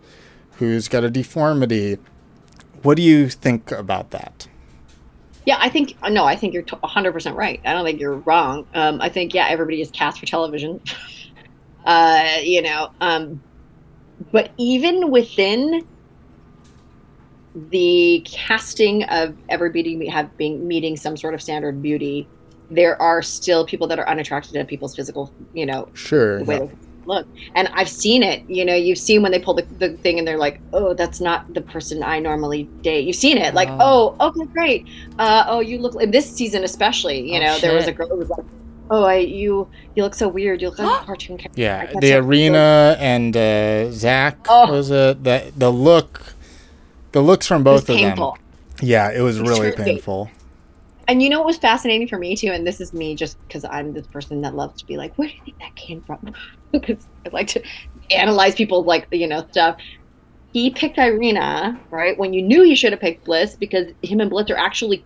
who's 0.58 0.88
got 0.88 1.04
a 1.04 1.10
deformity. 1.10 1.98
What 2.82 2.96
do 2.96 3.02
you 3.02 3.28
think 3.28 3.72
about 3.72 4.10
that? 4.10 4.48
Yeah, 5.46 5.58
I 5.60 5.68
think 5.68 5.96
no, 6.10 6.24
I 6.24 6.34
think 6.34 6.52
you're 6.52 6.64
100% 6.64 7.34
right. 7.34 7.60
I 7.64 7.72
don't 7.72 7.84
think 7.84 8.00
you're 8.00 8.16
wrong. 8.18 8.66
Um, 8.74 9.00
I 9.00 9.08
think 9.08 9.32
yeah, 9.32 9.46
everybody 9.48 9.80
is 9.80 9.90
cast 9.92 10.18
for 10.18 10.26
television. 10.26 10.80
uh, 11.86 12.38
you 12.42 12.62
know, 12.62 12.90
um, 13.00 13.40
but 14.32 14.50
even 14.58 15.10
within 15.10 15.86
the 17.70 18.26
casting 18.26 19.04
of 19.04 19.36
everybody 19.48 20.06
have 20.08 20.36
being 20.36 20.66
meeting 20.66 20.96
some 20.96 21.16
sort 21.16 21.32
of 21.32 21.40
standard 21.40 21.80
beauty, 21.80 22.28
there 22.70 23.00
are 23.00 23.22
still 23.22 23.64
people 23.64 23.86
that 23.86 24.00
are 24.00 24.08
unattracted 24.08 24.52
to 24.52 24.64
people's 24.64 24.96
physical, 24.96 25.32
you 25.54 25.64
know, 25.64 25.88
Sure. 25.94 26.42
way 26.42 26.58
yeah. 26.58 26.85
They- 27.06 27.12
look. 27.14 27.26
And 27.54 27.68
I've 27.72 27.88
seen 27.88 28.22
it. 28.22 28.42
You 28.48 28.64
know, 28.64 28.74
you've 28.74 28.98
seen 28.98 29.22
when 29.22 29.32
they 29.32 29.38
pull 29.38 29.54
the, 29.54 29.62
the 29.78 29.90
thing 29.98 30.18
and 30.18 30.26
they're 30.26 30.38
like, 30.38 30.60
oh, 30.72 30.94
that's 30.94 31.20
not 31.20 31.52
the 31.54 31.60
person 31.60 32.02
I 32.02 32.18
normally 32.18 32.64
date. 32.82 33.06
You've 33.06 33.16
seen 33.16 33.38
it. 33.38 33.54
Like, 33.54 33.68
Oh. 33.70 34.16
oh, 34.20 34.28
okay, 34.28 34.44
great. 34.52 34.86
Uh, 35.18 35.44
oh, 35.48 35.60
you 35.60 35.78
look 35.78 35.94
like 35.94 36.10
this 36.12 36.30
season 36.30 36.64
especially. 36.64 37.32
You 37.32 37.38
Oh, 37.40 37.44
know, 37.44 37.58
there 37.58 37.74
was 37.74 37.86
a 37.86 37.92
girl 37.92 38.08
who 38.08 38.16
was 38.16 38.28
like, 38.30 38.44
oh, 38.90 39.04
I 39.04 39.16
you 39.16 39.68
you 39.94 40.02
look 40.02 40.14
so 40.14 40.28
weird. 40.28 40.60
You 40.62 40.68
look 40.70 40.78
like 40.78 41.02
a 41.02 41.04
cartoon 41.10 41.38
character. 41.38 41.60
Yeah, 41.60 41.86
the 42.00 42.00
say- 42.08 42.12
Irina 42.16 42.96
and 43.00 43.36
uh, 43.36 43.90
Zach 43.92 44.36
Oh. 44.48 44.70
was 44.72 44.90
it 44.90 45.24
the 45.24 45.52
the 45.56 45.70
look, 45.72 46.34
the 47.12 47.20
looks 47.20 47.46
from 47.46 47.62
both 47.64 47.88
of 47.88 47.96
painful. 47.96 48.32
them. 48.32 48.88
Yeah, 48.88 49.10
it 49.10 49.20
was 49.22 49.40
really 49.40 49.72
painful. 49.72 50.30
And 51.08 51.22
you 51.22 51.28
know 51.28 51.38
what 51.38 51.46
was 51.46 51.58
fascinating 51.58 52.08
for 52.08 52.18
me 52.18 52.36
too, 52.36 52.48
and 52.48 52.66
this 52.66 52.80
is 52.80 52.92
me 52.92 53.14
just 53.14 53.38
because 53.46 53.64
I'm 53.64 53.92
this 53.92 54.06
person 54.06 54.40
that 54.42 54.54
loves 54.54 54.80
to 54.80 54.86
be 54.86 54.96
like, 54.96 55.14
where 55.16 55.28
do 55.28 55.34
you 55.34 55.42
think 55.44 55.58
that 55.58 55.74
came 55.76 56.02
from? 56.02 56.34
Because 56.72 57.06
I 57.24 57.30
like 57.30 57.46
to 57.48 57.62
analyze 58.10 58.54
people 58.54 58.82
like 58.82 59.06
you 59.12 59.26
know 59.26 59.46
stuff. 59.50 59.78
He 60.52 60.70
picked 60.70 60.98
Irina, 60.98 61.78
right? 61.90 62.18
When 62.18 62.32
you 62.32 62.42
knew 62.42 62.64
he 62.64 62.74
should 62.74 62.92
have 62.92 63.00
picked 63.00 63.24
Bliss 63.24 63.54
because 63.54 63.92
him 64.02 64.20
and 64.20 64.28
Bliss 64.28 64.50
are 64.50 64.56
actually 64.56 65.04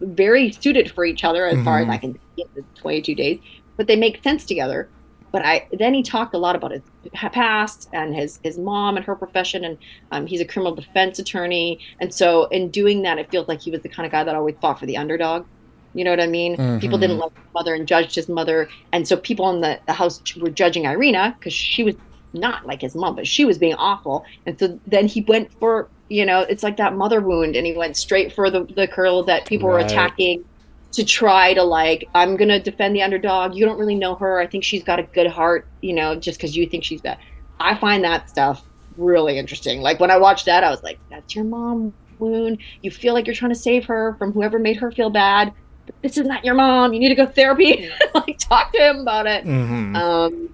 very 0.00 0.52
suited 0.52 0.90
for 0.90 1.04
each 1.04 1.24
other 1.24 1.46
as 1.46 1.62
far 1.64 1.78
as. 1.78 1.88
I 1.88 1.96
mm-hmm. 1.96 2.12
can 2.12 2.20
see 2.36 2.42
in 2.42 2.48
the 2.54 2.80
22 2.80 3.14
days, 3.14 3.38
but 3.76 3.86
they 3.86 3.96
make 3.96 4.22
sense 4.22 4.44
together. 4.44 4.88
But 5.32 5.44
I 5.44 5.66
then 5.72 5.94
he 5.94 6.02
talked 6.02 6.34
a 6.34 6.38
lot 6.38 6.56
about 6.56 6.72
his 6.72 6.82
past 7.12 7.88
and 7.92 8.14
his 8.14 8.38
his 8.42 8.58
mom 8.58 8.96
and 8.96 9.04
her 9.06 9.16
profession, 9.16 9.64
and 9.64 9.78
um, 10.10 10.26
he's 10.26 10.40
a 10.40 10.46
criminal 10.46 10.74
defense 10.74 11.18
attorney, 11.18 11.78
and 12.00 12.12
so 12.14 12.46
in 12.46 12.70
doing 12.70 13.02
that, 13.02 13.18
it 13.18 13.30
feels 13.30 13.48
like 13.48 13.60
he 13.62 13.70
was 13.70 13.82
the 13.82 13.88
kind 13.88 14.06
of 14.06 14.12
guy 14.12 14.24
that 14.24 14.34
always 14.34 14.56
fought 14.60 14.78
for 14.80 14.86
the 14.86 14.96
underdog. 14.96 15.46
You 15.94 16.04
know 16.04 16.10
what 16.10 16.20
I 16.20 16.26
mean? 16.26 16.58
People 16.78 16.98
Mhm. 16.98 17.02
didn't 17.02 17.18
like 17.18 17.32
his 17.34 17.44
mother 17.54 17.74
and 17.74 17.88
judged 17.88 18.14
his 18.14 18.28
mother, 18.28 18.68
and 18.92 19.06
so 19.08 19.16
people 19.16 19.48
in 19.50 19.60
the, 19.60 19.80
the 19.86 19.92
house 19.94 20.22
were 20.40 20.50
judging 20.50 20.84
Irina 20.86 21.34
because 21.38 21.52
she 21.54 21.82
was 21.82 21.96
not 22.32 22.66
like 22.66 22.82
his 22.82 22.94
mom, 22.94 23.16
but 23.16 23.26
she 23.26 23.44
was 23.44 23.58
being 23.58 23.74
awful. 23.74 24.24
And 24.46 24.58
so 24.58 24.78
then 24.86 25.06
he 25.06 25.24
went 25.26 25.52
for 25.58 25.90
you 26.08 26.24
know 26.26 26.40
it's 26.42 26.62
like 26.62 26.76
that 26.78 26.94
mother 26.94 27.20
wound, 27.20 27.56
and 27.56 27.66
he 27.66 27.76
went 27.76 27.96
straight 27.96 28.32
for 28.34 28.50
the 28.50 28.64
the 28.76 28.86
girl 28.88 29.24
that 29.24 29.46
people 29.46 29.68
were 29.68 29.78
attacking 29.78 30.44
to 30.92 31.04
try 31.04 31.54
to 31.54 31.62
like 31.62 32.08
I'm 32.14 32.36
gonna 32.36 32.60
defend 32.60 32.96
the 32.96 33.02
underdog. 33.02 33.54
You 33.54 33.66
don't 33.66 33.78
really 33.78 33.94
know 33.94 34.14
her. 34.16 34.38
I 34.38 34.46
think 34.46 34.64
she's 34.64 34.82
got 34.82 34.98
a 34.98 35.02
good 35.02 35.26
heart, 35.26 35.66
you 35.80 35.92
know, 35.92 36.16
just 36.16 36.38
because 36.38 36.56
you 36.56 36.66
think 36.66 36.84
she's 36.84 37.00
bad. 37.00 37.18
I 37.60 37.74
find 37.74 38.04
that 38.04 38.28
stuff 38.28 38.62
really 38.96 39.38
interesting. 39.38 39.80
Like 39.80 40.00
when 40.00 40.10
I 40.10 40.16
watched 40.16 40.46
that, 40.46 40.64
I 40.64 40.70
was 40.70 40.82
like, 40.82 40.98
"That's 41.10 41.34
your 41.34 41.44
mom 41.44 41.92
wound. 42.18 42.58
You 42.82 42.90
feel 42.90 43.14
like 43.14 43.26
you're 43.26 43.34
trying 43.34 43.52
to 43.52 43.58
save 43.58 43.84
her 43.86 44.14
from 44.18 44.32
whoever 44.32 44.58
made 44.58 44.78
her 44.78 44.90
feel 44.90 45.10
bad, 45.10 45.52
but 45.84 45.94
this 46.02 46.16
is 46.16 46.26
not 46.26 46.44
your 46.44 46.54
mom. 46.54 46.92
You 46.92 47.00
need 47.00 47.10
to 47.10 47.14
go 47.14 47.26
therapy. 47.26 47.90
like 48.14 48.38
talk 48.38 48.72
to 48.72 48.78
him 48.78 49.00
about 49.00 49.26
it." 49.26 49.44
hmm 49.44 49.96
Um, 49.96 50.50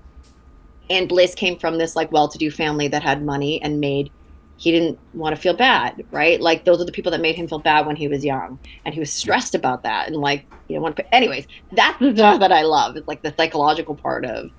and 0.91 1.09
Bliss 1.09 1.35
came 1.35 1.59
from 1.59 1.78
this 1.78 1.97
like 1.97 2.12
well-to-do 2.12 2.51
family 2.51 2.89
that 2.89 3.03
had 3.03 3.24
money 3.24 3.62
and 3.62 3.80
made. 3.80 4.11
He 4.62 4.70
didn't 4.70 4.96
want 5.12 5.34
to 5.34 5.42
feel 5.42 5.54
bad, 5.54 6.04
right? 6.12 6.40
Like 6.40 6.64
those 6.64 6.80
are 6.80 6.84
the 6.84 6.92
people 6.92 7.10
that 7.10 7.20
made 7.20 7.34
him 7.34 7.48
feel 7.48 7.58
bad 7.58 7.84
when 7.84 7.96
he 7.96 8.06
was 8.06 8.24
young, 8.24 8.60
and 8.84 8.94
he 8.94 9.00
was 9.00 9.12
stressed 9.12 9.56
about 9.56 9.82
that. 9.82 10.06
And 10.06 10.14
like, 10.16 10.46
you 10.68 10.76
know, 10.76 10.82
want 10.82 10.94
to. 10.98 11.14
Anyways, 11.14 11.46
that's 11.72 11.98
the 11.98 12.14
stuff 12.14 12.38
that 12.38 12.52
I 12.52 12.62
love. 12.62 12.96
It's 12.96 13.08
like 13.08 13.22
the 13.22 13.34
psychological 13.36 13.96
part 13.96 14.24
of 14.24 14.50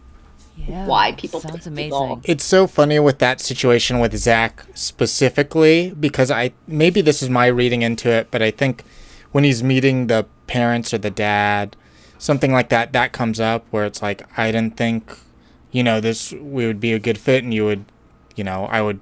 Yeah, 0.57 0.85
why 0.87 1.13
people 1.13 1.39
sounds 1.39 1.63
pick 1.63 1.75
people. 1.75 2.03
amazing. 2.03 2.21
It's 2.25 2.43
so 2.43 2.67
funny 2.67 2.99
with 2.99 3.19
that 3.19 3.39
situation 3.39 3.99
with 3.99 4.13
Zach 4.17 4.65
specifically 4.73 5.93
because 5.97 6.29
I 6.29 6.51
maybe 6.67 6.99
this 6.99 7.23
is 7.23 7.29
my 7.29 7.47
reading 7.47 7.81
into 7.81 8.09
it, 8.09 8.27
but 8.29 8.41
I 8.41 8.51
think 8.51 8.83
when 9.31 9.45
he's 9.45 9.63
meeting 9.63 10.07
the 10.07 10.25
parents 10.47 10.93
or 10.93 10.97
the 10.97 11.11
dad, 11.11 11.77
something 12.17 12.51
like 12.51 12.67
that, 12.75 12.91
that 12.91 13.13
comes 13.13 13.39
up 13.39 13.65
where 13.71 13.85
it's 13.85 14.01
like 14.01 14.19
I 14.37 14.51
didn't 14.51 14.75
think, 14.75 15.17
you 15.71 15.81
know, 15.81 16.01
this 16.01 16.33
we 16.33 16.67
would 16.67 16.81
be 16.81 16.91
a 16.91 16.99
good 16.99 17.17
fit 17.17 17.43
and 17.45 17.53
you 17.53 17.63
would, 17.63 17.85
you 18.35 18.43
know, 18.43 18.65
I 18.65 18.81
would 18.81 18.99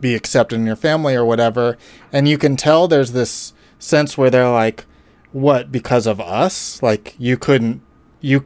be 0.00 0.14
accepted 0.14 0.56
in 0.56 0.66
your 0.66 0.76
family 0.76 1.14
or 1.14 1.24
whatever, 1.24 1.76
and 2.12 2.28
you 2.28 2.38
can 2.38 2.56
tell 2.56 2.88
there's 2.88 3.12
this 3.12 3.52
sense 3.78 4.16
where 4.18 4.30
they're 4.30 4.50
like, 4.50 4.84
what 5.32 5.70
because 5.70 6.06
of 6.06 6.20
us? 6.20 6.82
Like 6.82 7.14
you 7.18 7.36
couldn't, 7.36 7.82
you. 8.20 8.44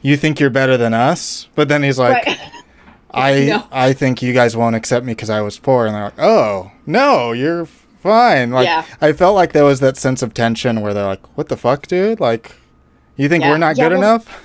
You 0.00 0.16
think 0.16 0.38
you're 0.38 0.48
better 0.48 0.76
than 0.76 0.94
us, 0.94 1.48
but 1.56 1.68
then 1.68 1.82
he's 1.82 1.98
like, 1.98 2.24
right. 2.24 2.38
I 3.12 3.46
No. 3.46 3.66
I 3.72 3.92
think 3.92 4.22
you 4.22 4.32
guys 4.32 4.56
won't 4.56 4.76
accept 4.76 5.04
me 5.04 5.12
because 5.12 5.28
I 5.28 5.40
was 5.40 5.58
poor, 5.58 5.86
and 5.86 5.94
they're 5.94 6.04
like, 6.04 6.18
oh 6.20 6.70
no, 6.86 7.32
you're 7.32 7.66
fine. 7.66 8.52
Like 8.52 8.66
Yeah. 8.66 8.84
I 9.00 9.12
felt 9.12 9.34
like 9.34 9.52
there 9.52 9.64
was 9.64 9.80
that 9.80 9.96
sense 9.96 10.22
of 10.22 10.34
tension 10.34 10.82
where 10.82 10.94
they're 10.94 11.04
like, 11.04 11.36
what 11.36 11.48
the 11.48 11.56
fuck, 11.56 11.88
dude? 11.88 12.20
Like, 12.20 12.52
you 13.16 13.28
think 13.28 13.42
Yeah. 13.42 13.50
we're 13.50 13.58
not 13.58 13.76
Yeah, 13.76 13.88
good 13.88 13.98
well- 13.98 14.14
enough? 14.14 14.44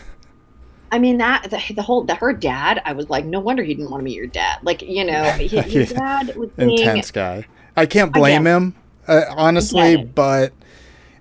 I 0.94 1.00
mean 1.00 1.18
that 1.18 1.50
the, 1.50 1.74
the 1.74 1.82
whole 1.82 2.04
the, 2.04 2.14
her 2.14 2.34
dad. 2.34 2.80
I 2.86 2.94
was 2.94 3.10
like, 3.10 3.26
no 3.26 3.40
wonder 3.40 3.64
he 3.64 3.74
didn't 3.74 3.90
want 3.90 4.02
to 4.02 4.06
meet 4.06 4.16
your 4.16 4.28
dad. 4.28 4.60
Like 4.62 4.84
you 4.84 5.04
know, 5.04 5.24
his 5.32 5.52
Yeah. 5.52 5.86
dad 5.86 6.36
was 6.36 6.52
being, 6.52 6.78
Intense 6.78 7.10
guy. 7.10 7.48
I 7.76 7.88
can't 7.88 8.14
blame 8.14 8.46
it. 8.46 8.52
him, 8.52 8.76
uh, 9.08 9.24
honestly, 9.36 9.94
it. 9.94 10.14
but 10.14 10.54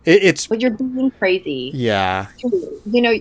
it, 0.04 0.22
it's 0.24 0.46
but 0.46 0.60
you're 0.60 0.72
being 0.76 1.10
crazy. 1.12 1.70
yeah, 1.74 2.26
you 2.84 3.00
know, 3.00 3.14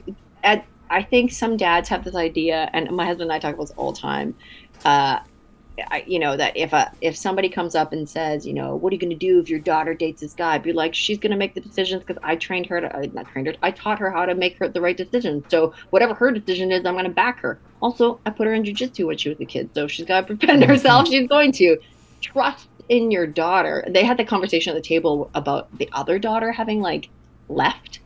at, 0.43 0.65
I 0.89 1.03
think 1.03 1.31
some 1.31 1.55
dads 1.55 1.87
have 1.87 2.03
this 2.03 2.15
idea, 2.15 2.69
and 2.73 2.91
my 2.91 3.05
husband 3.05 3.31
and 3.31 3.33
I 3.33 3.39
talk 3.39 3.53
about 3.55 3.67
this 3.67 3.73
all 3.77 3.93
the 3.93 3.99
time. 3.99 4.35
Uh, 4.83 5.19
I, 5.89 6.03
you 6.07 6.19
know 6.19 6.37
that 6.37 6.55
if 6.55 6.73
a 6.73 6.91
if 7.01 7.15
somebody 7.15 7.49
comes 7.49 7.75
up 7.75 7.93
and 7.93 8.07
says, 8.09 8.45
you 8.45 8.53
know, 8.53 8.75
what 8.75 8.91
are 8.91 8.95
you 8.95 8.99
going 8.99 9.11
to 9.11 9.15
do 9.15 9.39
if 9.39 9.49
your 9.49 9.59
daughter 9.59 9.93
dates 9.93 10.21
this 10.21 10.33
guy? 10.33 10.57
Be 10.57 10.73
like, 10.73 10.93
she's 10.93 11.17
going 11.17 11.31
to 11.31 11.37
make 11.37 11.53
the 11.53 11.61
decisions 11.61 12.03
because 12.03 12.21
I 12.23 12.35
trained 12.35 12.67
her 12.67 12.81
to, 12.81 12.95
I 12.95 13.09
not 13.13 13.27
trained 13.31 13.47
her, 13.47 13.55
I 13.61 13.71
taught 13.71 13.99
her 13.99 14.11
how 14.11 14.25
to 14.25 14.35
make 14.35 14.57
her 14.59 14.67
the 14.67 14.81
right 14.81 14.95
decision. 14.97 15.43
So 15.49 15.73
whatever 15.89 16.13
her 16.13 16.31
decision 16.31 16.71
is, 16.71 16.85
I'm 16.85 16.93
going 16.93 17.05
to 17.05 17.11
back 17.11 17.39
her. 17.39 17.59
Also, 17.81 18.19
I 18.25 18.29
put 18.29 18.47
her 18.47 18.53
in 18.53 18.63
jujitsu 18.63 19.07
when 19.07 19.17
she 19.17 19.29
was 19.29 19.39
a 19.39 19.45
kid, 19.45 19.69
so 19.73 19.85
if 19.85 19.91
she's 19.91 20.05
got 20.05 20.27
to 20.27 20.35
defend 20.35 20.63
herself. 20.63 21.07
She's 21.07 21.27
going 21.27 21.51
to 21.53 21.77
trust 22.21 22.67
in 22.89 23.11
your 23.11 23.25
daughter. 23.25 23.85
They 23.87 24.03
had 24.03 24.17
the 24.17 24.25
conversation 24.25 24.75
at 24.75 24.81
the 24.81 24.87
table 24.87 25.31
about 25.33 25.77
the 25.77 25.89
other 25.93 26.19
daughter 26.19 26.51
having 26.51 26.81
like 26.81 27.09
left 27.49 27.99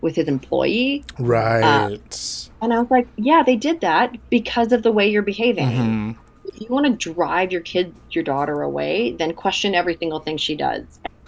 with 0.00 0.14
his 0.14 0.28
employee 0.28 1.04
right. 1.18 2.48
and 2.60 2.72
I 2.72 2.78
was 2.78 2.90
like, 2.90 3.08
yeah, 3.16 3.42
they 3.44 3.56
did 3.56 3.80
that 3.80 4.14
because 4.30 4.72
of 4.72 4.82
the 4.82 4.92
way 4.92 5.08
you're 5.08 5.22
behaving. 5.22 5.68
Mhm. 5.68 6.16
If 6.56 6.62
you 6.62 6.68
want 6.68 6.86
to 6.86 7.12
drive 7.12 7.52
your 7.52 7.60
kid, 7.60 7.94
your 8.12 8.24
daughter 8.24 8.62
away, 8.62 9.12
then 9.12 9.34
question 9.34 9.74
every 9.74 9.94
single 9.98 10.20
thing 10.20 10.38
she 10.38 10.56
does 10.56 10.84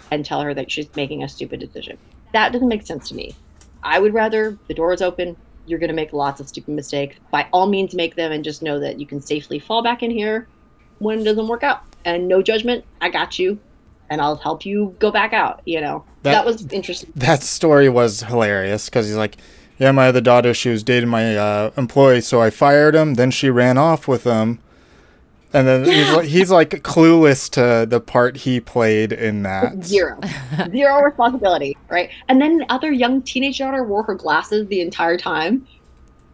and 0.09 0.25
tell 0.25 0.41
her 0.41 0.55
that 0.55 0.71
she's 0.71 0.87
making 0.95 1.21
a 1.21 1.29
stupid 1.29 1.59
decision. 1.59 1.99
That 2.33 2.51
doesn't 2.51 2.67
make 2.67 2.83
sense 2.83 3.09
to 3.09 3.15
me. 3.15 3.35
I 3.83 3.99
would 3.99 4.15
rather 4.15 4.57
the 4.67 4.73
door 4.73 4.91
is 4.91 5.03
open. 5.03 5.37
You're 5.67 5.77
going 5.77 5.89
to 5.89 5.95
make 5.95 6.13
lots 6.13 6.41
of 6.41 6.49
stupid 6.49 6.73
mistakes. 6.73 7.17
By 7.29 7.47
all 7.53 7.67
means, 7.67 7.93
make 7.93 8.15
them 8.15 8.31
and 8.31 8.43
just 8.43 8.63
know 8.63 8.79
that 8.79 8.99
you 8.99 9.05
can 9.05 9.21
safely 9.21 9.59
fall 9.59 9.83
back 9.83 10.01
in 10.01 10.09
here 10.09 10.47
when 10.97 11.19
it 11.19 11.25
doesn't 11.25 11.47
work 11.47 11.61
out. 11.61 11.83
And 12.05 12.27
no 12.27 12.41
judgment. 12.41 12.83
I 12.99 13.09
got 13.09 13.37
you. 13.37 13.59
And 14.09 14.21
I'll 14.21 14.35
help 14.37 14.65
you 14.65 14.95
go 14.97 15.11
back 15.11 15.31
out. 15.31 15.61
You 15.65 15.79
know, 15.81 16.03
That- 16.23 16.31
that, 16.31 16.45
was 16.45 16.65
interesting. 16.71 17.13
That 17.15 17.43
story 17.43 17.87
was 17.87 18.23
hilarious 18.23 18.85
because 18.85 19.05
he's 19.05 19.15
like, 19.15 19.37
yeah, 19.77 19.91
my 19.91 20.07
other 20.07 20.21
daughter, 20.21 20.55
she 20.55 20.69
was 20.69 20.81
dating 20.81 21.09
my 21.09 21.37
uh, 21.37 21.69
employee, 21.77 22.21
so 22.21 22.41
I 22.41 22.49
fired 22.49 22.95
him. 22.95 23.13
Then 23.13 23.29
she 23.29 23.51
ran 23.51 23.77
off 23.77 24.07
with 24.07 24.23
him. 24.23 24.59
And 25.51 25.67
then 25.67 25.83
he's, 25.85 26.11
like, 26.11 26.25
he's 26.27 26.51
like 26.51 26.69
clueless 26.83 27.49
to 27.51 27.87
the 27.89 27.99
part 27.99 28.37
he 28.37 28.59
played 28.59 29.11
in 29.11 29.41
that. 29.43 29.83
Zero. 29.83 30.19
Zero 30.71 31.01
responsibility, 31.01 31.75
right? 31.89 32.09
And 32.27 32.39
then 32.39 32.59
the 32.59 32.71
other 32.71 32.91
young 32.91 33.21
teenage 33.23 33.57
daughter 33.57 33.83
wore 33.83 34.03
her 34.03 34.13
glasses 34.15 34.67
the 34.67 34.81
entire 34.81 35.17
time. 35.17 35.65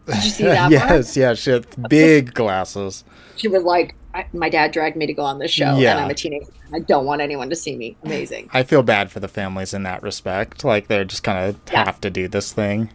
Did 0.06 0.16
you 0.16 0.30
see 0.30 0.44
that 0.44 0.58
part? 0.60 0.72
yes, 0.72 1.16
yeah, 1.16 1.32
she 1.34 1.50
had 1.50 1.66
big 1.88 2.34
glasses. 2.34 3.04
She 3.36 3.48
was 3.48 3.62
like, 3.62 3.94
my 4.34 4.48
dad 4.50 4.72
dragged 4.72 4.96
me 4.96 5.06
to 5.06 5.14
go 5.14 5.22
on 5.22 5.38
this 5.38 5.50
show, 5.50 5.76
Yeah. 5.78 5.92
and 5.92 6.00
I'm 6.04 6.10
a 6.10 6.14
teenager. 6.14 6.46
and 6.66 6.76
I 6.76 6.78
don't 6.80 7.06
want 7.06 7.20
anyone 7.22 7.48
to 7.50 7.56
see 7.56 7.74
me. 7.76 7.96
Amazing. 8.04 8.50
I 8.52 8.62
feel 8.64 8.82
bad 8.82 9.10
for 9.10 9.20
the 9.20 9.28
families 9.28 9.72
in 9.74 9.82
that 9.84 10.02
respect. 10.02 10.62
Like 10.64 10.88
they're 10.88 11.04
just 11.06 11.22
kind 11.22 11.38
of 11.48 11.58
Yeah. 11.72 11.84
have 11.86 12.00
to 12.02 12.10
do 12.10 12.28
this 12.28 12.52
thing. 12.52 12.90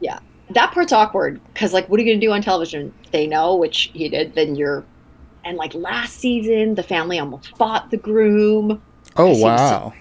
Yeah. 0.00 0.18
That 0.50 0.72
part's 0.72 0.92
awkward 0.92 1.40
because, 1.52 1.72
like, 1.72 1.88
what 1.88 1.98
are 1.98 2.02
you 2.02 2.10
going 2.10 2.20
to 2.20 2.26
do 2.26 2.32
on 2.32 2.42
television? 2.42 2.92
They 3.12 3.26
know, 3.26 3.54
which 3.56 3.90
he 3.94 4.08
did, 4.08 4.34
then 4.34 4.56
you're. 4.56 4.84
And, 5.44 5.56
like, 5.58 5.74
last 5.74 6.18
season, 6.18 6.74
the 6.74 6.82
family 6.82 7.18
almost 7.18 7.56
fought 7.56 7.90
the 7.90 7.96
groom. 7.98 8.82
Oh 9.16 9.28
Because 9.28 9.38
so- 9.40 9.44
wow! 9.44 9.92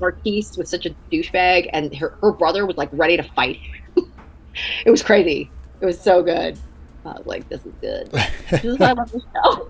Marquise 0.00 0.56
was 0.56 0.68
such 0.68 0.86
a 0.86 0.94
douchebag, 1.10 1.70
and 1.72 1.94
her, 1.96 2.16
her 2.20 2.32
brother 2.32 2.66
was, 2.66 2.76
like, 2.76 2.88
ready 2.92 3.16
to 3.16 3.22
fight. 3.22 3.58
it 4.86 4.90
was 4.90 5.02
crazy. 5.02 5.50
It 5.80 5.86
was 5.86 6.00
so 6.00 6.22
good. 6.22 6.58
I 7.04 7.12
was 7.12 7.26
like, 7.26 7.48
this 7.48 7.64
is 7.64 7.72
good. 7.80 8.10
This 8.50 8.64
is 8.64 8.78
why 8.78 8.88
I 8.88 8.92
love 8.92 9.12
the 9.12 9.22
show. 9.34 9.68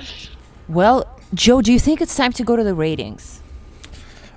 Well, 0.68 1.06
Joe, 1.34 1.60
do 1.60 1.72
you 1.72 1.78
think 1.78 2.00
it's 2.00 2.16
time 2.16 2.32
to 2.32 2.42
go 2.44 2.56
to 2.56 2.64
the 2.64 2.74
ratings? 2.74 3.40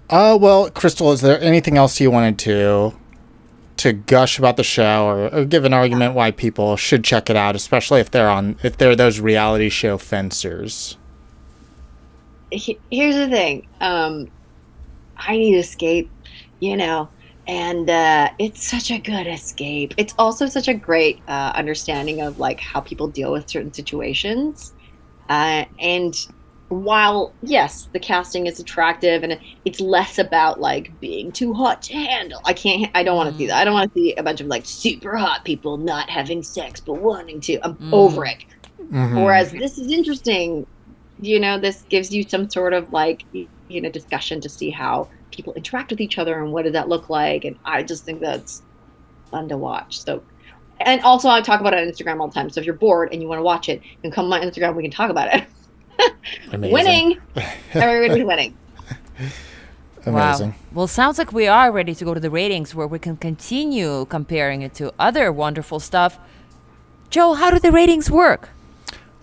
Uh, 0.10 0.38
well, 0.40 0.70
Crystal, 0.70 1.12
is 1.12 1.22
there 1.22 1.40
anything 1.42 1.78
else 1.78 2.00
you 2.00 2.12
wanted 2.12 2.38
to 2.40 2.94
to 3.78 3.93
gush 3.93 4.39
about 4.39 4.57
the 4.57 4.63
show 4.63 5.05
or, 5.05 5.34
or 5.34 5.45
give 5.45 5.65
an 5.65 5.73
argument 5.73 6.13
why 6.13 6.32
people 6.32 6.75
should 6.75 7.03
check 7.03 7.30
it 7.30 7.36
out, 7.36 7.55
especially 7.55 7.99
if 7.99 8.11
they're 8.11 8.30
on 8.30 8.57
if 8.63 8.78
they're 8.78 8.95
those 8.95 9.19
reality 9.19 9.69
show 9.69 9.97
fencers? 9.97 10.97
here's 12.49 13.15
the 13.15 13.28
thing 13.28 13.67
um 13.82 14.32
i 15.17 15.36
need 15.36 15.57
escape 15.57 16.09
you 16.61 16.78
know 16.78 17.09
and 17.47 17.89
uh, 17.89 18.30
it's 18.39 18.67
such 18.67 18.91
a 18.91 18.99
good 18.99 19.25
escape. 19.25 19.93
It's 19.95 20.13
also 20.19 20.47
such 20.47 20.67
a 20.67 20.73
great 20.73 21.21
uh, 21.30 21.53
understanding 21.55 22.21
of 22.21 22.39
like 22.39 22.59
how 22.59 22.82
people 22.82 23.07
deal 23.07 23.32
with 23.32 23.49
certain 23.49 23.73
situations. 23.73 24.73
Uh, 25.30 25.65
and 25.80 26.13
while 26.70 27.34
yes, 27.41 27.88
the 27.93 27.99
casting 27.99 28.45
is 28.47 28.59
attractive 28.59 29.24
and 29.24 29.39
it's 29.65 29.80
less 29.80 30.18
about 30.20 30.59
like 30.59 30.99
being 30.99 31.32
too 31.32 31.53
hot 31.53 31.82
to 31.84 31.93
handle. 31.93 32.41
I 32.45 32.53
can't. 32.53 32.91
I 32.93 33.03
don't 33.03 33.15
want 33.15 33.32
to 33.32 33.38
see 33.38 33.47
that. 33.47 33.57
I 33.57 33.63
don't 33.65 33.74
want 33.74 33.93
to 33.93 33.99
see 33.99 34.13
a 34.15 34.24
bunch 34.24 34.41
of 34.41 34.47
like 34.47 34.65
super 34.65 35.15
hot 35.15 35.45
people 35.45 35.78
not 35.78 36.09
having 36.09 36.43
sex 36.43 36.80
but 36.82 36.95
wanting 37.01 37.39
to. 37.41 37.59
I'm 37.63 37.76
Mm. 37.76 37.93
over 37.93 38.26
it. 38.26 38.43
Mhm. 38.91 39.24
Whereas 39.24 39.51
this 39.51 39.78
is 39.78 39.91
interesting. 39.91 40.65
You 41.20 41.39
know, 41.39 41.57
this 41.59 41.84
gives 41.89 42.13
you 42.13 42.24
some 42.24 42.49
sort 42.49 42.74
of 42.74 42.91
like 42.91 43.24
y- 43.34 43.47
you 43.70 43.82
know 43.82 43.89
discussion 43.89 44.39
to 44.41 44.49
see 44.49 44.70
how 44.70 45.09
people 45.32 45.53
interact 45.53 45.89
with 45.91 45.99
each 46.01 46.18
other 46.18 46.41
and 46.41 46.51
what 46.53 46.63
does 46.63 46.74
that 46.74 46.89
look 46.89 47.09
like. 47.09 47.43
And 47.45 47.57
I 47.65 47.84
just 47.84 48.03
think 48.05 48.20
that's 48.22 48.61
fun 49.32 49.47
to 49.49 49.57
watch. 49.57 50.01
So, 50.03 50.24
and 50.80 51.01
also 51.01 51.30
I 51.30 51.41
talk 51.41 51.59
about 51.59 51.74
it 51.74 51.80
on 51.80 51.88
Instagram 51.91 52.20
all 52.22 52.28
the 52.28 52.34
time. 52.34 52.49
So 52.49 52.59
if 52.61 52.65
you're 52.65 52.76
bored 52.76 53.09
and 53.11 53.22
you 53.22 53.28
want 53.28 53.39
to 53.39 53.43
watch 53.43 53.68
it, 53.70 53.82
you 53.84 53.97
can 54.01 54.11
come 54.11 54.26
on 54.26 54.30
my 54.30 54.39
Instagram. 54.39 54.76
We 54.76 54.84
can 54.84 54.91
talk 54.91 55.09
about 55.09 55.34
it. 55.34 55.45
Amazing. 56.52 56.74
Winning, 56.74 57.22
everybody's 57.74 58.26
winning. 58.26 58.58
Amazing. 60.06 60.50
Wow. 60.50 60.56
Well, 60.74 60.88
sounds 60.88 61.18
like 61.18 61.34
we 61.34 61.48
are 61.48 61.72
ready 61.72 61.93
to 61.93 62.06
go 62.06 62.14
to 62.14 62.20
the 62.20 62.30
ratings 62.30 62.74
where 62.74 62.88
we 62.88 63.00
can 63.00 63.18
continue 63.18 64.06
comparing 64.06 64.62
it 64.62 64.74
to 64.76 64.93
other 64.98 65.32
wonderful 65.32 65.80
stuff. 65.80 66.18
Joe, 67.10 67.34
how 67.34 67.52
do 67.52 67.60
the 67.60 67.72
ratings 67.72 68.10
work? 68.10 68.50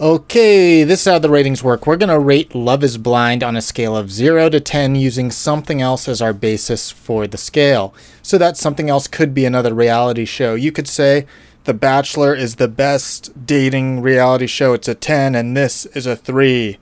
Okay, 0.01 0.83
this 0.83 1.07
is 1.07 1.13
how 1.13 1.21
the 1.21 1.31
ratings 1.31 1.63
work. 1.63 1.87
We're 1.87 1.97
going 1.97 2.09
to 2.09 2.19
rate 2.19 2.53
Love 2.53 2.83
is 2.83 2.99
Blind 2.99 3.45
on 3.45 3.57
a 3.57 3.63
scale 3.63 3.97
of 3.97 4.11
0 4.11 4.51
to 4.51 4.59
10 4.59 4.97
using 4.97 5.31
something 5.31 5.81
else 5.81 6.09
as 6.09 6.21
our 6.21 6.33
basis 6.33 6.91
for 6.91 7.29
the 7.29 7.39
scale. 7.39 7.95
So 8.21 8.37
that 8.39 8.57
something 8.57 8.91
else 8.91 9.07
could 9.07 9.33
be 9.33 9.45
another 9.45 9.73
reality 9.73 10.25
show. 10.25 10.57
You 10.57 10.73
could 10.73 10.89
say 10.89 11.27
The 11.65 11.75
Bachelor 11.75 12.35
is 12.35 12.57
the 12.57 12.69
best 12.69 13.47
dating 13.47 14.03
reality 14.03 14.47
show. 14.47 14.75
It's 14.75 14.89
a 14.89 14.95
10 14.95 15.35
and 15.35 15.57
this 15.57 15.87
is 15.87 16.07
a 16.07 16.15
3 16.17 16.79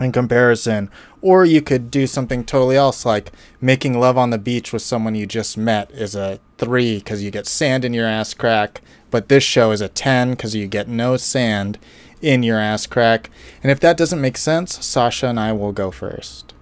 in 0.00 0.12
comparison. 0.12 0.90
Or 1.22 1.44
you 1.44 1.62
could 1.62 1.90
do 1.90 2.06
something 2.06 2.44
totally 2.44 2.76
else 2.76 3.04
like 3.04 3.32
making 3.60 3.98
love 3.98 4.18
on 4.18 4.30
the 4.30 4.38
beach 4.38 4.72
with 4.72 4.82
someone 4.82 5.14
you 5.14 5.26
just 5.26 5.56
met 5.56 5.90
is 5.92 6.14
a 6.16 6.40
3 6.58 6.98
because 6.98 7.22
you 7.22 7.30
get 7.30 7.46
sand 7.46 7.84
in 7.84 7.94
your 7.94 8.06
ass 8.06 8.34
crack. 8.34 8.80
But 9.10 9.28
this 9.28 9.44
show 9.44 9.70
is 9.70 9.80
a 9.80 9.88
10 9.88 10.30
because 10.30 10.54
you 10.54 10.66
get 10.66 10.88
no 10.88 11.16
sand 11.16 11.78
in 12.20 12.42
your 12.42 12.58
ass 12.58 12.86
crack. 12.86 13.30
And 13.62 13.70
if 13.70 13.78
that 13.80 13.96
doesn't 13.96 14.20
make 14.20 14.36
sense, 14.36 14.84
Sasha 14.84 15.28
and 15.28 15.38
I 15.38 15.52
will 15.52 15.72
go 15.72 15.92
first. 15.92 16.54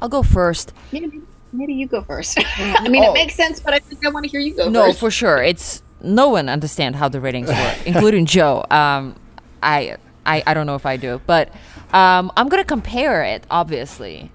I'll 0.00 0.08
go 0.08 0.24
first. 0.24 0.72
Maybe, 0.90 1.22
maybe 1.52 1.72
you 1.72 1.86
go 1.86 2.02
first. 2.02 2.36
I 2.58 2.88
mean, 2.88 3.04
Oh. 3.04 3.10
it 3.12 3.14
makes 3.14 3.36
sense, 3.36 3.60
but 3.60 3.74
I 3.74 3.78
think 3.78 4.04
I 4.04 4.08
want 4.10 4.24
to 4.24 4.30
hear 4.30 4.40
you 4.40 4.54
go 4.56 4.68
No, 4.68 4.86
first. 4.86 4.98
for 4.98 5.10
sure. 5.12 5.40
It's 5.42 5.82
no 6.04 6.28
one 6.28 6.48
understand 6.48 6.96
how 6.96 7.08
the 7.08 7.20
ratings 7.20 7.48
work, 7.48 7.78
including 7.86 8.26
Joe. 8.26 8.64
Um, 8.70 9.16
I, 9.62 9.96
I, 10.26 10.42
I 10.46 10.54
don't 10.54 10.66
know 10.66 10.74
if 10.76 10.86
I 10.86 10.96
do, 10.96 11.20
but 11.26 11.48
um, 11.92 12.30
I'm 12.36 12.48
gonna 12.48 12.64
compare 12.64 13.22
it 13.24 13.44
obviously 13.50 14.30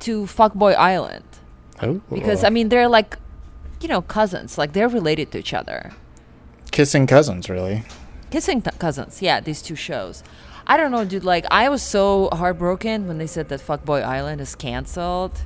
to 0.00 0.24
Fuckboy 0.24 0.74
Island 0.76 1.24
Oh, 1.82 2.00
because 2.12 2.44
I 2.44 2.50
mean 2.50 2.68
they're 2.68 2.88
like, 2.88 3.18
you 3.80 3.88
know, 3.88 4.02
cousins. 4.02 4.56
Like 4.58 4.72
they're 4.72 4.88
related 4.88 5.30
to 5.32 5.38
each 5.38 5.52
other. 5.54 5.92
kissing 6.70 7.06
cousins, 7.06 7.48
really. 7.50 7.82
Kissing 8.30 8.60
Cousins, 8.60 9.22
yeah, 9.22 9.40
these 9.40 9.62
two 9.62 9.76
shows. 9.76 10.22
I 10.66 10.76
don't 10.76 10.90
know, 10.90 11.04
dude. 11.04 11.22
Like, 11.24 11.46
I 11.50 11.68
was 11.68 11.80
so 11.80 12.28
heartbroken 12.32 13.06
when 13.06 13.18
they 13.18 13.26
said 13.28 13.48
that 13.50 13.60
Fuckboy 13.60 14.02
Island 14.02 14.40
is 14.40 14.56
canceled. 14.56 15.42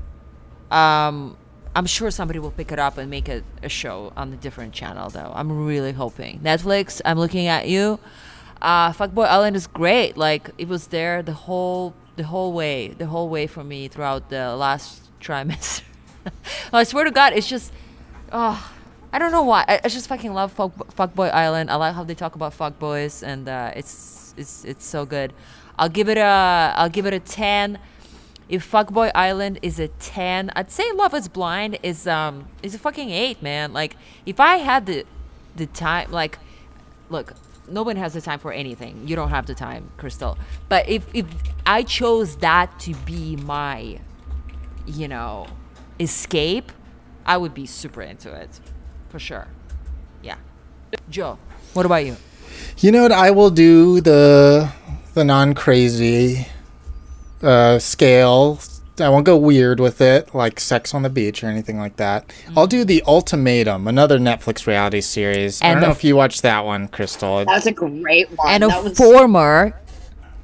Um, 0.71 1.37
I'm 1.75 1.87
sure 1.87 2.11
somebody 2.11 2.39
will 2.39 2.51
pick 2.51 2.73
it 2.73 2.79
up 2.79 2.99
and 2.99 3.09
make 3.09 3.29
a 3.29 3.43
show 3.69 4.13
on 4.17 4.33
a 4.33 4.37
different 4.37 4.73
channel, 4.73 5.09
though. 5.09 5.33
I'm 5.35 5.67
really 5.67 5.93
hoping. 5.93 6.41
Netflix, 6.41 7.01
I'm 7.05 7.19
looking 7.19 7.47
at 7.47 7.69
you. 7.69 8.01
Uh, 8.61 8.93
Fuckboy 8.93 9.27
Island 9.27 9.55
is 9.57 9.67
great. 9.67 10.17
Like, 10.17 10.51
it 10.59 10.69
was 10.69 10.89
there 10.89 11.23
the 11.23 11.33
whole 11.33 11.95
the 12.17 12.25
whole 12.25 12.53
way, 12.53 12.89
the 12.89 13.07
whole 13.07 13.29
way 13.31 13.47
for 13.47 13.65
me 13.65 13.89
throughout 13.89 14.29
the 14.29 14.55
last 14.55 15.09
trimester. 15.21 15.83
I 16.73 16.85
swear 16.85 17.05
to 17.05 17.11
God, 17.11 17.33
it's 17.33 17.49
just, 17.49 17.73
oh, 18.31 18.73
I 19.13 19.19
don't 19.19 19.33
know 19.33 19.43
why. 19.43 19.65
I, 19.67 19.81
I 19.85 19.89
just 19.89 20.09
fucking 20.09 20.35
love 20.35 20.53
fuck, 20.53 20.73
Fuckboy 20.95 21.33
Island. 21.33 21.71
I 21.71 21.77
like 21.77 21.95
how 21.95 22.05
they 22.05 22.15
talk 22.15 22.35
about 22.35 22.57
fuckboys, 22.57 23.23
and 23.27 23.49
uh, 23.49 23.73
it's 23.75 24.35
it's 24.37 24.65
it's 24.65 24.85
so 24.85 25.07
good. 25.07 25.33
I'll 25.79 25.89
give 25.89 26.09
it 26.09 26.19
a 26.19 26.75
I'll 26.77 26.91
give 26.91 27.07
it 27.07 27.15
a 27.15 27.21
ten. 27.21 27.79
If 28.51 28.69
Fuckboy 28.69 29.13
Island 29.15 29.61
is 29.63 29.79
a 29.79 29.87
ten, 29.87 30.51
I'd 30.57 30.73
say 30.73 30.91
Love 30.91 31.15
Is 31.15 31.29
Blind 31.29 31.79
is 31.85 32.09
um 32.09 32.49
is 32.65 32.75
a 32.75 32.79
fucking 32.79 33.09
eight, 33.09 33.41
man. 33.41 33.73
Like 33.73 33.97
if 34.27 34.41
I 34.41 34.57
had 34.57 34.87
the 34.87 35.07
the 35.55 35.67
time, 35.67 36.11
like, 36.11 36.39
look, 37.11 37.35
no 37.69 37.85
one 37.85 37.95
has 37.95 38.13
the 38.15 38.21
time 38.21 38.41
for 38.41 38.53
anything. 38.53 39.07
You 39.07 39.15
don't 39.15 39.31
have 39.31 39.47
the 39.47 39.55
time, 39.55 39.93
Crystal. 39.97 40.37
But 40.69 40.89
if 40.89 41.07
if 41.15 41.27
I 41.65 41.85
chose 41.85 42.37
that 42.39 42.77
to 42.81 42.95
be 43.07 43.37
my, 43.37 44.01
you 44.85 45.07
know, 45.07 45.47
escape, 46.01 46.73
I 47.25 47.37
would 47.37 47.55
be 47.55 47.67
super 47.67 48.03
into 48.03 48.35
it, 48.35 48.59
for 49.11 49.21
sure. 49.21 49.47
Yeah. 50.23 50.37
Joe, 51.09 51.39
what 51.73 51.87
about 51.87 52.05
you? 52.05 52.17
You 52.79 52.91
know 52.91 53.03
what? 53.03 53.13
I 53.13 53.31
will 53.31 53.51
do 53.51 54.01
the 54.01 54.73
the 55.15 55.25
non 55.25 55.55
crazy 55.55 56.49
uh, 57.43 57.79
scale. 57.79 58.59
I 58.99 59.09
won't 59.09 59.25
go 59.25 59.37
weird 59.37 59.81
with 59.81 60.01
it, 60.03 60.35
like 60.35 60.61
Sex 60.61 60.93
on 60.93 61.03
the 61.03 61.09
Beach 61.09 61.43
or 61.43 61.47
anything 61.47 61.79
like 61.79 61.97
that. 61.97 62.31
I'll 62.55 62.67
do 62.67 62.85
the 62.85 63.03
Ultimatum, 63.07 63.89
another 63.89 64.19
Netflix 64.19 64.67
reality 64.67 65.01
series. 65.01 65.63
I 65.63 65.73
don't 65.73 65.81
know 65.81 65.91
f- 65.91 65.99
if 65.99 66.05
you 66.05 66.17
watched 66.17 66.43
that 66.43 66.67
one, 66.67 66.89
Crystal. 66.89 67.45
That's 67.47 67.65
a 67.67 67.73
great 67.73 68.31
one. 68.37 68.49
And 68.51 68.65
a 68.65 68.69
was 68.69 68.99
former 68.99 69.75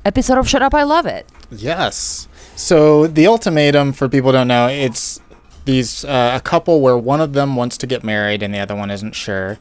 episode 0.06 0.38
of 0.38 0.48
Shut 0.48 0.62
Up, 0.62 0.72
I 0.72 0.84
Love 0.84 1.04
It. 1.04 1.26
Yes. 1.50 2.28
So 2.54 3.06
the 3.06 3.26
ultimatum, 3.26 3.92
for 3.92 4.08
people 4.08 4.30
who 4.30 4.38
don't 4.38 4.48
know, 4.48 4.68
it's 4.68 5.20
these 5.66 6.04
uh, 6.04 6.32
a 6.34 6.40
couple 6.40 6.80
where 6.80 6.96
one 6.96 7.20
of 7.20 7.34
them 7.34 7.56
wants 7.56 7.76
to 7.78 7.86
get 7.86 8.02
married 8.04 8.42
and 8.42 8.54
the 8.54 8.58
other 8.58 8.74
one 8.74 8.90
isn't 8.90 9.14
sure. 9.14 9.58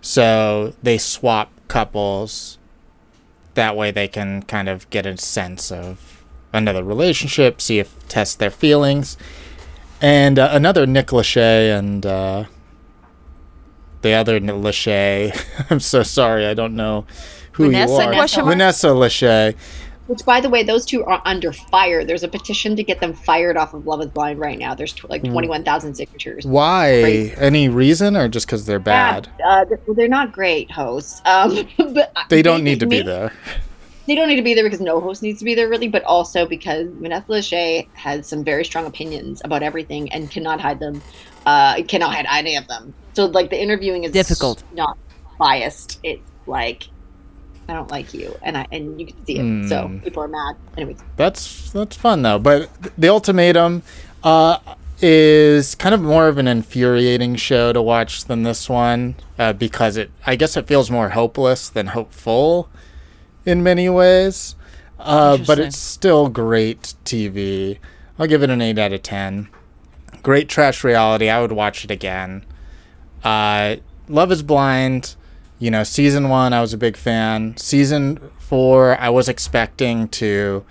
So 0.00 0.72
they 0.82 0.96
swap 0.98 1.50
couples. 1.68 2.58
That 3.54 3.76
way 3.76 3.90
they 3.90 4.08
can 4.08 4.42
kind 4.44 4.68
of 4.68 4.88
get 4.88 5.04
a 5.04 5.18
sense 5.18 5.70
of 5.70 6.11
another 6.52 6.82
relationship, 6.84 7.60
see 7.60 7.78
if 7.78 8.06
test 8.08 8.38
their 8.38 8.50
feelings. 8.50 9.16
And 10.00 10.38
uh, 10.38 10.48
another 10.52 10.86
Nick 10.86 11.08
Lachey 11.08 11.76
and 11.78 12.04
uh, 12.04 12.44
the 14.02 14.12
other 14.12 14.40
Nick 14.40 14.56
Lachey. 14.56 15.32
I'm 15.70 15.80
so 15.80 16.02
sorry, 16.02 16.46
I 16.46 16.54
don't 16.54 16.74
know 16.74 17.06
who 17.52 17.66
Vanessa 17.66 17.92
you 17.92 18.00
are. 18.00 18.12
question 18.12 18.44
mark? 18.44 18.52
Vanessa 18.54 18.88
Lachey. 18.88 19.54
Which, 20.08 20.24
by 20.26 20.40
the 20.40 20.50
way, 20.50 20.64
those 20.64 20.84
two 20.84 21.04
are 21.04 21.22
under 21.24 21.52
fire. 21.52 22.04
There's 22.04 22.24
a 22.24 22.28
petition 22.28 22.74
to 22.74 22.82
get 22.82 23.00
them 23.00 23.12
fired 23.14 23.56
off 23.56 23.72
of 23.72 23.86
Love 23.86 24.00
Is 24.00 24.08
Blind 24.08 24.40
right 24.40 24.58
now. 24.58 24.74
There's 24.74 24.92
tw- 24.92 25.08
like 25.08 25.22
21,000 25.22 25.94
signatures. 25.94 26.44
Why? 26.44 26.98
Crazy. 27.02 27.34
Any 27.36 27.68
reason, 27.68 28.16
or 28.16 28.28
just 28.28 28.46
because 28.46 28.66
they're 28.66 28.80
bad? 28.80 29.28
Uh, 29.46 29.64
they're, 29.64 29.80
they're 29.94 30.08
not 30.08 30.32
great 30.32 30.72
hosts. 30.72 31.22
Um, 31.24 31.68
but 31.94 32.12
They 32.28 32.42
don't 32.42 32.64
need 32.64 32.80
to 32.80 32.86
be 32.86 32.96
maybe- 32.96 33.06
there. 33.06 33.32
They 34.06 34.14
don't 34.14 34.28
need 34.28 34.36
to 34.36 34.42
be 34.42 34.54
there 34.54 34.64
because 34.64 34.80
no 34.80 35.00
host 35.00 35.22
needs 35.22 35.38
to 35.38 35.44
be 35.44 35.54
there, 35.54 35.68
really, 35.68 35.88
but 35.88 36.02
also 36.04 36.46
because 36.46 36.88
Vanessa 37.00 37.26
Lachey 37.28 37.88
has 37.94 38.28
some 38.28 38.42
very 38.44 38.64
strong 38.64 38.86
opinions 38.86 39.40
about 39.44 39.62
everything 39.62 40.12
and 40.12 40.30
cannot 40.30 40.60
hide 40.60 40.80
them. 40.80 41.02
Uh, 41.46 41.82
cannot 41.88 42.12
hide 42.14 42.26
any 42.30 42.56
of 42.56 42.66
them. 42.68 42.94
So, 43.14 43.26
like, 43.26 43.50
the 43.50 43.60
interviewing 43.60 44.04
is 44.04 44.12
Difficult. 44.12 44.62
not 44.72 44.96
biased. 45.38 46.00
It's 46.02 46.28
like, 46.46 46.84
I 47.68 47.74
don't 47.74 47.90
like 47.90 48.12
you, 48.12 48.36
and 48.42 48.56
I 48.58 48.66
and 48.72 49.00
you 49.00 49.06
can 49.06 49.24
see 49.24 49.38
it. 49.38 49.68
So 49.68 49.86
Hmm. 49.86 49.98
people 49.98 50.22
are 50.24 50.28
mad. 50.28 50.56
Anyways, 50.76 50.98
That's 51.16 51.70
that's 51.70 51.96
fun 51.96 52.22
though. 52.22 52.38
But 52.38 52.70
the 52.98 53.08
ultimatum 53.08 53.82
uh, 54.24 54.58
is 55.00 55.74
kind 55.76 55.94
of 55.94 56.02
more 56.02 56.26
of 56.28 56.38
an 56.38 56.48
infuriating 56.48 57.36
show 57.36 57.72
to 57.72 57.80
watch 57.80 58.24
than 58.24 58.42
this 58.42 58.68
one 58.68 59.14
uh, 59.38 59.52
because 59.52 59.96
it. 59.96 60.10
I 60.26 60.34
guess 60.36 60.56
it 60.56 60.66
feels 60.66 60.90
more 60.90 61.10
hopeless 61.10 61.68
than 61.68 61.88
hopeful 61.88 62.68
in 63.44 63.62
many 63.62 63.88
ways. 63.88 64.54
Uh, 64.98 65.36
but 65.36 65.58
it's 65.58 65.76
still 65.78 66.28
great 66.28 66.94
TV. 67.04 67.78
I'll 68.18 68.26
give 68.26 68.42
it 68.42 68.50
an 68.50 68.62
eight 68.62 68.78
out 68.78 68.92
of 68.92 69.02
ten. 69.02 69.48
Great 70.22 70.48
trash 70.48 70.84
reality. 70.84 71.28
I 71.28 71.40
would 71.40 71.52
watch 71.52 71.84
it 71.84 71.90
again. 71.90 72.44
Uh, 73.24 73.76
Love 74.08 74.30
is 74.30 74.42
Blind. 74.42 75.16
You 75.58 75.70
know, 75.70 75.84
season 75.84 76.28
one, 76.28 76.52
I 76.52 76.60
was 76.60 76.72
a 76.72 76.78
big 76.78 76.96
fan. 76.96 77.56
Season 77.56 78.18
four, 78.38 78.98
I 78.98 79.08
was 79.10 79.28
expecting 79.28 80.08
to 80.08 80.64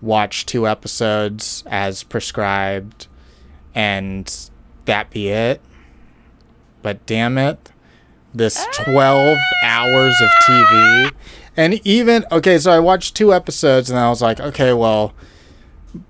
watch 0.00 0.46
two 0.46 0.68
episodes 0.68 1.64
as 1.66 2.02
prescribed 2.02 3.08
and 3.74 4.50
that 4.84 5.10
be 5.10 5.28
it. 5.28 5.60
But 6.82 7.04
damn 7.06 7.36
it, 7.38 7.72
this 8.34 8.66
12 8.84 9.38
hours 9.64 10.20
of 10.20 10.28
TV. 10.48 11.10
And 11.56 11.80
even, 11.86 12.24
okay, 12.30 12.58
so 12.58 12.70
I 12.70 12.78
watched 12.78 13.14
two 13.14 13.32
episodes 13.32 13.88
and 13.90 13.98
I 13.98 14.08
was 14.08 14.20
like, 14.20 14.40
okay, 14.40 14.72
well, 14.72 15.14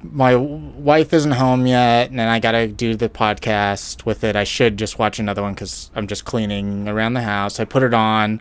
my 0.02 0.34
wife 0.34 1.12
isn't 1.12 1.32
home 1.32 1.66
yet, 1.66 2.10
and 2.10 2.20
I 2.20 2.38
gotta 2.38 2.66
do 2.66 2.96
the 2.96 3.08
podcast 3.08 4.04
with 4.04 4.24
it. 4.24 4.36
I 4.36 4.44
should 4.44 4.76
just 4.76 4.98
watch 4.98 5.18
another 5.18 5.42
one 5.42 5.54
because 5.54 5.90
I'm 5.94 6.06
just 6.06 6.24
cleaning 6.24 6.88
around 6.88 7.14
the 7.14 7.22
house. 7.22 7.60
I 7.60 7.64
put 7.64 7.82
it 7.82 7.94
on. 7.94 8.40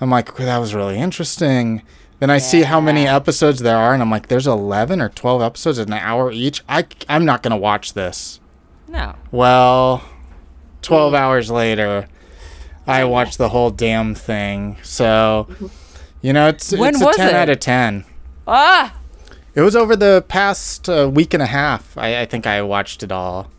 I'm 0.00 0.10
like, 0.10 0.34
that 0.36 0.58
was 0.58 0.74
really 0.74 0.98
interesting. 0.98 1.82
Then 2.20 2.30
I 2.30 2.38
see 2.38 2.62
how 2.62 2.80
many 2.80 3.06
episodes 3.06 3.60
there 3.60 3.76
are, 3.76 3.92
and 3.92 4.02
I'm 4.02 4.10
like, 4.10 4.28
there's 4.28 4.46
11 4.46 5.00
or 5.00 5.08
12 5.10 5.42
episodes, 5.42 5.78
an 5.78 5.92
hour 5.92 6.30
each. 6.32 6.62
I, 6.68 6.86
I'm 7.08 7.24
not 7.24 7.42
gonna 7.42 7.56
watch 7.56 7.92
this. 7.94 8.40
No. 8.88 9.14
Well, 9.30 10.02
12 10.82 11.14
hours 11.14 11.50
later, 11.50 12.08
I 12.86 13.04
watched 13.04 13.38
the 13.38 13.48
whole 13.50 13.70
damn 13.70 14.14
thing. 14.14 14.76
So, 14.82 15.48
you 16.24 16.32
know, 16.32 16.48
it's, 16.48 16.72
When 16.72 16.94
it's 16.94 17.04
was 17.04 17.14
a 17.16 17.18
10 17.18 17.28
it? 17.28 17.34
out 17.34 17.48
of 17.50 17.60
10. 17.60 18.04
Ah. 18.48 18.96
It 19.54 19.60
was 19.60 19.76
over 19.76 19.94
the 19.94 20.24
past 20.26 20.88
uh, 20.88 21.10
week 21.12 21.34
and 21.34 21.42
a 21.42 21.46
half. 21.46 21.96
I, 21.98 22.22
I 22.22 22.24
think 22.26 22.46
I 22.46 22.62
watched 22.62 23.02
it 23.02 23.12
all. 23.12 23.50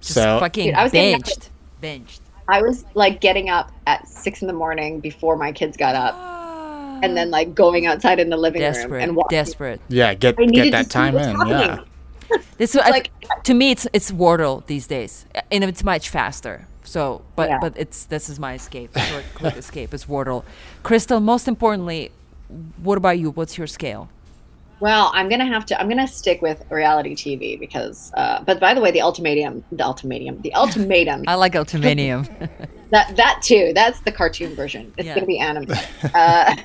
Just 0.00 0.14
so 0.14 0.40
fucking 0.40 0.66
Dude, 0.66 0.74
I 0.74 0.82
was 0.82 0.90
getting 0.92 1.14
up 1.14 1.20
binged. 1.22 1.48
Binged. 1.80 2.20
I 2.48 2.60
was 2.62 2.84
like 2.94 3.20
getting 3.20 3.48
up 3.48 3.70
at 3.86 4.08
six 4.08 4.40
in 4.42 4.48
the 4.48 4.52
morning 4.52 4.98
before 4.98 5.36
my 5.36 5.52
kids 5.52 5.76
got 5.76 5.94
up, 5.94 6.16
and 7.04 7.16
then 7.16 7.30
like 7.30 7.54
going 7.54 7.86
outside 7.86 8.18
in 8.18 8.30
the 8.30 8.36
living 8.36 8.60
room 8.62 8.72
Desperate. 8.72 9.02
and 9.04 9.14
watching. 9.14 9.38
Desperate. 9.38 9.80
yeah, 9.88 10.14
get 10.14 10.36
get 10.36 10.72
that 10.72 10.90
time 10.90 11.16
in. 11.16 11.22
happening. 11.36 11.52
Yeah. 11.52 11.78
This 12.58 12.74
I- 12.76 12.90
like- 12.90 13.10
to 13.44 13.54
me, 13.54 13.70
it's 13.70 13.86
it's 13.92 14.10
Wordle 14.10 14.66
these 14.66 14.86
days, 14.88 15.26
and 15.52 15.62
it's 15.62 15.84
much 15.84 16.08
faster. 16.08 16.66
So, 16.90 17.22
but 17.36 17.48
Yeah. 17.48 17.58
but 17.60 17.74
it's 17.76 18.06
this 18.06 18.28
is 18.28 18.40
my 18.40 18.54
escape. 18.54 18.90
Short, 18.98 19.24
quick 19.34 19.56
escape. 19.64 19.94
It's 19.94 20.06
Wordle. 20.06 20.42
Crystal. 20.82 21.20
Most 21.20 21.46
importantly, 21.46 22.10
what 22.82 22.98
about 22.98 23.16
you? 23.20 23.30
What's 23.30 23.56
your 23.56 23.68
scale? 23.68 24.08
Well, 24.80 25.12
I'm 25.14 25.28
gonna 25.28 25.46
have 25.46 25.64
to. 25.66 25.80
I'm 25.80 25.88
gonna 25.88 26.08
stick 26.08 26.42
with 26.42 26.64
reality 26.68 27.14
TV 27.14 27.60
because. 27.60 28.10
Uh, 28.16 28.42
but 28.42 28.58
by 28.58 28.74
the 28.74 28.80
way, 28.80 28.90
the 28.90 29.02
ultimatum, 29.02 29.62
the 29.70 29.84
ultimatum, 29.84 30.40
the 30.40 30.52
ultimatum. 30.54 31.24
I 31.28 31.34
like 31.36 31.54
ultimatum. 31.54 32.24
that 32.90 33.14
that 33.16 33.40
too. 33.40 33.70
That's 33.72 34.00
the 34.00 34.10
cartoon 34.10 34.56
version. 34.56 34.92
It's 34.96 35.06
Yeah. 35.06 35.14
gonna 35.14 35.26
be 35.26 35.38
animated. 35.38 35.78
uh, 36.12 36.56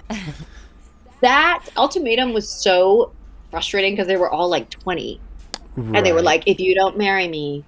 that 1.21 1.63
ultimatum 1.77 2.33
was 2.33 2.49
so 2.49 3.11
frustrating 3.51 3.93
because 3.93 4.07
they 4.07 4.17
were 4.17 4.29
all 4.31 4.49
like 4.49 4.69
20, 4.71 5.19
and 5.75 6.03
they 6.05 6.13
were 6.13 6.21
like, 6.23 6.43
"If 6.47 6.59
you 6.59 6.73
don't 6.73 6.97
marry 6.97 7.27
me, 7.27 7.63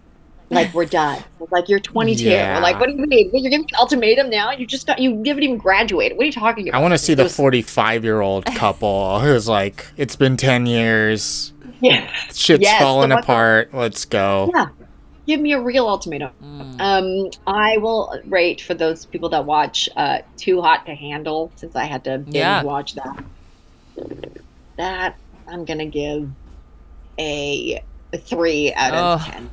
like 0.49 0.73
we're 0.73 0.85
done." 0.85 1.23
Like 1.51 1.69
you're 1.69 1.79
22. 1.79 2.23
Yeah. 2.23 2.59
Like 2.59 2.79
what 2.79 2.87
do 2.89 2.95
you 2.95 3.05
mean? 3.05 3.29
You're 3.33 3.49
giving 3.49 3.65
an 3.69 3.75
ultimatum 3.79 4.29
now? 4.29 4.51
You 4.51 4.65
just 4.67 4.85
got. 4.87 4.99
You 4.99 5.11
haven't 5.25 5.43
even 5.43 5.57
graduated. 5.57 6.17
What 6.17 6.23
are 6.23 6.25
you 6.27 6.31
talking 6.33 6.67
about? 6.67 6.77
I 6.77 6.81
want 6.81 6.93
to 6.93 6.97
see 6.97 7.13
the 7.13 7.29
45 7.29 8.03
year 8.03 8.19
old 8.21 8.45
couple 8.55 9.19
who's 9.21 9.47
like, 9.47 9.87
it's 9.97 10.15
been 10.17 10.35
10 10.37 10.65
years, 10.65 11.53
Yeah. 11.79 12.11
shit's 12.33 12.63
Yes, 12.63 12.81
falling 12.81 13.11
apart. 13.13 13.73
Let's 13.73 14.03
go. 14.05 14.51
Yeah. 14.53 14.67
Give 15.25 15.39
me 15.41 15.51
a 15.53 15.59
real 15.59 15.87
ultimatum. 15.87 16.31
Mm. 16.41 16.79
Um, 16.79 17.31
I 17.47 17.77
will 17.79 18.17
rate 18.25 18.61
for 18.61 18.73
those 18.73 19.05
people 19.05 19.27
that 19.29 19.43
watch 19.45 19.89
uh, 19.97 20.19
Too 20.37 20.61
Hot 20.61 20.85
to 20.85 20.95
Handle, 20.95 21.51
since 21.57 21.75
I 21.75 21.83
had 21.83 22.03
to 22.05 22.17
binge 22.19 22.35
Yeah. 22.35 22.63
watch 22.63 22.95
that. 22.95 23.23
That 24.77 25.17
I'm 25.47 25.65
gonna 25.65 25.85
give 25.85 26.29
a, 27.19 27.83
a 28.13 28.17
three 28.17 28.73
out 28.73 28.93
of 28.93 29.21
Oh. 29.21 29.31
ten. 29.31 29.49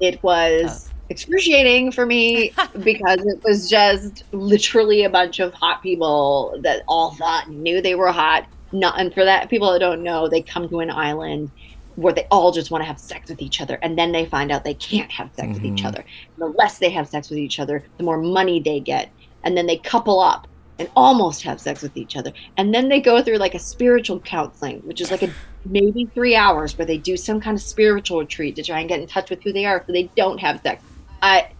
It 0.00 0.22
was 0.22 0.90
excruciating 1.10 1.92
for 1.92 2.06
me 2.06 2.52
because 2.82 3.20
it 3.26 3.42
was 3.44 3.68
just 3.68 4.24
literally 4.32 5.04
a 5.04 5.10
bunch 5.10 5.38
of 5.40 5.54
hot 5.54 5.82
people 5.82 6.58
that 6.62 6.82
all 6.86 7.14
thought 7.14 7.48
knew 7.48 7.80
they 7.80 7.94
were 7.94 8.12
hot. 8.12 8.46
Not 8.72 9.00
and 9.00 9.12
for 9.14 9.24
that 9.24 9.48
people 9.48 9.72
that 9.72 9.78
don't 9.78 10.02
know, 10.02 10.28
they 10.28 10.42
come 10.42 10.68
to 10.68 10.80
an 10.80 10.90
island 10.90 11.50
where 11.96 12.12
they 12.12 12.26
all 12.30 12.52
just 12.52 12.70
want 12.70 12.82
to 12.82 12.86
have 12.86 13.00
sex 13.00 13.28
with 13.28 13.42
each 13.42 13.60
other 13.60 13.76
and 13.82 13.98
then 13.98 14.12
they 14.12 14.24
find 14.24 14.52
out 14.52 14.62
they 14.62 14.74
can't 14.74 15.10
have 15.10 15.30
sex 15.34 15.54
with 15.54 15.64
each 15.64 15.82
Mhm. 15.82 15.86
other. 15.86 16.04
The 16.36 16.46
less 16.46 16.78
they 16.78 16.90
have 16.90 17.08
sex 17.08 17.28
with 17.28 17.38
each 17.40 17.58
other, 17.58 17.82
the 17.96 18.04
more 18.04 18.18
money 18.18 18.60
they 18.60 18.78
get. 18.78 19.08
And 19.42 19.56
then 19.56 19.66
they 19.66 19.78
couple 19.78 20.20
up 20.20 20.46
and 20.78 20.88
almost 20.94 21.42
have 21.42 21.60
sex 21.60 21.82
with 21.82 21.96
each 21.96 22.16
other. 22.16 22.32
And 22.56 22.72
then 22.72 22.88
they 22.88 23.00
go 23.00 23.20
through 23.20 23.38
like 23.38 23.54
a 23.54 23.58
spiritual 23.58 24.20
counseling, 24.20 24.80
which 24.84 25.00
is 25.00 25.10
like 25.10 25.22
a 25.24 25.30
maybe 25.68 26.06
three 26.06 26.34
hours 26.34 26.76
where 26.76 26.86
they 26.86 26.98
do 26.98 27.16
some 27.16 27.40
kind 27.40 27.56
of 27.56 27.62
spiritual 27.62 28.20
retreat 28.20 28.56
to 28.56 28.62
try 28.62 28.80
and 28.80 28.88
get 28.88 29.00
in 29.00 29.06
touch 29.06 29.30
with 29.30 29.42
who 29.42 29.52
they 29.52 29.64
are 29.64 29.82
so 29.86 29.92
they 29.92 30.10
don't 30.16 30.38
have 30.38 30.60
sex. 30.62 30.82
I 31.22 31.50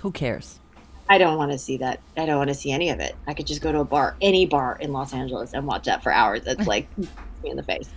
Who 0.00 0.12
cares? 0.12 0.58
I 1.08 1.18
don't 1.18 1.38
want 1.38 1.52
to 1.52 1.58
see 1.58 1.78
that. 1.78 2.00
I 2.16 2.26
don't 2.26 2.36
want 2.36 2.48
to 2.48 2.54
see 2.54 2.70
any 2.70 2.90
of 2.90 3.00
it. 3.00 3.16
I 3.26 3.32
could 3.32 3.46
just 3.46 3.62
go 3.62 3.72
to 3.72 3.80
a 3.80 3.84
bar, 3.84 4.16
any 4.20 4.44
bar 4.44 4.76
in 4.78 4.92
Los 4.92 5.14
Angeles, 5.14 5.54
and 5.54 5.66
watch 5.66 5.84
that 5.84 6.02
for 6.02 6.12
hours. 6.12 6.42
It's 6.46 6.66
like 6.66 6.86
me 6.98 7.08
in 7.44 7.56
the 7.56 7.62
face. 7.62 7.88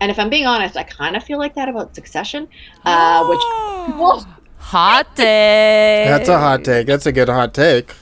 And 0.00 0.10
if 0.10 0.18
I'm 0.18 0.30
being 0.30 0.46
honest, 0.46 0.76
I 0.76 0.82
kind 0.82 1.16
of 1.16 1.22
feel 1.22 1.38
like 1.38 1.54
that 1.54 1.68
about 1.68 1.94
Succession, 1.94 2.48
uh, 2.84 3.26
which 3.26 3.40
hot 4.58 5.06
take. 5.16 6.08
That's 6.08 6.28
a 6.28 6.38
hot 6.38 6.64
take. 6.64 6.86
That's 6.86 7.06
a 7.06 7.12
good 7.12 7.28
hot 7.28 7.54
take. 7.54 7.94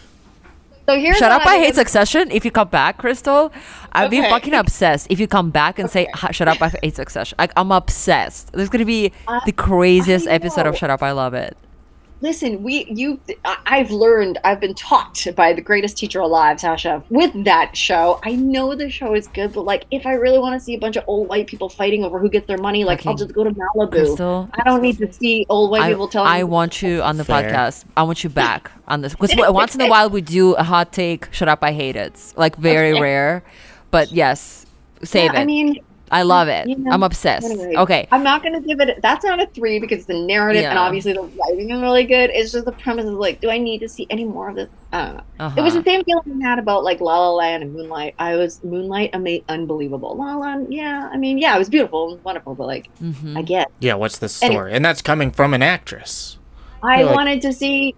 So 0.88 0.98
here's 0.98 1.16
Shut 1.18 1.30
up! 1.30 1.42
I'm 1.42 1.48
I 1.48 1.56
hate 1.58 1.62
gonna- 1.62 1.74
Succession. 1.74 2.30
If 2.30 2.44
you 2.44 2.50
come 2.50 2.68
back, 2.68 2.98
Crystal, 2.98 3.52
I'd 3.92 4.10
be 4.10 4.20
fucking 4.22 4.54
obsessed. 4.54 5.06
If 5.10 5.20
you 5.20 5.26
come 5.28 5.50
back 5.50 5.78
and 5.78 5.90
say, 5.90 6.06
"Shut 6.30 6.48
up! 6.48 6.60
I 6.62 6.68
hate 6.82 6.96
Succession," 6.96 7.36
like, 7.38 7.52
I'm 7.56 7.70
obsessed. 7.72 8.52
There's 8.52 8.68
gonna 8.68 8.84
be 8.84 9.12
I- 9.26 9.40
the 9.46 9.52
craziest 9.52 10.26
episode 10.26 10.66
of 10.66 10.76
"Shut 10.76 10.90
Up! 10.90 11.02
I 11.02 11.12
Love 11.12 11.34
It." 11.34 11.56
Listen, 12.20 12.62
we 12.64 12.84
you 12.86 13.20
I- 13.44 13.58
I've 13.66 13.90
learned, 13.92 14.38
I've 14.42 14.58
been 14.60 14.74
taught 14.74 15.24
by 15.36 15.52
the 15.52 15.60
greatest 15.60 15.96
teacher 15.96 16.18
alive, 16.20 16.58
Sasha, 16.58 17.02
with 17.10 17.32
that 17.44 17.76
show. 17.76 18.18
I 18.24 18.32
know 18.34 18.74
the 18.74 18.90
show 18.90 19.14
is 19.14 19.28
good, 19.28 19.52
but 19.52 19.62
like 19.62 19.84
if 19.92 20.04
I 20.04 20.14
really 20.14 20.38
want 20.40 20.58
to 20.58 20.64
see 20.64 20.74
a 20.74 20.78
bunch 20.78 20.96
of 20.96 21.04
old 21.06 21.28
white 21.28 21.46
people 21.46 21.68
fighting 21.68 22.02
over 22.04 22.18
who 22.18 22.28
gets 22.28 22.46
their 22.48 22.58
money, 22.58 22.84
like 22.84 23.06
I'll 23.06 23.14
just 23.14 23.32
go 23.32 23.44
to 23.44 23.50
Malibu. 23.50 23.90
Crystal, 23.90 24.50
I 24.52 24.64
don't 24.64 24.82
need 24.82 24.98
to 24.98 25.12
see 25.12 25.46
old 25.48 25.70
white 25.70 25.82
I, 25.82 25.90
people 25.90 26.08
telling 26.08 26.28
I 26.28 26.42
want 26.42 26.82
you 26.82 27.02
on 27.02 27.18
the 27.18 27.24
Fair. 27.24 27.50
podcast. 27.50 27.84
I 27.96 28.02
want 28.02 28.24
you 28.24 28.30
back 28.30 28.70
on 28.88 29.00
this 29.02 29.14
because 29.14 29.34
once 29.52 29.76
in 29.76 29.80
a 29.80 29.88
while 29.88 30.10
we 30.10 30.20
do 30.20 30.54
a 30.54 30.64
hot 30.64 30.92
take. 30.92 31.32
Shut 31.32 31.48
up! 31.48 31.60
I 31.62 31.72
hate 31.72 31.94
it. 31.94 32.08
It's 32.08 32.36
like 32.36 32.56
very 32.56 32.92
Okay. 32.92 33.00
rare, 33.00 33.44
but 33.92 34.10
yes, 34.10 34.66
save 35.04 35.32
Yeah, 35.32 35.38
it. 35.38 35.42
I 35.42 35.44
mean, 35.44 35.78
I 36.10 36.22
love 36.22 36.48
it. 36.48 36.68
you 36.68 36.76
know, 36.76 36.90
I'm 36.90 37.02
obsessed. 37.02 37.44
anyway, 37.46 37.74
Okay, 37.76 38.08
I'm 38.10 38.22
not 38.22 38.42
gonna 38.42 38.60
give 38.60 38.80
it. 38.80 39.00
That's 39.02 39.24
not 39.24 39.40
a 39.40 39.46
three 39.46 39.78
because 39.78 40.06
the 40.06 40.14
narrative 40.14 40.64
and 40.64 40.78
obviously 40.78 41.12
the 41.12 41.22
writing 41.22 41.70
is 41.70 41.80
really 41.80 42.04
good. 42.04 42.30
It's 42.30 42.52
just 42.52 42.64
the 42.64 42.72
premise 42.72 43.04
is 43.06 43.12
like, 43.12 43.40
do 43.40 43.50
I 43.50 43.58
need 43.58 43.78
to 43.80 43.88
see 43.88 44.06
any 44.10 44.24
more 44.24 44.48
of 44.50 44.56
this? 44.56 44.68
I 44.92 45.04
don't 45.04 45.14
know. 45.16 45.22
uh-huh. 45.40 45.54
It 45.58 45.62
was 45.62 45.74
the 45.74 45.82
same 45.82 46.02
feeling 46.04 46.42
I 46.42 46.48
had 46.48 46.58
about 46.58 46.82
like 46.84 47.00
La 47.00 47.18
La 47.18 47.32
Land 47.34 47.62
and 47.62 47.72
Moonlight. 47.74 48.14
I 48.18 48.36
was 48.36 48.62
Moonlight, 48.64 49.10
ama- 49.12 49.40
unbelievable. 49.48 50.16
La 50.16 50.34
La 50.34 50.36
Land, 50.38 50.72
yeah. 50.72 51.08
I 51.12 51.16
mean, 51.16 51.38
yeah, 51.38 51.54
it 51.54 51.58
was 51.58 51.68
beautiful 51.68 52.14
and 52.14 52.24
wonderful, 52.24 52.54
but 52.54 52.66
like, 52.66 52.88
mm-hmm. 53.02 53.36
I 53.36 53.42
get. 53.42 53.70
Yeah, 53.80 53.94
what's 53.94 54.18
the 54.18 54.34
Anyway. 54.42 54.56
story? 54.56 54.72
And 54.74 54.84
that's 54.84 55.02
coming 55.02 55.30
from 55.30 55.52
an 55.54 55.62
actress. 55.62 56.38
I 56.82 56.98
You're 57.00 57.06
like- 57.06 57.16
wanted 57.16 57.42
to 57.42 57.52
see 57.52 57.94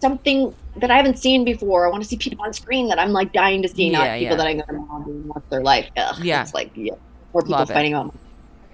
something 0.00 0.54
that 0.76 0.90
I 0.90 0.96
haven't 0.96 1.18
seen 1.18 1.44
before. 1.44 1.86
I 1.86 1.90
want 1.90 2.02
to 2.02 2.08
see 2.08 2.16
people 2.16 2.44
on 2.44 2.52
screen 2.52 2.88
that 2.88 2.98
I'm 2.98 3.10
like 3.12 3.32
dying 3.32 3.60
to 3.62 3.68
see, 3.68 3.90
not 3.90 4.04
people 4.04 4.20
yeah. 4.22 4.34
that 4.36 4.46
I 4.46 4.52
know 4.52 4.64
know 4.70 5.02
and 5.06 5.26
watch 5.26 5.42
their 5.50 5.62
life. 5.62 5.90
Ugh, 5.96 6.16
Yeah. 6.24 6.42
it's 6.42 6.54
like 6.54 6.70
yeah, 6.74 6.94
people 7.32 7.50
Love 7.52 7.70
it. 7.70 7.74
fighting 7.74 7.94
on. 7.94 8.10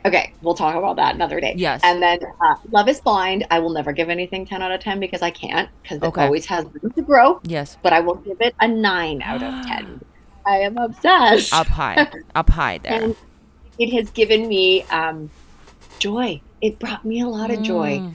Okay, 0.07 0.33
we'll 0.41 0.55
talk 0.55 0.77
about 0.77 0.97
that 0.97 1.15
another 1.17 1.41
day. 1.41 1.55
Yes. 1.57 1.81
And 1.83 2.01
then 2.01 2.19
uh, 2.23 2.55
Love 2.71 2.89
is 2.89 3.01
Blind. 3.01 3.45
I 3.51 3.59
will 3.59 3.73
never 3.73 3.93
give 3.93 4.09
anything 4.09 4.47
10 4.47 4.63
out 4.63 4.71
of 4.71 4.81
10 4.81 5.01
because 5.01 5.21
I 5.21 5.31
can't, 5.31 5.69
because 5.83 5.99
it 5.99 6.05
Okay. 6.05 6.23
always 6.25 6.47
has 6.47 6.65
room 6.65 6.93
to 6.97 7.03
grow, 7.03 7.41
yes, 7.43 7.77
but 7.83 7.93
I 7.93 8.01
will 8.01 8.17
give 8.17 8.37
it 8.41 8.55
a 8.61 8.69
9 8.69 9.23
out 9.23 9.43
of 9.43 9.55
10. 9.67 10.01
I 10.47 10.59
am 10.59 10.77
obsessed. 10.79 11.53
up 11.53 11.67
high, 11.67 12.09
up 12.37 12.49
high 12.51 12.79
there. 12.79 13.03
And 13.03 13.17
it 13.79 13.93
has 13.99 14.11
given 14.13 14.47
me 14.47 14.85
um, 14.85 15.29
joy. 15.99 16.41
It 16.61 16.79
brought 16.79 17.05
me 17.05 17.21
a 17.21 17.27
lot 17.29 17.51
of 17.51 17.63
joy. 17.63 17.99
Mm. 17.99 18.15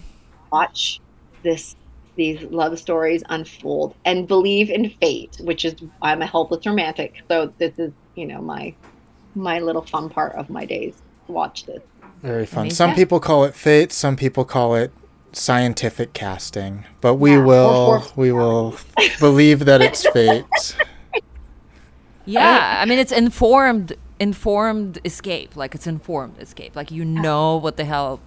Watch 0.52 1.02
this 1.44 1.76
these 2.18 2.42
love 2.44 2.78
stories 2.78 3.24
unfold 3.30 3.96
and 4.06 4.28
believe 4.28 4.70
in 4.70 4.89
fate, 5.02 5.36
which 5.42 5.66
is 5.66 5.76
I'm 6.02 6.22
a 6.22 6.26
helpless 6.26 6.66
romantic. 6.66 7.14
So 7.30 7.54
this 7.58 7.74
is, 7.78 7.94
you 8.16 8.28
know, 8.28 8.42
my 8.42 8.76
my 9.36 9.60
little 9.60 9.82
fun 9.82 10.10
part 10.10 10.36
of 10.36 10.50
my 10.50 10.66
days. 10.66 11.02
Watch 11.28 11.66
this. 11.66 11.82
Very 12.22 12.46
fun. 12.46 12.62
Amazing. 12.64 12.76
Some 12.76 12.96
people 12.96 13.20
call 13.20 13.44
it 13.44 13.56
fate. 13.56 13.92
Some 13.92 14.16
people 14.16 14.46
call 14.46 14.76
it 14.76 14.92
scientific 15.34 16.14
casting. 16.14 16.86
But 17.00 17.16
we 17.16 17.32
Yeah, 17.32 17.38
or 17.38 17.44
will 17.46 17.86
force 17.86 18.18
we 18.18 18.32
will 18.32 18.76
believe 19.20 19.66
that 19.66 19.82
it's 19.82 20.06
fate. 20.14 20.76
Yeah, 22.26 22.80
I 22.80 22.86
mean 22.86 23.00
it's 23.00 23.12
informed 23.12 23.94
informed 24.20 25.00
escape. 25.04 25.56
Like 25.56 25.74
it's 25.74 25.88
informed 25.88 26.40
escape. 26.40 26.76
Like 26.76 26.92
you 26.92 27.04
know 27.06 27.58
what 27.58 27.78
the 27.78 27.86
hell 27.86 28.20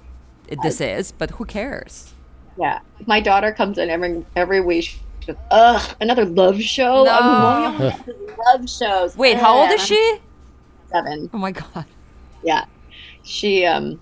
this 0.63 0.81
is, 0.81 1.13
but 1.13 1.31
who 1.33 1.45
cares? 1.45 2.13
Yeah. 2.59 2.81
My 3.07 3.21
daughter 3.21 3.53
comes 3.53 3.79
in 3.79 3.91
every 3.91 4.25
every 4.37 4.61
week. 4.61 4.85
She 5.21 5.27
goes, 5.27 5.37
Ugh, 5.51 5.97
another 6.01 6.25
love 6.25 6.61
show. 6.61 7.05
No. 7.05 7.13
I'm 7.13 7.79
love 8.39 8.69
shows. 8.69 9.17
Wait, 9.17 9.37
how 9.37 9.57
old 9.57 9.71
is 9.71 9.85
she? 9.85 10.19
Seven. 10.91 11.31
Oh 11.33 11.39
my 11.39 11.53
god. 11.53 11.87
Yeah. 12.43 12.65
She 13.23 13.65
um 13.65 14.01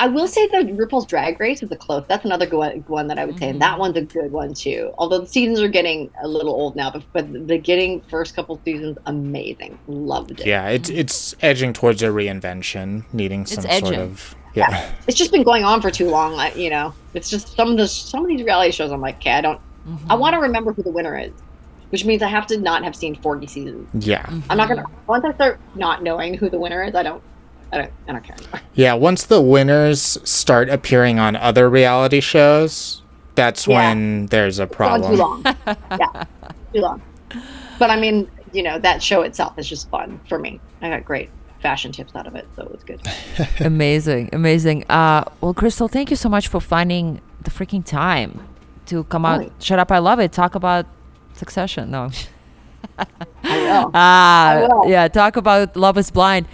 I 0.00 0.06
will 0.06 0.26
say 0.26 0.46
the 0.46 0.58
RuPaul's 0.72 1.04
Drag 1.04 1.38
Race 1.38 1.62
is 1.62 1.70
a 1.70 1.76
close. 1.76 2.04
That's 2.08 2.24
another 2.24 2.46
good 2.46 2.56
one, 2.56 2.84
one 2.86 3.06
that 3.08 3.18
I 3.18 3.26
would 3.26 3.38
say, 3.38 3.50
and 3.50 3.60
that 3.60 3.78
one's 3.78 3.98
a 3.98 4.00
good 4.00 4.32
one 4.32 4.54
too. 4.54 4.94
Although 4.96 5.18
the 5.18 5.26
seasons 5.26 5.60
are 5.60 5.68
getting 5.68 6.10
a 6.22 6.26
little 6.26 6.54
old 6.54 6.74
now, 6.74 6.90
but, 6.90 7.02
but 7.12 7.46
the 7.48 7.58
getting 7.58 8.00
first 8.00 8.34
couple 8.34 8.58
seasons, 8.64 8.96
amazing, 9.04 9.78
loved 9.88 10.40
it. 10.40 10.46
Yeah, 10.46 10.68
it's 10.68 10.88
it's 10.88 11.36
edging 11.42 11.74
towards 11.74 12.02
a 12.02 12.06
reinvention, 12.06 13.04
needing 13.12 13.44
some 13.44 13.62
sort 13.64 13.94
of 13.94 14.34
yeah. 14.54 14.90
It's 15.06 15.18
just 15.18 15.32
been 15.32 15.42
going 15.42 15.64
on 15.64 15.82
for 15.82 15.90
too 15.90 16.08
long. 16.08 16.32
Like, 16.32 16.56
you 16.56 16.70
know, 16.70 16.94
it's 17.12 17.28
just 17.28 17.54
some 17.54 17.70
of 17.70 17.76
the 17.76 17.86
some 17.86 18.22
of 18.22 18.28
these 18.28 18.42
reality 18.42 18.72
shows. 18.72 18.92
I'm 18.92 19.02
like, 19.02 19.16
okay, 19.16 19.32
I 19.32 19.42
don't. 19.42 19.60
I 20.08 20.14
want 20.14 20.34
to 20.34 20.40
remember 20.40 20.72
who 20.72 20.82
the 20.82 20.90
winner 20.90 21.18
is, 21.18 21.32
which 21.90 22.04
means 22.04 22.22
I 22.22 22.28
have 22.28 22.46
to 22.48 22.58
not 22.58 22.82
have 22.84 22.96
seen 22.96 23.14
40 23.16 23.46
seasons. 23.46 24.06
Yeah. 24.06 24.24
I'm 24.48 24.56
not 24.56 24.68
gonna. 24.68 24.84
Once 25.06 25.24
I 25.24 25.32
start 25.34 25.60
not 25.74 26.02
knowing 26.02 26.34
who 26.34 26.48
the 26.48 26.58
winner 26.58 26.82
is, 26.82 26.94
I 26.94 27.02
don't. 27.02 27.22
I 27.72 27.78
don't. 27.78 27.92
I 28.08 28.12
don't 28.12 28.24
care. 28.24 28.36
anymore. 28.36 28.60
Yeah, 28.74 28.94
once 28.94 29.24
the 29.26 29.40
winners 29.40 30.18
start 30.24 30.68
appearing 30.68 31.18
on 31.18 31.36
other 31.36 31.68
reality 31.68 32.20
shows, 32.20 33.02
that's 33.34 33.66
Yeah. 33.66 33.78
when 33.90 34.26
there's 34.26 34.58
a 34.58 34.64
It's 34.64 34.76
too 34.76 35.14
long. 35.16 35.42
yeah, 35.44 36.24
too 36.72 36.80
long. 36.80 37.02
But 37.78 37.90
I 37.90 37.98
mean, 38.00 38.28
you 38.52 38.62
know, 38.62 38.78
that 38.78 39.02
show 39.02 39.22
itself 39.22 39.58
is 39.58 39.68
just 39.68 39.88
fun 39.90 40.20
for 40.28 40.38
me. 40.38 40.60
I 40.82 40.88
got 40.90 41.04
great 41.04 41.30
fashion 41.60 41.92
tips 41.92 42.14
out 42.16 42.26
of 42.26 42.34
it, 42.34 42.48
so 42.56 42.62
it 42.62 42.72
was 42.72 42.82
good. 42.84 43.00
amazing, 43.60 44.30
amazing. 44.32 44.84
Uh, 44.88 45.24
well, 45.40 45.52
Crystal, 45.54 45.88
thank 45.88 46.10
you 46.10 46.16
so 46.16 46.28
much 46.28 46.48
for 46.48 46.60
finding 46.60 47.20
the 47.42 47.50
freaking 47.50 47.84
time 47.84 48.40
to 48.86 49.04
come 49.04 49.24
out. 49.26 49.40
Right. 49.40 49.52
Shut 49.60 49.78
up, 49.78 49.92
I 49.92 49.98
love 49.98 50.18
it. 50.20 50.32
Talk 50.32 50.54
about 50.54 50.86
Succession. 51.40 51.90
No. 51.90 52.10
Ah, 53.42 54.68
yeah. 54.86 55.08
Talk 55.08 55.36
about 55.36 55.74
Love 55.74 55.96
Is 55.96 56.10
Blind. 56.10 56.46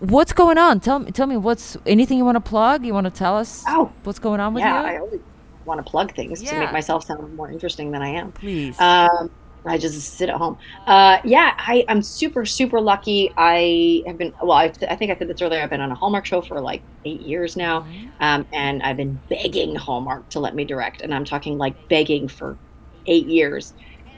What's 0.00 0.32
going 0.34 0.58
on? 0.58 0.80
Tell 0.80 0.98
me. 0.98 1.10
Tell 1.10 1.26
me. 1.26 1.38
What's 1.38 1.78
anything 1.86 2.18
you 2.18 2.24
want 2.24 2.36
to 2.36 2.40
plug? 2.40 2.84
You 2.84 2.92
want 2.92 3.06
to 3.06 3.10
tell 3.10 3.36
us? 3.36 3.64
Oh, 3.66 3.90
what's 4.02 4.18
going 4.18 4.40
on 4.40 4.52
with 4.52 4.62
you? 4.62 4.68
yeah, 4.68 4.82
you? 4.82 4.88
I 4.88 4.98
always 4.98 5.20
want 5.64 5.84
to 5.84 5.90
plug 5.90 6.14
things 6.14 6.42
to 6.42 6.58
make 6.58 6.72
myself 6.72 7.04
sound 7.04 7.34
more 7.36 7.50
interesting 7.50 7.90
than 7.90 8.02
I 8.02 8.08
am. 8.08 8.32
Please. 8.32 8.78
Um, 8.78 9.30
I 9.64 9.78
just 9.78 10.14
sit 10.14 10.28
at 10.28 10.36
home. 10.36 10.58
Uh, 10.86 11.18
yeah, 11.24 11.54
I, 11.56 11.86
I'm 11.88 12.02
super, 12.02 12.44
super 12.44 12.80
lucky. 12.80 13.32
I 13.36 14.02
have 14.06 14.18
been, 14.18 14.34
well, 14.42 14.52
I, 14.52 14.64
I 14.88 14.96
think 14.96 15.10
I 15.10 15.16
said 15.16 15.28
this 15.28 15.40
earlier. 15.40 15.62
I've 15.62 15.70
been 15.70 15.80
on 15.80 15.90
a 15.90 15.94
Hallmark 15.94 16.26
show 16.26 16.42
for 16.42 16.60
like 16.60 16.82
eight 17.06 17.22
years 17.22 17.56
now. 17.56 17.80
Mm-hmm. 17.80 18.08
Um, 18.20 18.46
and 18.52 18.82
I've 18.82 18.98
been 18.98 19.18
begging 19.30 19.74
Hallmark 19.74 20.28
to 20.30 20.40
let 20.40 20.54
me 20.54 20.64
direct. 20.64 21.00
And 21.00 21.14
I'm 21.14 21.24
talking 21.24 21.56
like 21.56 21.88
begging 21.88 22.28
for 22.28 22.58
eight 23.06 23.26
years. 23.26 23.72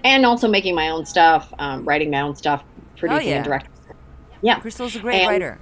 And 0.07 0.25
also 0.25 0.47
making 0.47 0.77
my 0.77 0.91
own 0.91 1.05
stuff, 1.05 1.53
um, 1.59 1.85
writing 1.85 2.11
my 2.13 2.21
own 2.21 2.37
stuff, 2.37 2.63
producing 2.97 3.29
yeah. 3.29 3.37
and 3.37 3.45
directing. 3.45 3.73
Yeah. 4.41 4.61
Crystal's 4.61 4.95
a 4.95 5.01
great 5.01 5.23
and- 5.23 5.29
writer. 5.29 5.59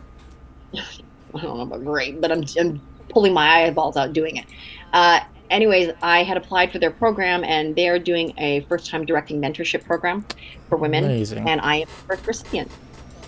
I 0.75 1.41
don't 1.41 1.57
know 1.57 1.63
about 1.63 1.83
great, 1.83 2.21
but 2.21 2.31
I'm, 2.31 2.45
I'm 2.61 2.81
pulling 3.09 3.33
my 3.33 3.65
eyeballs 3.65 3.97
out 3.97 4.13
doing 4.13 4.37
it. 4.37 4.45
Uh, 4.93 5.21
anyways, 5.49 5.93
I 6.03 6.25
had 6.25 6.37
applied 6.37 6.73
for 6.73 6.79
their 6.79 6.91
program, 6.91 7.43
and 7.43 7.75
they 7.75 7.89
are 7.89 7.99
doing 7.99 8.35
a 8.37 8.61
first 8.69 8.91
time 8.91 9.07
directing 9.07 9.41
mentorship 9.41 9.83
program 9.85 10.27
for 10.69 10.77
women. 10.77 11.05
Amazing. 11.05 11.49
And 11.49 11.61
I 11.63 11.77
am 11.77 11.89
a 11.89 12.07
first 12.07 12.27
recipient. 12.27 12.71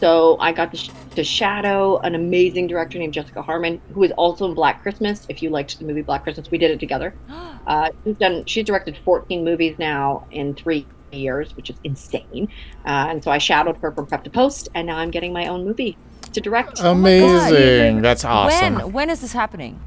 So 0.01 0.37
I 0.39 0.53
got 0.53 0.71
to, 0.73 0.77
sh- 0.77 0.91
to 1.15 1.25
shadow 1.25 1.97
an 2.01 2.15
amazing 2.15 2.67
director 2.67 2.99
named 2.99 3.15
Jessica 3.15 3.41
Harmon, 3.41 3.81
who 3.95 4.03
is 4.03 4.13
also 4.13 4.45
in 4.45 4.55
Black 4.55 4.83
Christmas. 4.83 5.25
If 5.31 5.43
you 5.43 5.49
liked 5.49 5.79
the 5.79 5.87
movie 5.87 6.03
Black 6.03 6.25
Christmas, 6.25 6.51
we 6.51 6.59
did 6.59 6.71
it 6.71 6.79
together. 6.79 7.15
Uh, 7.67 7.91
she's 8.05 8.17
done. 8.17 8.45
She's 8.45 8.65
directed 8.65 8.97
14 9.05 9.43
movies 9.43 9.77
now 9.77 10.25
in 10.31 10.55
three 10.55 10.87
years, 11.13 11.57
which 11.57 11.71
is 11.71 11.77
insane. 11.85 12.49
Uh, 12.85 13.07
and 13.11 13.23
so 13.25 13.31
I 13.31 13.39
shadowed 13.39 13.77
her 13.79 13.93
from 13.93 14.07
prep 14.07 14.25
to 14.25 14.31
post, 14.31 14.69
and 14.75 14.87
now 14.87 14.97
I'm 14.99 15.11
getting 15.11 15.33
my 15.33 15.47
own 15.47 15.65
movie 15.65 15.97
to 16.33 16.41
direct. 16.41 16.81
Oh 16.83 16.93
Amazing. 16.93 18.03
That's 18.03 18.25
awesome. 18.25 18.75
When? 18.77 18.93
When 18.93 19.11
is 19.11 19.21
this 19.21 19.33
happening? 19.33 19.81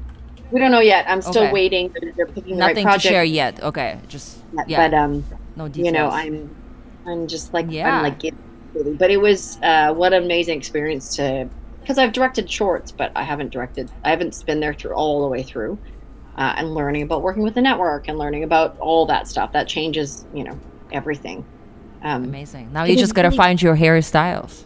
We 0.50 0.58
don't 0.58 0.72
know 0.72 0.80
yet. 0.80 1.04
I'm 1.08 1.22
still 1.22 1.44
Okay. 1.44 1.52
waiting. 1.52 1.94
They're, 2.00 2.12
they're 2.12 2.26
picking 2.26 2.54
the 2.54 2.60
Nothing 2.60 2.86
right 2.86 3.00
to 3.00 3.08
share 3.08 3.22
yet. 3.24 3.62
Okay. 3.62 3.98
Just 4.08 4.38
yet, 4.56 4.68
yeah. 4.68 4.88
But 4.88 4.96
um, 4.96 5.24
no 5.56 5.68
details. 5.68 5.86
you 5.86 5.92
know, 5.92 6.08
I'm, 6.10 6.54
I'm 7.06 7.28
just 7.28 7.54
like 7.54 7.66
Yeah. 7.68 7.96
I'm 7.98 8.02
like, 8.02 8.24
it- 8.24 8.34
really. 8.74 8.94
but 8.94 9.10
it 9.12 9.18
was 9.18 9.58
uh, 9.62 9.94
what 9.94 10.12
an 10.12 10.24
amazing 10.24 10.58
experience 10.58 11.14
to 11.16 11.48
because 11.80 11.98
I've 11.98 12.12
directed 12.12 12.50
shorts, 12.50 12.90
but 12.92 13.12
I 13.16 13.22
haven't 13.22 13.50
directed. 13.52 13.90
I 14.04 14.10
haven't 14.10 14.42
been 14.44 14.60
there 14.60 14.74
through 14.74 14.92
all 14.94 15.22
the 15.22 15.28
way 15.28 15.42
through, 15.42 15.78
uh, 16.36 16.54
and 16.56 16.74
learning 16.74 17.02
about 17.02 17.22
working 17.22 17.42
with 17.42 17.54
the 17.54 17.62
network 17.62 18.06
and 18.08 18.18
learning 18.18 18.42
about 18.44 18.76
all 18.80 19.06
that 19.06 19.28
stuff. 19.28 19.52
That 19.52 19.66
changes, 19.68 20.26
you 20.34 20.44
know, 20.44 20.58
everything. 20.92 21.44
Um, 22.02 22.24
amazing. 22.24 22.72
Now 22.72 22.84
you 22.84 22.96
just 22.96 23.14
gotta 23.14 23.30
find 23.30 23.60
your 23.60 23.74
Harry 23.74 24.02
Styles. 24.02 24.64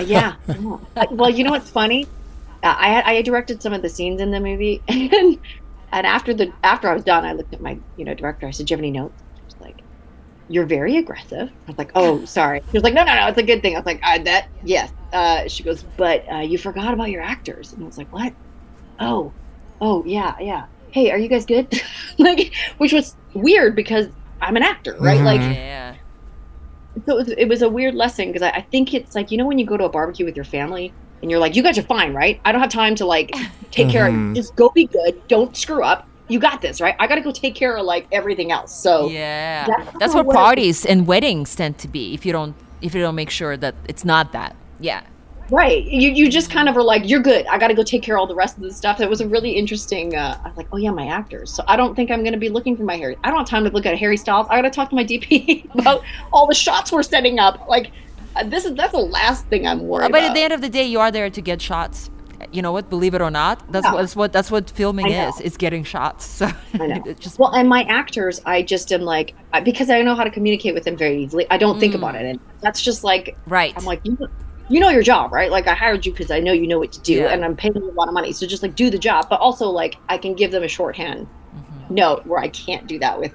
yeah. 0.00 0.36
yeah. 0.48 0.76
Uh, 0.96 1.06
well, 1.10 1.30
you 1.30 1.44
know 1.44 1.50
what's 1.50 1.70
funny? 1.70 2.06
Uh, 2.62 2.74
I 2.78 3.16
I 3.16 3.22
directed 3.22 3.62
some 3.62 3.72
of 3.72 3.82
the 3.82 3.88
scenes 3.88 4.20
in 4.20 4.30
the 4.30 4.40
movie, 4.40 4.82
and 4.88 5.38
and 5.92 6.06
after 6.06 6.32
the 6.32 6.52
after 6.64 6.88
I 6.88 6.94
was 6.94 7.04
done, 7.04 7.24
I 7.24 7.32
looked 7.32 7.52
at 7.52 7.60
my 7.60 7.78
you 7.96 8.04
know 8.04 8.14
director. 8.14 8.46
I 8.46 8.50
said, 8.50 8.66
"Do 8.66 8.72
you 8.72 8.76
have 8.76 8.80
any 8.80 8.90
notes?" 8.90 9.22
She 9.36 9.42
was 9.44 9.60
like, 9.60 9.82
"You're 10.48 10.64
very 10.64 10.96
aggressive." 10.96 11.50
I 11.50 11.70
was 11.70 11.78
like, 11.78 11.92
"Oh, 11.94 12.24
sorry." 12.24 12.60
She 12.60 12.72
was 12.72 12.82
like, 12.82 12.94
"No, 12.94 13.04
no, 13.04 13.14
no, 13.14 13.26
it's 13.28 13.38
a 13.38 13.42
good 13.42 13.62
thing." 13.62 13.76
I 13.76 13.78
was 13.78 13.86
like, 13.86 14.00
I, 14.02 14.18
"That 14.18 14.48
yes." 14.64 14.90
Uh, 15.12 15.46
she 15.48 15.62
goes, 15.62 15.82
"But 15.96 16.24
uh, 16.32 16.38
you 16.38 16.58
forgot 16.58 16.94
about 16.94 17.10
your 17.10 17.22
actors," 17.22 17.72
and 17.72 17.82
I 17.82 17.86
was 17.86 17.98
like, 17.98 18.12
"What?" 18.12 18.32
Oh, 18.98 19.32
oh 19.80 20.04
yeah, 20.06 20.34
yeah. 20.40 20.66
Hey, 20.90 21.10
are 21.10 21.18
you 21.18 21.28
guys 21.28 21.44
good? 21.44 21.80
like, 22.18 22.54
which 22.78 22.92
was 22.92 23.14
weird 23.34 23.76
because 23.76 24.08
I'm 24.46 24.56
an 24.56 24.62
actor, 24.62 24.96
right? 25.00 25.20
Like, 25.20 25.40
Yeah. 25.40 25.94
so 27.04 27.12
it 27.14 27.16
was, 27.16 27.28
it 27.28 27.48
was 27.48 27.62
a 27.62 27.68
weird 27.68 27.94
lesson 27.94 28.28
because 28.32 28.42
I, 28.42 28.50
I 28.50 28.60
think 28.62 28.94
it's 28.94 29.14
like 29.14 29.30
you 29.30 29.38
know 29.38 29.46
when 29.46 29.58
you 29.58 29.66
go 29.66 29.76
to 29.76 29.84
a 29.84 29.88
barbecue 29.88 30.24
with 30.24 30.36
your 30.36 30.44
family 30.46 30.92
and 31.20 31.30
you're 31.30 31.40
like 31.40 31.54
you 31.56 31.62
guys 31.62 31.76
are 31.78 31.82
fine 31.82 32.14
right 32.14 32.40
i 32.44 32.52
don't 32.52 32.60
have 32.60 32.70
time 32.70 32.94
to 32.96 33.04
like 33.06 33.30
take 33.70 33.88
care 33.88 34.06
of 34.06 34.14
Mhm. 34.14 34.28
you 34.30 34.34
just 34.42 34.54
go 34.56 34.70
be 34.70 34.86
good 34.86 35.20
don't 35.28 35.56
screw 35.56 35.82
up 35.82 36.06
you 36.28 36.38
got 36.38 36.60
this 36.62 36.80
right 36.80 36.94
i 36.98 37.06
gotta 37.06 37.20
go 37.20 37.32
take 37.32 37.54
care 37.54 37.76
of 37.76 37.84
like 37.84 38.06
everything 38.12 38.50
else 38.52 38.74
so 38.74 39.08
Yeah. 39.10 39.66
That's 39.66 39.98
That's 39.98 40.14
what 40.14 40.26
what 40.26 40.36
parties 40.36 40.84
and 40.86 41.06
weddings 41.06 41.54
tend 41.54 41.78
to 41.78 41.88
be. 41.88 42.14
If 42.14 42.24
you 42.26 42.32
don't, 42.32 42.54
if 42.82 42.94
you 42.94 43.00
don't 43.02 43.14
make 43.14 43.30
sure 43.30 43.56
that 43.56 43.74
it's 43.88 44.04
not 44.04 44.32
that. 44.32 44.54
Yeah. 44.80 45.02
Right 45.50 45.84
you, 45.84 46.10
you 46.10 46.28
just 46.28 46.50
kind 46.50 46.68
of 46.68 46.76
are 46.76 46.82
like 46.82 47.08
you're 47.08 47.20
good 47.20 47.46
i 47.46 47.56
gotta 47.58 47.74
go 47.74 47.82
take 47.82 48.02
care 48.02 48.16
of 48.16 48.20
all 48.20 48.26
the 48.26 48.34
rest 48.34 48.56
of 48.56 48.62
the 48.62 48.72
stuff 48.72 49.00
it 49.00 49.08
was 49.08 49.20
a 49.20 49.28
really 49.28 49.50
interesting 49.52 50.14
uh, 50.16 50.38
i 50.44 50.48
was 50.48 50.56
like 50.56 50.66
oh 50.72 50.76
yeah 50.76 50.90
my 50.90 51.06
actors 51.06 51.52
so 51.52 51.62
i 51.68 51.76
don't 51.76 51.94
think 51.94 52.10
i'm 52.10 52.24
gonna 52.24 52.36
be 52.36 52.48
looking 52.48 52.76
for 52.76 52.82
my 52.82 52.96
harry 52.96 53.16
i 53.24 53.28
don't 53.28 53.38
have 53.38 53.48
time 53.48 53.64
to 53.64 53.70
look 53.70 53.86
at 53.86 53.96
harry 53.96 54.16
styles 54.16 54.46
i 54.50 54.56
gotta 54.56 54.70
talk 54.70 54.88
to 54.90 54.96
my 54.96 55.04
dp 55.04 55.64
about 55.78 56.02
all 56.32 56.46
the 56.46 56.54
shots 56.54 56.90
we're 56.90 57.02
setting 57.02 57.38
up 57.38 57.66
like 57.68 57.92
uh, 58.34 58.42
this 58.44 58.64
is 58.64 58.74
that's 58.74 58.92
the 58.92 58.98
last 58.98 59.46
thing 59.46 59.66
i'm 59.66 59.80
worried 59.86 60.06
about. 60.06 60.12
but 60.12 60.18
about 60.18 60.30
at 60.30 60.34
the 60.34 60.42
end 60.42 60.52
of 60.52 60.60
the 60.60 60.68
day, 60.68 60.84
you 60.84 60.98
are 61.00 61.10
there 61.10 61.30
to 61.30 61.40
get 61.40 61.62
shots. 61.62 62.10
You 62.52 62.60
know 62.60 62.70
what? 62.70 62.90
Believe 62.90 63.14
it 63.14 63.22
or 63.22 63.30
not, 63.30 63.72
that's 63.72 63.86
Yeah. 63.86 63.92
what 63.94 64.00
that's 64.02 64.14
what 64.16 64.32
that's 64.34 64.50
what 64.50 64.68
filming 64.68 65.08
is. 65.10 65.40
It's 65.40 65.56
getting 65.56 65.84
shots. 65.84 66.26
So 66.26 66.50
I 66.74 66.86
know. 66.86 67.02
it's 67.06 67.18
just 67.20 67.38
Well, 67.38 67.50
and 67.54 67.66
my 67.66 67.84
actors, 67.84 68.42
I 68.44 68.60
just 68.60 68.92
am 68.92 69.00
like 69.00 69.34
because 69.64 69.88
I 69.88 70.02
know 70.02 70.14
how 70.14 70.22
to 70.22 70.30
communicate 70.30 70.74
with 70.74 70.84
them 70.84 70.98
very 70.98 71.22
easily. 71.22 71.46
I 71.50 71.56
don't 71.56 71.80
think 71.80 71.94
Mm. 71.94 71.98
about 71.98 72.14
it, 72.14 72.26
and 72.26 72.38
that's 72.60 72.82
just 72.82 73.04
like 73.04 73.38
right. 73.46 73.72
I'm 73.74 73.86
like 73.86 74.00
you, 74.04 74.18
you 74.68 74.80
know 74.80 74.90
your 74.90 75.02
job, 75.02 75.32
right? 75.32 75.50
Like 75.50 75.66
I 75.68 75.74
hired 75.74 76.04
you 76.06 76.12
because 76.12 76.30
I 76.30 76.40
know 76.40 76.52
you 76.52 76.66
know 76.66 76.78
what 76.78 76.92
to 76.92 77.00
do, 77.02 77.14
Yeah. 77.20 77.28
and 77.28 77.44
I'm 77.44 77.56
paying 77.56 77.74
you 77.76 77.90
a 77.90 77.94
lot 77.94 78.08
of 78.08 78.14
money, 78.14 78.32
so 78.32 78.46
just 78.46 78.62
like 78.62 78.74
do 78.74 78.90
the 78.90 78.98
job. 78.98 79.26
But 79.30 79.40
also 79.40 79.70
like 79.70 79.96
I 80.08 80.18
can 80.18 80.34
give 80.34 80.50
them 80.52 80.62
a 80.62 80.68
shorthand 80.68 81.28
Mm-hmm. 81.56 81.94
note 81.94 82.22
where 82.26 82.40
I 82.40 82.48
can't 82.48 82.86
do 82.86 82.98
that 82.98 83.18
with 83.18 83.34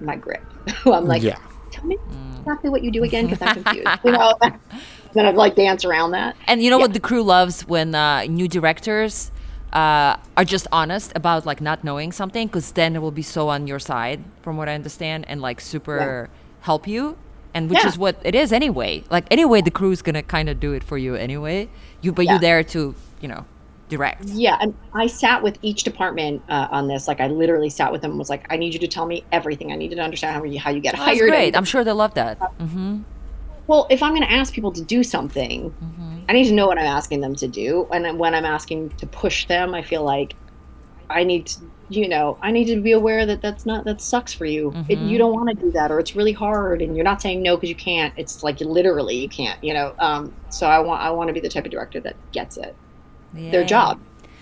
my 0.00 0.16
grip. 0.16 0.42
I'm 0.86 1.06
like, 1.06 1.22
yeah. 1.22 1.38
tell 1.70 1.84
me 1.86 1.96
Mm. 2.10 2.40
exactly 2.40 2.70
what 2.70 2.82
you 2.82 2.90
do 2.92 3.04
again 3.04 3.26
because 3.26 3.40
I'm 3.42 3.52
confused. 3.54 3.98
you 4.04 4.12
know, 4.12 4.34
then 5.14 5.26
I'd 5.26 5.34
like 5.36 5.54
dance 5.54 5.84
around 5.84 6.12
that. 6.12 6.36
And 6.46 6.62
you 6.62 6.70
know 6.70 6.78
Yeah. 6.78 6.82
what 6.84 6.92
the 6.92 7.00
crew 7.00 7.22
loves 7.22 7.66
when 7.66 7.94
uh, 7.94 8.24
new 8.24 8.48
directors 8.48 9.30
uh, 9.72 10.16
are 10.36 10.44
just 10.44 10.66
honest 10.72 11.12
about 11.14 11.46
like 11.46 11.60
not 11.60 11.84
knowing 11.84 12.12
something, 12.12 12.46
because 12.48 12.72
then 12.72 12.96
it 12.96 13.00
will 13.02 13.10
be 13.10 13.22
so 13.22 13.48
on 13.48 13.66
your 13.66 13.78
side, 13.78 14.20
from 14.42 14.56
what 14.56 14.68
I 14.68 14.74
understand, 14.74 15.24
and 15.28 15.40
like 15.40 15.60
super 15.60 16.28
help 16.62 16.86
you. 16.88 17.16
And 17.54 17.70
which 17.70 17.80
Yeah. 17.80 17.88
is 17.88 17.98
what 17.98 18.16
it 18.24 18.34
is 18.34 18.52
anyway. 18.52 19.02
Like 19.10 19.26
anyway, 19.30 19.60
the 19.62 19.70
crew 19.70 19.90
is 19.90 20.02
gonna 20.02 20.22
kind 20.22 20.48
of 20.48 20.60
do 20.60 20.72
it 20.72 20.84
for 20.84 20.98
you 20.98 21.14
anyway. 21.14 21.68
You 22.02 22.12
but 22.12 22.24
Yeah. 22.24 22.32
you're 22.32 22.40
there 22.40 22.62
to 22.64 22.94
you 23.20 23.28
know 23.28 23.44
direct. 23.88 24.24
Yeah, 24.26 24.58
and 24.60 24.74
I 24.94 25.06
sat 25.06 25.42
with 25.42 25.58
each 25.62 25.82
department 25.82 26.42
uh, 26.50 26.68
on 26.70 26.88
this. 26.88 27.08
Like 27.08 27.20
I 27.20 27.28
literally 27.28 27.70
sat 27.70 27.90
with 27.90 28.02
them 28.02 28.10
and 28.12 28.18
was 28.18 28.28
like, 28.28 28.44
I 28.50 28.56
need 28.58 28.74
you 28.74 28.80
to 28.80 28.86
tell 28.88 29.06
me 29.06 29.24
everything. 29.32 29.72
I 29.72 29.76
need 29.76 29.90
to 29.92 29.98
understand 29.98 30.36
how 30.36 30.44
you 30.44 30.58
how 30.60 30.70
you 30.70 30.80
get 30.80 30.94
Oh, 30.94 30.98
hired. 31.02 31.18
great. 31.28 31.46
and- 31.48 31.56
I'm 31.56 31.64
sure 31.64 31.82
they 31.84 31.92
love 31.92 32.12
that. 32.14 32.38
Mm-hmm. 32.38 32.98
Well, 33.66 33.86
if 33.90 34.02
I'm 34.02 34.12
going 34.14 34.22
to 34.26 34.32
ask 34.32 34.52
people 34.54 34.72
to 34.72 34.82
do 34.82 35.02
something, 35.02 35.70
Mm-hmm. 35.70 36.04
I 36.28 36.32
need 36.34 36.44
to 36.44 36.52
know 36.54 36.66
what 36.66 36.78
I'm 36.78 36.84
asking 36.86 37.20
them 37.22 37.34
to 37.36 37.48
do. 37.48 37.86
And 37.92 38.04
then 38.04 38.18
when 38.18 38.34
I'm 38.34 38.44
asking 38.44 38.90
to 38.98 39.06
push 39.06 39.46
them, 39.46 39.74
I 39.74 39.80
feel 39.82 40.02
like 40.02 40.34
I 41.10 41.24
need 41.24 41.46
to, 41.46 41.60
you 41.90 42.06
know, 42.08 42.38
I 42.42 42.50
need 42.50 42.66
to 42.66 42.80
be 42.80 42.92
aware 42.92 43.24
that 43.24 43.40
that's 43.40 43.64
not, 43.64 43.84
that 43.84 44.00
sucks 44.00 44.32
for 44.32 44.44
you. 44.44 44.74
It, 44.88 44.98
Mhm. 44.98 45.10
you 45.10 45.18
don't 45.18 45.32
want 45.32 45.48
to 45.48 45.54
do 45.54 45.70
that, 45.72 45.90
or 45.90 45.98
it's 45.98 46.14
really 46.14 46.32
hard 46.32 46.82
and 46.82 46.94
you're 46.94 47.04
not 47.04 47.22
saying 47.22 47.42
no 47.42 47.56
because 47.56 47.70
you 47.70 47.74
can't. 47.74 48.12
It's 48.16 48.42
like 48.42 48.60
literally 48.60 49.16
you 49.16 49.28
can't, 49.28 49.62
you 49.64 49.72
know? 49.72 49.94
Um, 49.98 50.32
so 50.50 50.66
I 50.66 50.78
want, 50.80 51.00
I 51.02 51.10
want 51.10 51.28
to 51.28 51.32
be 51.34 51.40
the 51.40 51.48
type 51.48 51.64
of 51.64 51.70
director 51.70 52.00
that 52.00 52.14
gets 52.32 52.56
it, 52.58 52.76
their 53.32 53.64
job, 53.64 54.00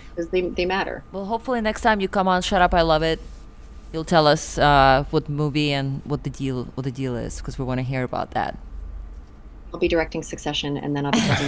because 0.09 0.29
they, 0.29 0.41
they 0.41 0.65
matter. 0.65 1.03
Well, 1.13 1.25
hopefully 1.25 1.61
next 1.61 1.81
time 1.81 2.01
you 2.01 2.07
come 2.09 2.27
on, 2.27 2.41
shut 2.41 2.61
up, 2.61 2.73
I 2.73 2.81
love 2.81 3.01
it. 3.01 3.19
You'll 3.93 4.03
tell 4.03 4.27
us 4.27 4.57
uh, 4.57 5.05
what 5.11 5.29
movie 5.29 5.71
and 5.71 6.01
what 6.03 6.23
the 6.23 6.29
deal 6.29 6.65
what 6.75 6.83
the 6.83 6.91
deal 6.91 7.15
is 7.15 7.37
because 7.37 7.57
we 7.57 7.63
want 7.63 7.77
to 7.77 7.83
hear 7.83 8.03
about 8.03 8.31
that. 8.31 8.57
I'll 9.73 9.79
be 9.79 9.87
directing 9.87 10.23
Succession 10.23 10.75
and 10.75 10.93
then 10.95 11.05
I'll 11.05 11.11
be 11.13 11.19
talking 11.19 11.47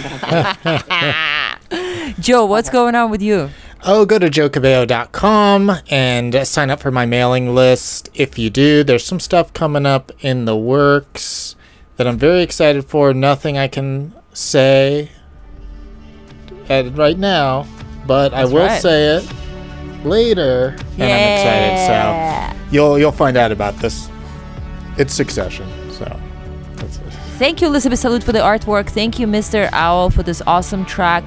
about 0.64 1.58
Joe, 2.18 2.44
what's 2.44 2.70
going 2.70 2.94
on 2.94 3.10
with 3.10 3.22
you? 3.22 3.50
Oh, 3.84 4.04
go 4.04 4.18
to 4.18 4.28
joecabello.com 4.28 5.72
and 5.90 6.46
sign 6.46 6.70
up 6.70 6.80
for 6.80 6.90
my 6.90 7.06
mailing 7.06 7.54
list. 7.54 8.10
If 8.14 8.38
you 8.38 8.50
do, 8.50 8.84
there's 8.84 9.04
some 9.04 9.20
stuff 9.20 9.52
coming 9.54 9.86
up 9.86 10.12
in 10.20 10.44
the 10.44 10.56
works 10.56 11.56
that 11.96 12.06
I'm 12.06 12.18
very 12.18 12.42
excited 12.42 12.84
for. 12.84 13.14
Nothing 13.14 13.56
I 13.56 13.68
can 13.68 14.14
say 14.32 15.10
at, 16.68 16.94
right 16.96 17.18
now, 17.18 17.66
but 18.06 18.34
I 18.34 18.44
will 18.44 18.66
right. 18.66 18.80
say 18.80 19.16
it 19.16 19.32
later. 20.04 20.76
And 20.98 21.02
I'm 21.02 21.78
excited. 21.78 22.56
So 22.56 22.70
you'll 22.70 22.98
you'll 22.98 23.12
find 23.12 23.36
out 23.36 23.50
about 23.50 23.76
this. 23.76 24.10
It's 24.98 25.14
Succession. 25.14 25.66
So 25.90 26.04
that's 26.76 26.98
it. 26.98 27.12
Thank 27.38 27.62
you, 27.62 27.68
Elizabeth 27.68 27.98
Salute, 27.98 28.22
for 28.22 28.32
the 28.32 28.40
artwork. 28.40 28.90
Thank 28.90 29.18
you, 29.18 29.26
Mr. 29.26 29.70
Owl, 29.72 30.10
for 30.10 30.22
this 30.22 30.42
awesome 30.46 30.84
track. 30.84 31.26